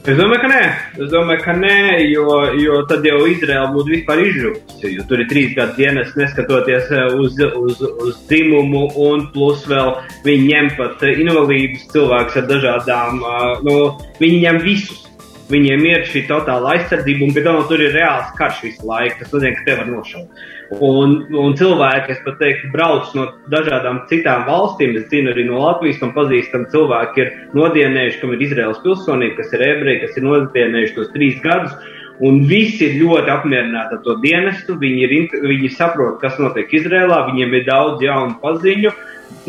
Es 0.06 0.20
domāju, 0.20 0.42
ka 0.44 0.50
nē, 0.52 0.66
es 1.00 1.08
domāju, 1.10 1.42
ka 1.42 1.54
nē 1.58 1.78
jo, 2.12 2.26
jo 2.62 2.82
tad 2.92 3.08
jau 3.08 3.24
Izraela 3.32 3.72
būtu 3.74 3.94
vispār 3.96 4.20
izžuvusi. 4.22 4.92
Tur 5.08 5.24
ir 5.24 5.30
trīs 5.32 5.56
gadu 5.56 5.80
dienas, 5.80 6.12
neskatoties 6.20 6.92
uz, 7.16 7.40
uz, 7.40 7.82
uz 8.04 8.20
dzimumu, 8.28 8.84
un 9.08 9.26
plus 9.34 9.64
vēl 9.72 9.96
viņi 10.28 10.46
ņem 10.52 10.70
pat 10.76 11.08
invalīdus 11.08 11.88
cilvēkus 11.96 12.38
ar 12.44 12.48
dažādām, 12.52 13.26
nu, 13.66 13.80
viņi 14.20 14.44
ņem 14.44 14.62
visus. 14.68 15.02
Viņiem 15.46 15.84
ir 15.86 16.06
šī 16.10 16.24
totāla 16.26 16.72
aizsardzība, 16.74 17.28
un 17.28 17.36
tam 17.46 17.60
tur 17.70 17.82
ir 17.84 17.94
reāls 17.94 18.32
karš 18.38 18.64
visu 18.66 18.88
laiku. 18.90 19.20
Tas 19.20 19.34
nozīmē, 19.36 19.52
ka 19.60 19.66
te 19.68 19.76
var 19.78 19.90
nošaut. 19.92 20.46
Un, 20.82 21.12
un 21.38 21.54
cilvēki, 21.60 22.08
kas 22.08 22.24
pat 22.26 22.40
teiktu, 22.42 22.72
brauc 22.74 23.12
no 23.14 23.28
dažādām 23.54 24.00
citām 24.10 24.48
valstīm, 24.48 24.96
es 24.98 25.06
zinu 25.12 25.30
arī 25.36 25.46
no 25.46 25.60
Latvijas, 25.62 26.02
un 26.02 26.16
pazīstami 26.16 26.72
cilvēki 26.74 27.22
ir 27.22 27.32
nodienējuši, 27.54 28.20
kam 28.24 28.34
ir 28.34 28.42
Izraels 28.48 28.82
pilsonība, 28.82 29.38
kas 29.38 29.54
ir 29.54 29.68
ebreji, 29.68 30.02
kas 30.08 30.18
ir 30.18 30.26
nodienējuši 30.26 30.98
tos 30.98 31.14
trīs 31.14 31.38
gadus. 31.46 31.78
Un 32.26 32.46
visi 32.50 32.88
ir 32.88 33.00
ļoti 33.04 33.34
apmierināti 33.34 33.98
ar 33.98 34.04
to 34.06 34.16
dienestu. 34.24 34.80
Viņi, 34.82 35.02
ir, 35.06 35.40
viņi 35.46 35.74
saprot, 35.76 36.22
kas 36.22 36.40
notiek 36.42 36.72
Izrēlā, 36.80 37.26
viņiem 37.30 37.58
ir 37.60 37.66
daudz 37.68 38.02
jaunu 38.02 38.40
paziņu. 38.42 38.94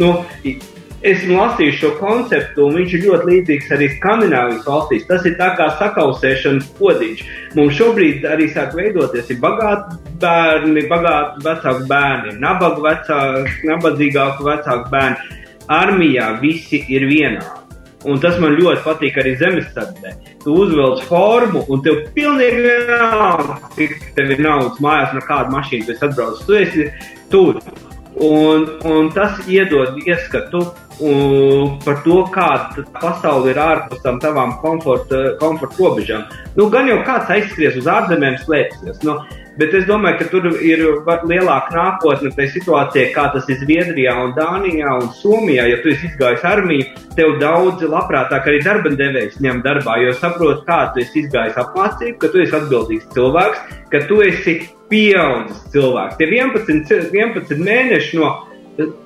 Nu, 0.03 0.17
esmu 1.05 1.37
lasījis 1.37 1.81
šo 1.81 1.91
konceptu, 2.01 2.67
un 2.67 2.79
viņš 2.81 2.95
ir 2.97 3.05
ļoti 3.07 3.29
līdzīgs 3.31 3.73
arī 3.77 3.89
Skandinavijas 3.97 4.65
valstīs. 4.69 5.07
Tas 5.09 5.27
ir 5.29 5.37
tā 5.41 5.51
kā 5.59 5.69
sakausēšanas 5.81 6.71
podiņš. 6.79 7.25
Mums 7.59 7.77
šobrīd 7.79 8.25
arī 8.29 8.49
sāk 8.53 8.77
veidoties 8.79 9.35
bagāti 9.43 10.01
bērni, 10.23 10.87
bagāti 10.91 11.45
vecāku 11.47 11.87
bērni, 11.91 12.39
nabaga 12.43 12.89
vecāki, 12.89 13.61
nabadzīgāku 13.71 14.49
vecāku 14.49 14.91
bērni. 14.95 15.45
Armijā 15.67 16.31
visi 16.41 16.85
ir 16.95 17.09
vienādi. 17.11 17.63
Un 18.07 18.21
tas 18.23 18.37
man 18.39 18.55
ļoti 18.55 18.85
patīk 18.85 19.17
arī 19.19 19.33
zemesardē. 19.41 20.13
Tu 20.45 20.53
uzvelc 20.55 21.03
formu, 21.09 21.65
un 21.73 21.83
tev 21.83 22.05
pilnīgi 22.15 22.63
vienalga, 22.69 23.57
cik 23.75 23.97
tev 24.15 24.31
ir 24.37 24.45
naudas 24.47 24.79
mājās, 24.85 25.17
no 25.17 25.25
kāda 25.27 25.51
mašīna 25.51 25.89
tu 25.89 25.97
esi 25.97 26.07
atbraucis. 26.07 26.47
Tu 26.47 26.61
esi 26.61 26.87
tur. 27.33 27.59
Un, 28.17 28.69
un 28.89 29.11
tas 29.13 29.43
iedod 29.45 29.99
ieskatu 30.07 30.63
un 31.05 31.75
par 31.85 31.99
to, 32.05 32.23
kāda 32.33 32.85
pasaule 32.97 33.51
ir 33.53 33.59
ārpus 33.61 34.01
tam 34.05 34.21
tavām 34.23 34.55
komforta, 34.63 35.35
komforta 35.41 35.77
robežām. 35.83 36.23
Nu, 36.57 36.71
gan 36.73 36.89
jau 36.89 37.03
kāds 37.05 37.29
aizskries 37.35 37.77
uz 37.77 37.89
ārzemēm, 37.93 38.39
slēpsies. 38.41 39.03
Nu, 39.05 39.19
bet 39.61 39.75
es 39.77 39.85
domāju, 39.89 40.17
ka 40.23 40.29
tur 40.33 40.49
ir 40.65 40.87
lielāka 41.29 41.77
nākotne 41.77 42.33
tajā 42.37 42.55
situācijā, 42.55 43.11
kā 43.13 43.27
tas 43.35 43.51
ir 43.53 43.61
Zviedrijā, 43.61 44.15
un 44.25 44.33
Dānijā 44.39 44.95
un 45.03 45.11
Somijā. 45.19 45.67
Ja 45.69 45.83
tu 45.83 45.93
esi 45.93 46.09
izgājis 46.09 46.47
armiju, 46.49 46.89
tev 47.19 47.37
daudz 47.43 47.85
labprātāk 47.85 48.49
arī 48.49 48.63
darba 48.65 48.95
devējs 48.97 49.37
ņem 49.45 49.61
darbā, 49.67 49.99
jo 50.07 50.17
saprot, 50.17 50.65
kā 50.65 50.87
tu 50.95 51.05
esi 51.05 51.27
izgājis 51.27 51.61
apmācību, 51.61 52.17
ka 52.25 52.33
tu 52.33 52.41
esi 52.47 52.57
atbildīgs 52.57 53.13
cilvēks, 53.13 53.77
ka 53.93 54.03
tu 54.09 54.23
esi 54.25 54.57
pieaudzis 54.91 55.63
cilvēks. 55.75 56.19
Tie 56.19 56.29
11, 56.31 57.13
11 57.15 57.63
mēneši 57.67 58.21
no 58.21 58.33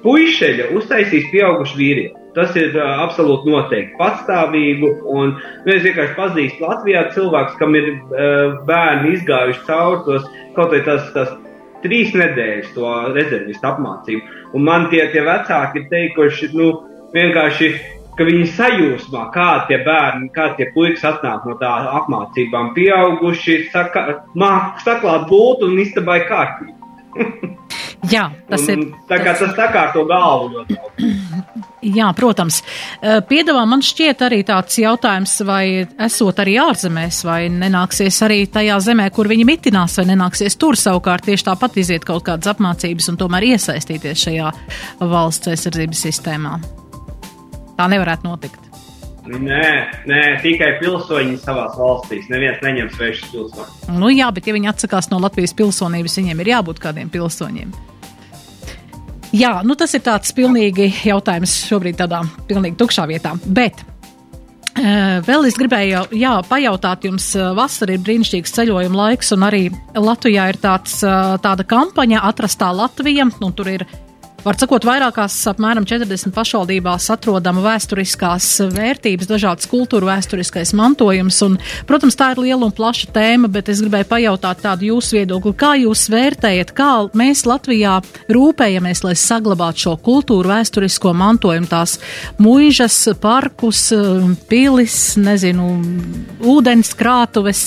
puišeļa 0.05 0.73
uztaisīs 0.79 1.29
pieaugušu 1.33 1.79
vīrieti. 1.79 2.17
Tas 2.35 2.55
ir 2.59 2.77
uh, 2.79 3.03
absolūti 3.05 3.51
noteikti 3.51 3.99
patstāvīgu. 3.99 4.91
Un, 5.11 5.35
es 5.67 5.83
vienkārši 5.87 6.17
pazīstu 6.19 6.67
Latvijā 6.67 7.07
cilvēkus, 7.17 7.57
kam 7.59 7.75
ir 7.79 7.93
uh, 7.93 8.59
bērni 8.69 9.17
izgājuši 9.17 9.65
cauri 9.67 10.05
tos 10.07 10.29
kaut 10.55 10.75
tās 10.87 11.33
trīs 11.85 12.13
nedēļas 12.15 12.75
to 12.75 12.91
rezervistu 13.15 13.67
apmācību. 13.67 14.39
Un 14.55 14.67
man 14.67 14.89
tie, 14.93 15.05
tie 15.15 15.25
vecāki 15.27 15.83
ir 15.83 15.89
teikuši, 15.93 16.51
nu, 16.59 16.73
vienkārši, 17.15 17.71
ka 18.21 18.27
viņi 18.29 18.51
sajūsmā, 18.53 19.23
kā 19.33 19.49
tie 19.71 19.79
bērni, 19.87 20.29
kā 20.35 20.51
tie 20.59 20.69
puikas 20.75 21.07
atnāk 21.09 21.47
no 21.49 21.57
tā 21.61 21.71
apmācībām, 22.03 22.75
pieauguši, 22.77 23.63
saka, 23.73 24.05
māk 24.37 24.83
saklāt 24.85 25.25
būtu 25.31 25.71
un 25.71 25.81
istabai 25.81 26.21
kārtīgi. 26.29 26.77
Jā, 28.11 28.31
tas 28.49 28.63
un, 28.65 28.71
ir. 28.71 28.85
Tā 29.09 29.19
kā 29.21 29.35
tas 29.37 29.53
tā 29.57 29.67
kā 29.73 29.83
to 29.93 30.07
galvu 30.09 30.53
ļoti 30.55 30.77
daudz. 30.77 31.09
Jā, 31.97 32.11
protams. 32.17 32.59
Piedāvā 33.29 33.63
man 33.69 33.81
šķiet 33.85 34.25
arī 34.27 34.41
tāds 34.49 34.77
jautājums, 34.81 35.39
vai 35.49 35.87
esot 36.05 36.43
arī 36.45 36.59
ārzemēs, 36.61 37.23
vai 37.25 37.39
nenāksies 37.53 38.21
arī 38.27 38.43
tajā 38.53 38.77
zemē, 38.85 39.09
kur 39.17 39.31
viņi 39.33 39.47
mitinās, 39.49 39.97
vai 40.01 40.11
nenāksies 40.13 40.59
tur 40.61 40.77
savukārt 40.81 41.29
tieši 41.29 41.49
tāpat 41.49 41.81
iziet 41.81 42.05
kaut 42.09 42.27
kādas 42.29 42.53
apmācības 42.53 43.09
un 43.13 43.21
tomēr 43.21 43.49
iesaistīties 43.55 44.29
šajā 44.29 44.53
valsts 45.01 45.55
aizsardzības 45.55 46.05
sistēmā. 46.09 46.61
Tā 47.81 47.87
nevarētu 47.89 48.29
notikt. 48.29 48.67
Nē, 49.31 49.69
nē, 50.09 50.23
tikai 50.43 50.75
pilsoņi 50.81 51.39
savās 51.41 51.77
valstīs. 51.81 52.27
Neviens 52.33 52.61
neņem 52.65 52.91
svešus 52.93 53.31
pilsoņus. 53.33 53.87
Nu 53.97 54.11
jā, 54.13 54.27
bet 54.37 54.49
ja 54.49 54.53
viņi 54.57 54.69
atsakās 54.73 55.09
no 55.13 55.21
Latvijas 55.23 55.55
pilsonības, 55.57 56.17
viņiem 56.21 56.43
ir 56.43 56.51
jābūt 56.53 56.83
kādiem 56.83 57.13
pilsoņiem. 57.13 57.71
Jā, 59.37 59.53
nu 59.65 59.77
tas 59.79 59.95
ir 59.95 60.03
tāds 60.05 60.35
pilnīgi 60.37 60.91
jautājums 61.07 61.55
šobrīd 61.71 62.01
tādā 62.03 62.25
pilnīgi 62.51 62.77
tukšā 62.81 63.07
vietā. 63.09 63.33
Bet 63.47 63.81
uh, 63.81 65.21
vēl 65.25 65.49
es 65.49 65.57
gribēju 65.61 66.05
jā, 66.21 66.35
pajautāt 66.51 67.09
jums, 67.09 67.31
vasara 67.57 67.97
ir 67.97 68.05
brīnišķīgs 68.05 68.57
ceļojuma 68.59 69.05
laiks, 69.05 69.33
un 69.37 69.49
arī 69.49 69.65
Latvijā 69.97 70.51
ir 70.53 70.61
tāds, 70.61 71.01
uh, 71.07 71.39
tāda 71.41 71.65
kampaņa 71.71 72.27
atrastā 72.29 72.75
Latvija, 72.77 73.31
un 73.41 73.57
tur 73.57 73.73
ir 73.73 73.89
Var 74.41 74.57
sakot, 74.57 74.87
vairākās 74.89 75.35
apmēram 75.51 75.85
40 75.85 76.33
pašvaldībās 76.33 77.11
atrodama 77.13 77.61
vēsturiskās 77.61 78.47
vērtības, 78.73 79.29
dažādas 79.29 79.69
kultūra 79.69 80.15
vēsturiskais 80.15 80.73
mantojums, 80.79 81.43
un, 81.45 81.59
protams, 81.89 82.17
tā 82.17 82.31
ir 82.33 82.41
liela 82.47 82.65
un 82.65 82.73
plaša 82.73 83.11
tēma, 83.13 83.51
bet 83.53 83.69
es 83.69 83.83
gribēju 83.85 84.09
pajautāt 84.09 84.63
tādu 84.65 84.87
jūsu 84.89 85.19
viedokli, 85.19 85.53
kā 85.61 85.75
jūs 85.83 86.07
vērtējat, 86.15 86.73
kā 86.73 86.89
mēs 87.21 87.45
Latvijā 87.51 87.99
rūpējamies, 88.33 89.03
lai 89.05 89.13
saglabātu 89.21 89.85
šo 89.85 89.93
kultūru 90.09 90.55
vēsturisko 90.55 91.13
mantojumu, 91.21 91.69
tās 91.69 91.99
muižas, 92.41 92.97
parkus, 93.21 93.91
pilis, 94.49 94.97
nezinu, 95.21 95.69
ūdens 96.49 96.95
krātuves, 96.97 97.67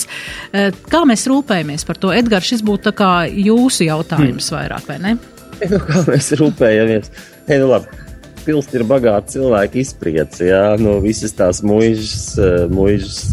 kā 0.90 1.04
mēs 1.06 1.28
rūpējamies 1.30 1.86
par 1.86 2.02
to? 2.02 2.10
Edgars, 2.18 2.50
šis 2.50 2.66
būtu 2.66 2.90
tā 2.90 2.96
kā 2.98 3.12
jūsu 3.30 3.86
jautājums 3.86 4.50
hmm. 4.50 4.58
vairāk, 4.58 4.90
vai 4.90 4.98
ne? 5.06 5.14
Nu, 5.70 5.80
kā 5.82 6.02
mēs 6.08 6.32
rūpējamies? 6.38 7.12
Hey, 7.48 7.60
nu, 7.62 7.68
labi. 7.70 8.02
Pilsēta 8.44 8.76
ir 8.76 8.82
bagāta 8.84 9.32
cilvēka 9.32 9.78
izpriece, 9.80 10.50
jā, 10.50 10.74
no 10.76 10.98
visas 11.00 11.32
tās 11.32 11.62
muižas, 11.64 12.34
muižas 12.68 13.30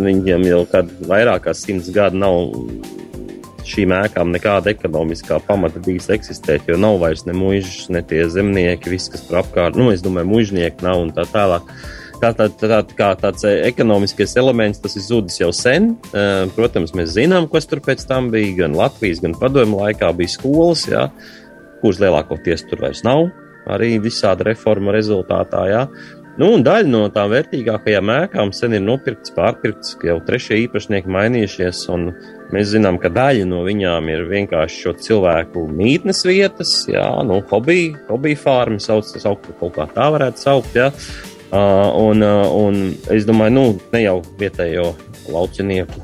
viņiem 0.00 0.48
jau 0.48 0.64
kādu 0.72 1.06
vairāk 1.06 1.44
kā 1.44 1.54
simts 1.54 1.92
gadu 1.94 2.18
nav 2.18 2.50
šīm 3.70 3.94
ēkām 3.94 4.32
nekāda 4.34 4.72
ekonomiskā 4.72 5.38
pamata 5.46 5.78
bijis 5.84 6.10
eksistēt, 6.10 6.66
jo 6.66 6.80
nav 6.82 6.98
vairs 6.98 7.22
ne 7.28 7.36
muižas, 7.36 7.86
ne 7.94 8.02
tie 8.02 8.24
zemnieki, 8.26 8.90
viss, 8.90 9.12
kas 9.12 9.22
tur 9.28 9.44
apkārt, 9.44 9.78
nu, 9.78 9.92
es 9.94 10.02
domāju, 10.02 10.32
muižnieki 10.32 10.82
nav 10.82 11.04
un 11.04 11.14
tā 11.14 11.28
tālāk. 11.30 11.70
Kā, 12.20 12.34
tā, 12.36 12.50
tā, 12.52 12.82
kā 12.98 13.14
tāds 13.16 13.46
ekonomiskais 13.48 14.34
elements, 14.36 14.82
tas 14.82 14.98
ir 14.98 15.06
zudis 15.06 15.38
jau 15.38 15.48
sen. 15.56 15.94
Protams, 16.56 16.90
mēs 16.92 17.14
zinām, 17.14 17.46
kas 17.48 17.64
tur 17.70 17.80
pēc 17.80 18.02
tam 18.10 18.28
bija. 18.34 18.58
Gan 18.58 18.74
Latvijas, 18.76 19.22
gan 19.24 19.32
padomju 19.40 19.78
laikā 19.80 20.10
bija 20.18 20.34
skolas. 20.34 20.84
Jā 20.90 21.06
kuras 21.82 22.00
lielākoties 22.02 22.66
tur 22.70 22.84
vairs 22.84 23.04
nav, 23.06 23.28
arī 23.70 23.94
visāda 24.02 24.46
reforma 24.50 24.94
rezultātā. 24.96 25.66
Jā. 25.70 25.84
Nu, 26.40 26.54
daļa 26.64 26.88
no 26.88 27.02
tām 27.12 27.32
vērtīgākajām 27.34 28.10
ēkām 28.14 28.52
sen 28.56 28.76
ir 28.78 28.84
nopirktas, 28.84 29.32
pārpirktas, 29.36 29.96
jau 30.06 30.14
trešie 30.24 30.62
īpašnieki 30.62 31.10
mainījušies. 31.12 31.82
Mēs 32.54 32.70
zinām, 32.70 32.96
ka 33.02 33.10
daļa 33.12 33.48
no 33.50 33.60
viņām 33.66 34.08
ir 34.08 34.24
vienkārši 34.30 34.84
šo 34.86 34.94
cilvēku 35.04 35.66
mītnes 35.68 36.22
vietas, 36.26 36.72
jā, 36.88 37.04
nu, 37.26 37.42
hobiju, 37.50 37.98
hobiju 38.08 38.40
farmas, 38.40 38.88
sauc, 38.88 39.10
sauc, 39.20 39.50
kaut 39.60 39.74
kā 39.76 39.86
tā 39.92 40.08
varētu 40.14 40.46
saukt. 40.46 40.78
Jā. 40.78 40.88
Uh, 41.50 41.90
un, 41.98 42.22
uh, 42.22 42.46
un 42.54 42.76
es 43.10 43.24
domāju, 43.26 43.54
nu, 43.56 43.62
ne 43.90 44.04
jau 44.04 44.20
vietējo 44.38 44.92
laucinieku, 45.30 45.98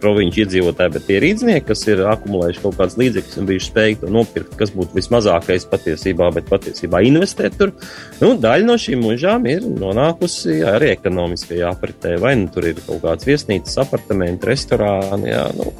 provinču 0.00 0.42
iedzīvotāji, 0.44 0.94
bet 0.94 1.04
tie 1.08 1.18
rīznieki, 1.22 1.66
kas 1.68 1.84
ir 1.90 2.00
akumulējuši 2.08 2.62
kaut 2.62 2.78
kādas 2.78 2.96
līdzekļus 3.00 3.40
un 3.40 3.50
bijuši 3.50 3.68
spējīgi 3.68 4.00
to 4.00 4.12
nopirkt, 4.16 4.56
kas 4.60 4.72
būtu 4.72 4.96
vismazākais 4.96 5.68
patiesībā, 5.68 6.30
bet 6.36 6.48
patiesībā 6.48 7.02
investēt 7.04 7.58
tur. 7.60 7.74
Nu, 8.22 8.32
daļa 8.40 8.68
no 8.68 8.78
šīm 8.80 9.04
mužām 9.04 9.48
ir 9.52 9.68
nonākusi 9.68 10.60
jā, 10.62 10.74
arī 10.78 10.94
ekonomiskajā 10.96 11.72
apritē, 11.72 12.16
vai 12.22 12.38
nu 12.40 12.48
tur 12.54 12.70
ir 12.72 12.80
kaut 12.86 13.04
kāds 13.04 13.28
viesnīcas, 13.28 13.76
apartamenti, 13.84 14.48
restorāni. 14.48 15.32
Jā, 15.34 15.44
nu, 15.58 15.72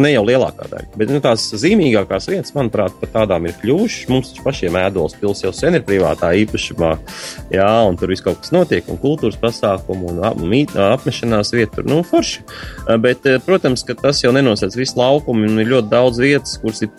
ne 0.00 0.10
jau 0.12 0.24
lielākā 0.26 0.66
daļa, 0.70 0.90
bet 0.98 1.12
nu, 1.12 1.20
tās 1.24 1.46
zīmīgākās 1.60 2.28
vietas, 2.30 2.54
manuprāt, 2.56 2.96
par 3.00 3.12
tādām 3.12 3.48
ir 3.48 3.56
kļuvušas. 3.60 4.08
Mums 4.12 4.32
pašiem 4.44 4.78
ēdolas 4.80 5.16
pilsēta 5.20 5.48
jau 5.48 5.52
sen 5.56 5.78
ir 5.78 5.84
privātā 5.86 6.32
īpašumā, 6.42 6.92
jā, 7.54 7.70
un 7.88 7.98
tur 8.00 8.12
viss 8.12 8.24
kaut 8.24 8.40
kas 8.42 8.54
notiek, 8.54 8.88
un 8.90 9.00
kultūras 9.02 9.38
pasākumu, 9.40 10.12
un 10.12 10.22
ap, 10.26 10.40
mīt, 10.40 10.74
apmešanās 10.80 11.54
vietu 11.54 11.80
tur, 11.80 11.88
nu, 11.90 12.02
forši. 12.06 12.44
Bet, 13.04 13.28
protams, 13.46 13.86
ka 13.86 13.96
tas 13.98 14.22
jau 14.24 14.32
nenosēc 14.34 14.76
visu 14.78 15.00
laukumu, 15.00 15.48
un 15.48 15.62
ir 15.64 15.72
ļoti 15.74 15.92
daudz 15.92 16.22
vietas, 16.22 16.58
kuras 16.62 16.84
ir 16.86 16.92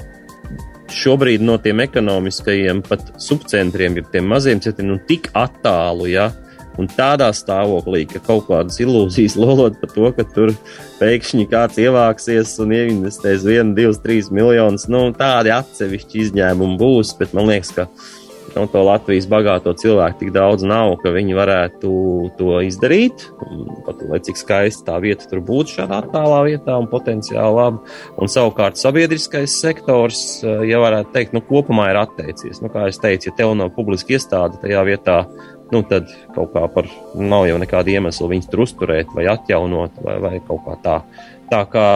šobrīd 0.95 1.41
no 1.41 1.57
tiem 1.61 1.81
ekonomiskajiem 1.83 2.83
pat 2.85 3.15
subcentriem, 3.21 3.99
ir 3.99 4.09
tiem 4.13 4.27
maziem 4.29 4.61
centriem, 4.63 4.93
nu, 4.93 4.99
tik 5.09 5.31
attālu, 5.33 6.09
jā. 6.11 6.29
Ja, 6.29 6.44
Un 6.81 6.89
tādā 6.91 7.29
stāvoklī, 7.35 8.03
ka 8.09 8.19
kaut 8.25 8.49
kādas 8.49 8.81
ilūzijas 8.83 9.37
lolot 9.41 9.79
par 9.81 9.93
to, 9.95 10.11
ka 10.17 10.27
tur 10.35 10.53
pēkšņi 10.99 11.47
kāds 11.51 11.79
ievāksies 11.81 12.57
un 12.63 12.75
ieinvestēs 12.75 13.47
1, 13.47 13.73
2, 13.77 13.95
3 14.03 14.35
miljonus, 14.35 14.89
nu, 14.91 15.07
tādi 15.15 15.53
atsevišķi 15.55 16.27
izņēmumi 16.27 16.79
būs, 16.81 17.15
bet 17.19 17.35
man 17.37 17.51
liekas, 17.51 17.73
ka 17.75 17.89
nu, 18.55 18.67
to 18.71 18.81
Latvijas 18.87 19.27
bagāto 19.29 19.73
cilvēku 19.75 20.21
tik 20.21 20.31
daudz 20.35 20.63
nav, 20.67 20.93
ka 21.01 21.11
viņi 21.15 21.35
varētu 21.37 21.91
to 22.39 22.59
izdarīt. 22.63 23.27
Pat 23.85 24.03
lai 24.07 24.21
cik 24.23 24.39
skaisti 24.39 24.85
tā 24.87 24.95
vieta 25.03 25.27
tur 25.29 25.41
būtu 25.45 25.75
šādā 25.79 25.99
attālā 26.03 26.41
vietā 26.47 26.77
un 26.79 26.87
potenciāli 26.91 27.57
labi. 27.57 27.95
Un 28.21 28.31
savukārt 28.31 28.79
sabiedriskais 28.79 29.57
sektors, 29.59 30.21
ja 30.43 30.79
varētu 30.83 31.11
teikt, 31.15 31.35
nu, 31.35 31.43
kopumā 31.45 31.89
ir 31.91 32.01
atteicies. 32.05 32.63
Nu, 32.63 32.71
kā 32.73 32.87
es 32.91 33.01
teicu, 33.01 33.29
ja 33.29 33.37
tev 33.41 33.55
nav 33.59 33.73
publiska 33.75 34.15
iestāde 34.15 34.61
tajā 34.63 34.85
vietā, 34.87 35.19
nu, 35.73 35.81
tad 35.89 36.11
kaut 36.35 36.53
kā 36.53 36.65
par 36.71 36.89
nav 37.15 37.47
jau 37.49 37.57
nekāda 37.61 37.95
iemesla 37.95 38.29
viņus 38.31 38.51
tur 38.51 38.65
uzturēt 38.65 39.13
vai 39.15 39.27
atjaunot 39.31 39.97
vai, 40.05 40.19
vai 40.23 40.35
kaut 40.45 40.65
kā 40.67 40.77
tā. 40.83 40.99
Tā 41.49 41.61
kā 41.69 41.87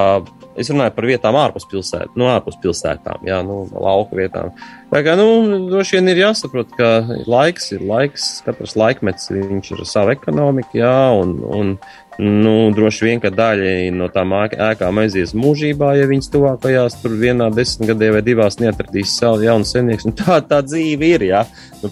es 0.60 0.70
runāju 0.70 0.94
par 0.94 1.08
vietām 1.10 1.38
ārpus 1.40 1.66
pilsētām, 1.72 2.18
nu, 2.20 2.28
ārpus 2.30 2.60
pilsētām, 2.62 3.24
jā, 3.26 3.40
nu, 3.46 3.62
lauka 3.74 4.18
vietām. 4.20 4.52
Tā 4.92 5.02
kā, 5.06 5.16
nu, 5.18 5.30
droši 5.70 5.98
vien 5.98 6.12
ir 6.12 6.22
jāsaprot, 6.26 6.76
ka 6.78 6.92
laiks 7.30 7.72
ir 7.74 7.86
laiks, 7.86 8.28
katrs 8.46 8.76
laikmets, 8.80 9.32
viņš 9.34 9.74
ir 9.74 9.86
savu 9.90 10.14
ekonomiku, 10.18 10.82
jā, 10.84 11.00
un, 11.22 11.40
un 11.50 11.76
Nu, 12.20 12.68
droši 12.76 13.06
vien, 13.06 13.20
ka 13.24 13.30
daļa 13.32 13.94
no 13.96 14.10
tām 14.12 14.34
ēkām 14.36 14.98
aizies 15.00 15.32
mūžībā, 15.40 15.94
ja 15.96 16.08
viņas 16.10 16.28
tuvākajās 16.34 16.98
tur 17.00 17.14
vienā 17.16 17.48
desmitgadē 17.56 18.10
vai 18.18 18.22
divās 18.28 18.60
neatradīs 18.60 19.14
savu 19.16 19.46
jaunu. 19.46 19.64
Nu, 19.88 20.12
tā, 20.20 20.42
tā 20.44 20.60
dzīve 20.66 21.14
ir. 21.16 21.24
Ja? 21.30 21.46
Nu, 21.84 21.92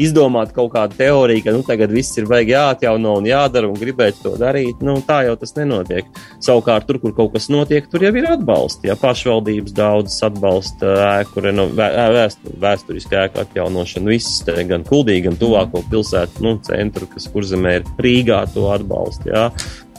izdomāt 0.00 0.52
kaut 0.56 0.72
kādu 0.74 0.96
teoriju, 0.98 1.44
ka 1.46 1.54
nu, 1.54 1.62
tagad 1.66 1.92
viss 1.94 2.16
ir 2.20 2.28
baigi 2.30 2.54
jāatjauno 2.54 3.16
un 3.20 3.28
jādara 3.28 3.70
un 3.70 3.78
gribēt 3.78 4.20
to 4.22 4.34
darīt. 4.40 4.82
Nu, 4.84 4.98
tā 5.06 5.22
jau 5.28 5.36
tas 5.40 5.54
nenotiek. 5.56 6.08
Savukārt, 6.42 6.88
tur, 6.88 7.00
kur 7.02 7.14
kaut 7.16 7.32
kas 7.36 7.48
notiek, 7.52 7.88
tur 7.90 8.04
jau 8.06 8.12
ir 8.18 8.28
atbalsts. 8.32 8.84
Ja? 8.88 8.96
Pašvaldības 9.00 9.76
daudzas 9.76 10.18
atbalsta 10.28 10.96
ēku, 11.20 11.44
no, 11.54 11.68
vēstur, 11.76 12.58
vēsturiski 12.62 13.18
ēku 13.24 13.42
atjaunošanu. 13.44 14.12
Viss, 14.12 14.42
gan 14.68 14.84
kuldīgi, 14.88 15.26
gan 15.28 15.40
tuvāko 15.40 15.84
pilsētu 15.92 16.44
nu, 16.44 16.58
centru, 16.66 17.08
kas 17.12 17.30
kurzemē 17.32 17.78
ir 17.80 17.88
Rīgā, 18.02 18.44
to 18.54 18.68
atbalsta. 18.74 19.32
Ja? 19.32 19.48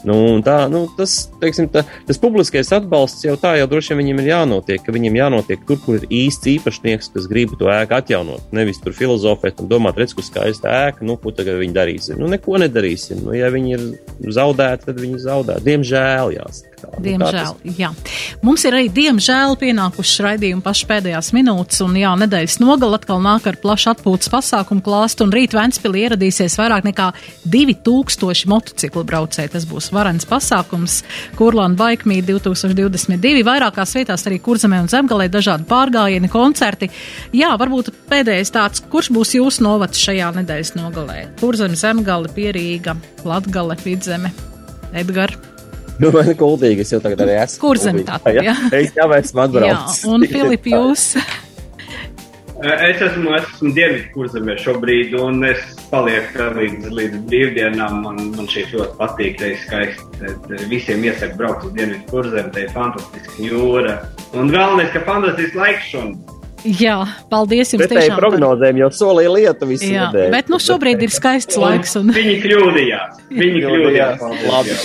Nu, 0.04 0.16
tā, 0.44 0.56
nu, 0.68 0.84
tas, 0.98 1.14
teiksim, 1.40 1.70
tā, 1.72 1.84
tas 2.08 2.20
publiskais 2.20 2.68
atbalsts 2.76 3.24
jau 3.24 3.36
tā 3.40 3.54
jau 3.56 3.68
droši 3.70 3.94
vien 3.94 4.02
viņam 4.02 4.20
ir 4.20 4.28
jānotiek, 4.30 4.82
ka 4.84 4.92
viņam 4.94 5.16
jānotiek 5.20 5.64
tur, 5.68 5.80
kur 5.80 5.96
ir 5.96 6.04
īsts 6.12 6.50
īpašnieks, 6.54 7.08
kas 7.14 7.28
grib 7.30 7.56
to 7.60 7.70
ēku 7.72 7.96
atjaunot. 7.96 8.52
Nevis 8.56 8.82
tur 8.84 8.96
filozofēt 8.96 9.64
un 9.64 9.70
domāt, 9.72 9.96
redz, 10.00 10.12
kur 10.16 10.26
skaista 10.26 10.74
ēka, 10.90 11.06
nu, 11.08 11.16
ko 11.20 11.32
tagad 11.32 11.56
viņi 11.62 11.76
darīsim. 11.76 12.20
Nu, 12.20 12.28
neko 12.32 12.60
nedarīsim. 12.60 13.24
Nu, 13.24 13.32
ja 13.36 13.48
viņi 13.54 13.74
ir 13.78 14.36
zaudēti, 14.36 14.90
tad 14.90 15.00
viņi 15.00 15.24
zaudē. 15.24 15.58
Diemžēl, 15.64 16.36
jāsaka. 16.36 16.73
Nu, 16.84 17.02
Diemžēl, 17.04 17.56
jā. 17.78 17.90
Mums 18.44 18.64
ir 18.66 18.76
arī, 18.76 18.88
diemžēl, 18.92 19.56
pienākušas 19.60 20.22
raidījuma 20.24 20.64
pašas 20.64 20.88
pēdējās 20.90 21.30
minūtes, 21.36 21.80
un 21.84 21.96
jā, 21.98 22.12
nedēļas 22.20 22.58
nogala 22.62 22.98
atkal 23.00 23.22
nāk 23.24 23.48
ar 23.50 23.58
plašu 23.60 23.92
atpūtas 23.94 24.30
pasākumu 24.32 24.84
klāstu, 24.84 25.26
un 25.26 25.34
rīt 25.34 25.56
Ventspilī 25.56 26.04
ieradīsies 26.06 26.58
vairāk 26.60 26.86
nekā 26.88 27.10
2000 27.50 28.50
motociklu 28.50 29.04
braucēji. 29.08 29.52
Tas 29.54 29.68
būs 29.68 29.90
varens 29.94 30.28
pasākums, 30.28 31.00
Kurlāna 31.38 31.78
Baikmī 31.78 32.20
2022, 32.26 33.44
vairākās 33.46 33.96
vietās 33.98 34.26
arī 34.28 34.40
Kurzemē 34.44 34.82
un 34.84 34.90
Zemgalē 34.92 35.30
dažādi 35.32 35.68
pārgājieni, 35.70 36.30
koncerti. 36.32 36.90
Jā, 37.36 37.54
varbūt 37.60 37.92
pēdējais 38.10 38.54
tāds, 38.54 38.84
kurš 38.92 39.12
būs 39.14 39.36
jūsu 39.38 39.64
novads 39.66 40.00
šajā 40.04 40.34
nedēļas 40.40 40.74
nogalē? 40.78 41.18
Kurzeme, 41.40 41.78
Zemgale, 41.78 42.30
Pierīga, 42.34 42.98
Latgale, 43.24 43.78
Vidzeme, 43.84 44.34
Edgars. 44.94 45.53
Nu, 46.02 46.10
man 46.10 46.26
ir 46.26 46.36
kuldīgi, 46.38 46.82
es 46.82 46.90
jau 46.90 47.00
tagad 47.02 47.22
arī 47.22 47.38
esmu. 47.44 47.60
Kur 47.62 47.78
zem 47.78 48.02
tā 48.06 48.18
tad, 48.22 48.40
jā? 48.42 48.54
Es 48.74 48.94
jau 48.96 49.08
esmu 49.14 49.44
atbraucis. 49.46 50.02
Jā, 50.02 50.14
un 50.14 50.28
Filip, 50.30 50.70
jūs? 50.74 51.10
Es 52.64 53.00
esmu, 53.02 53.32
es 53.34 53.44
esmu 53.44 53.72
Dienvidu 53.76 54.06
kurzemē 54.14 54.54
šobrīd, 54.62 55.10
un 55.20 55.42
es 55.44 55.58
palieku 55.90 56.46
līdz, 56.54 56.86
līdz 56.96 57.18
brīvdienām. 57.28 57.98
Man, 58.06 58.20
man 58.38 58.46
šeit 58.48 58.70
ļoti 58.72 58.94
patīk, 59.00 59.34
te 59.40 59.50
ir 59.52 59.58
skaisti. 59.66 60.30
Visiem 60.70 61.04
iesaku 61.04 61.36
braukt 61.42 61.66
uz 61.66 61.74
Dienvidu 61.76 62.06
kurzemi, 62.12 62.54
te 62.54 62.64
ir 62.64 62.70
fantastiska 62.72 63.36
jūra. 63.42 63.98
Un 64.38 64.54
galvenais, 64.54 64.94
ka 64.94 65.02
fantastisks 65.04 65.58
laiks 65.58 65.90
šodien. 65.90 66.14
Jā, 66.64 66.96
paldies 67.28 67.74
jums 67.74 67.84
Pretēji 67.84 68.14
prognozēm 68.16 68.78
jau 68.80 68.88
solīja 68.94 69.32
lietu 69.34 69.68
visu 69.68 69.90
Jā, 69.90 70.06
nedēļu. 70.08 70.32
bet 70.32 70.48
nu 70.52 70.58
šobrīd 70.62 71.04
ir 71.04 71.12
skaists 71.12 71.58
laiks. 71.60 71.92
Un... 72.00 72.08
Viņi 72.14 72.38
kļūdījās. 72.40 73.20
Viņi 73.28 73.62
kļūdījās. 73.66 74.24
Labi. 74.48 74.78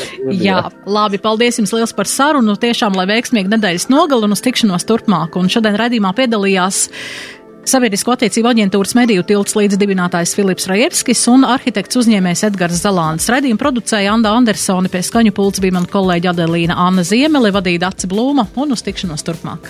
Jā, 0.43 0.59
labi, 0.83 1.21
paldies 1.23 1.61
jums 1.61 1.73
liels 1.77 1.95
par 1.95 2.11
sarunu. 2.11 2.57
Tiešām, 2.59 2.99
lai 2.99 3.07
veiksmīgi 3.13 3.53
nedēļas 3.55 3.87
nogali 3.93 4.27
un 4.27 4.35
uz 4.35 4.43
tikšanos 4.43 4.87
turpmāk. 4.89 5.39
Un 5.39 5.51
šodien 5.51 5.79
raidījumā 5.79 6.11
piedalījās 6.19 6.87
Sabiedrisko 7.69 8.15
attiecību 8.15 8.49
aģentūras 8.49 8.95
mediju 8.97 9.21
tilts 9.29 9.53
līdzdibinātājs 9.53 10.31
Filips 10.37 10.65
Rajevskis 10.71 11.21
un 11.29 11.43
arhitekts 11.45 11.99
uzņēmējs 12.01 12.45
Edgars 12.47 12.79
Zalāns. 12.81 13.27
Radījumu 13.29 13.61
producēja 13.61 14.15
Anda 14.15 14.31
Andersoni, 14.37 14.89
pie 14.89 15.03
skaņu 15.05 15.35
pults 15.37 15.61
bija 15.61 15.75
man 15.77 15.85
kolēģi 15.91 16.31
Adelīna 16.31 16.79
Anna 16.87 17.05
Ziemele, 17.05 17.53
vadīja 17.53 17.85
Daci 17.85 18.09
Blūma 18.09 18.47
un 18.57 18.73
uz 18.73 18.85
tikšanos 18.87 19.27
turpmāk. 19.27 19.69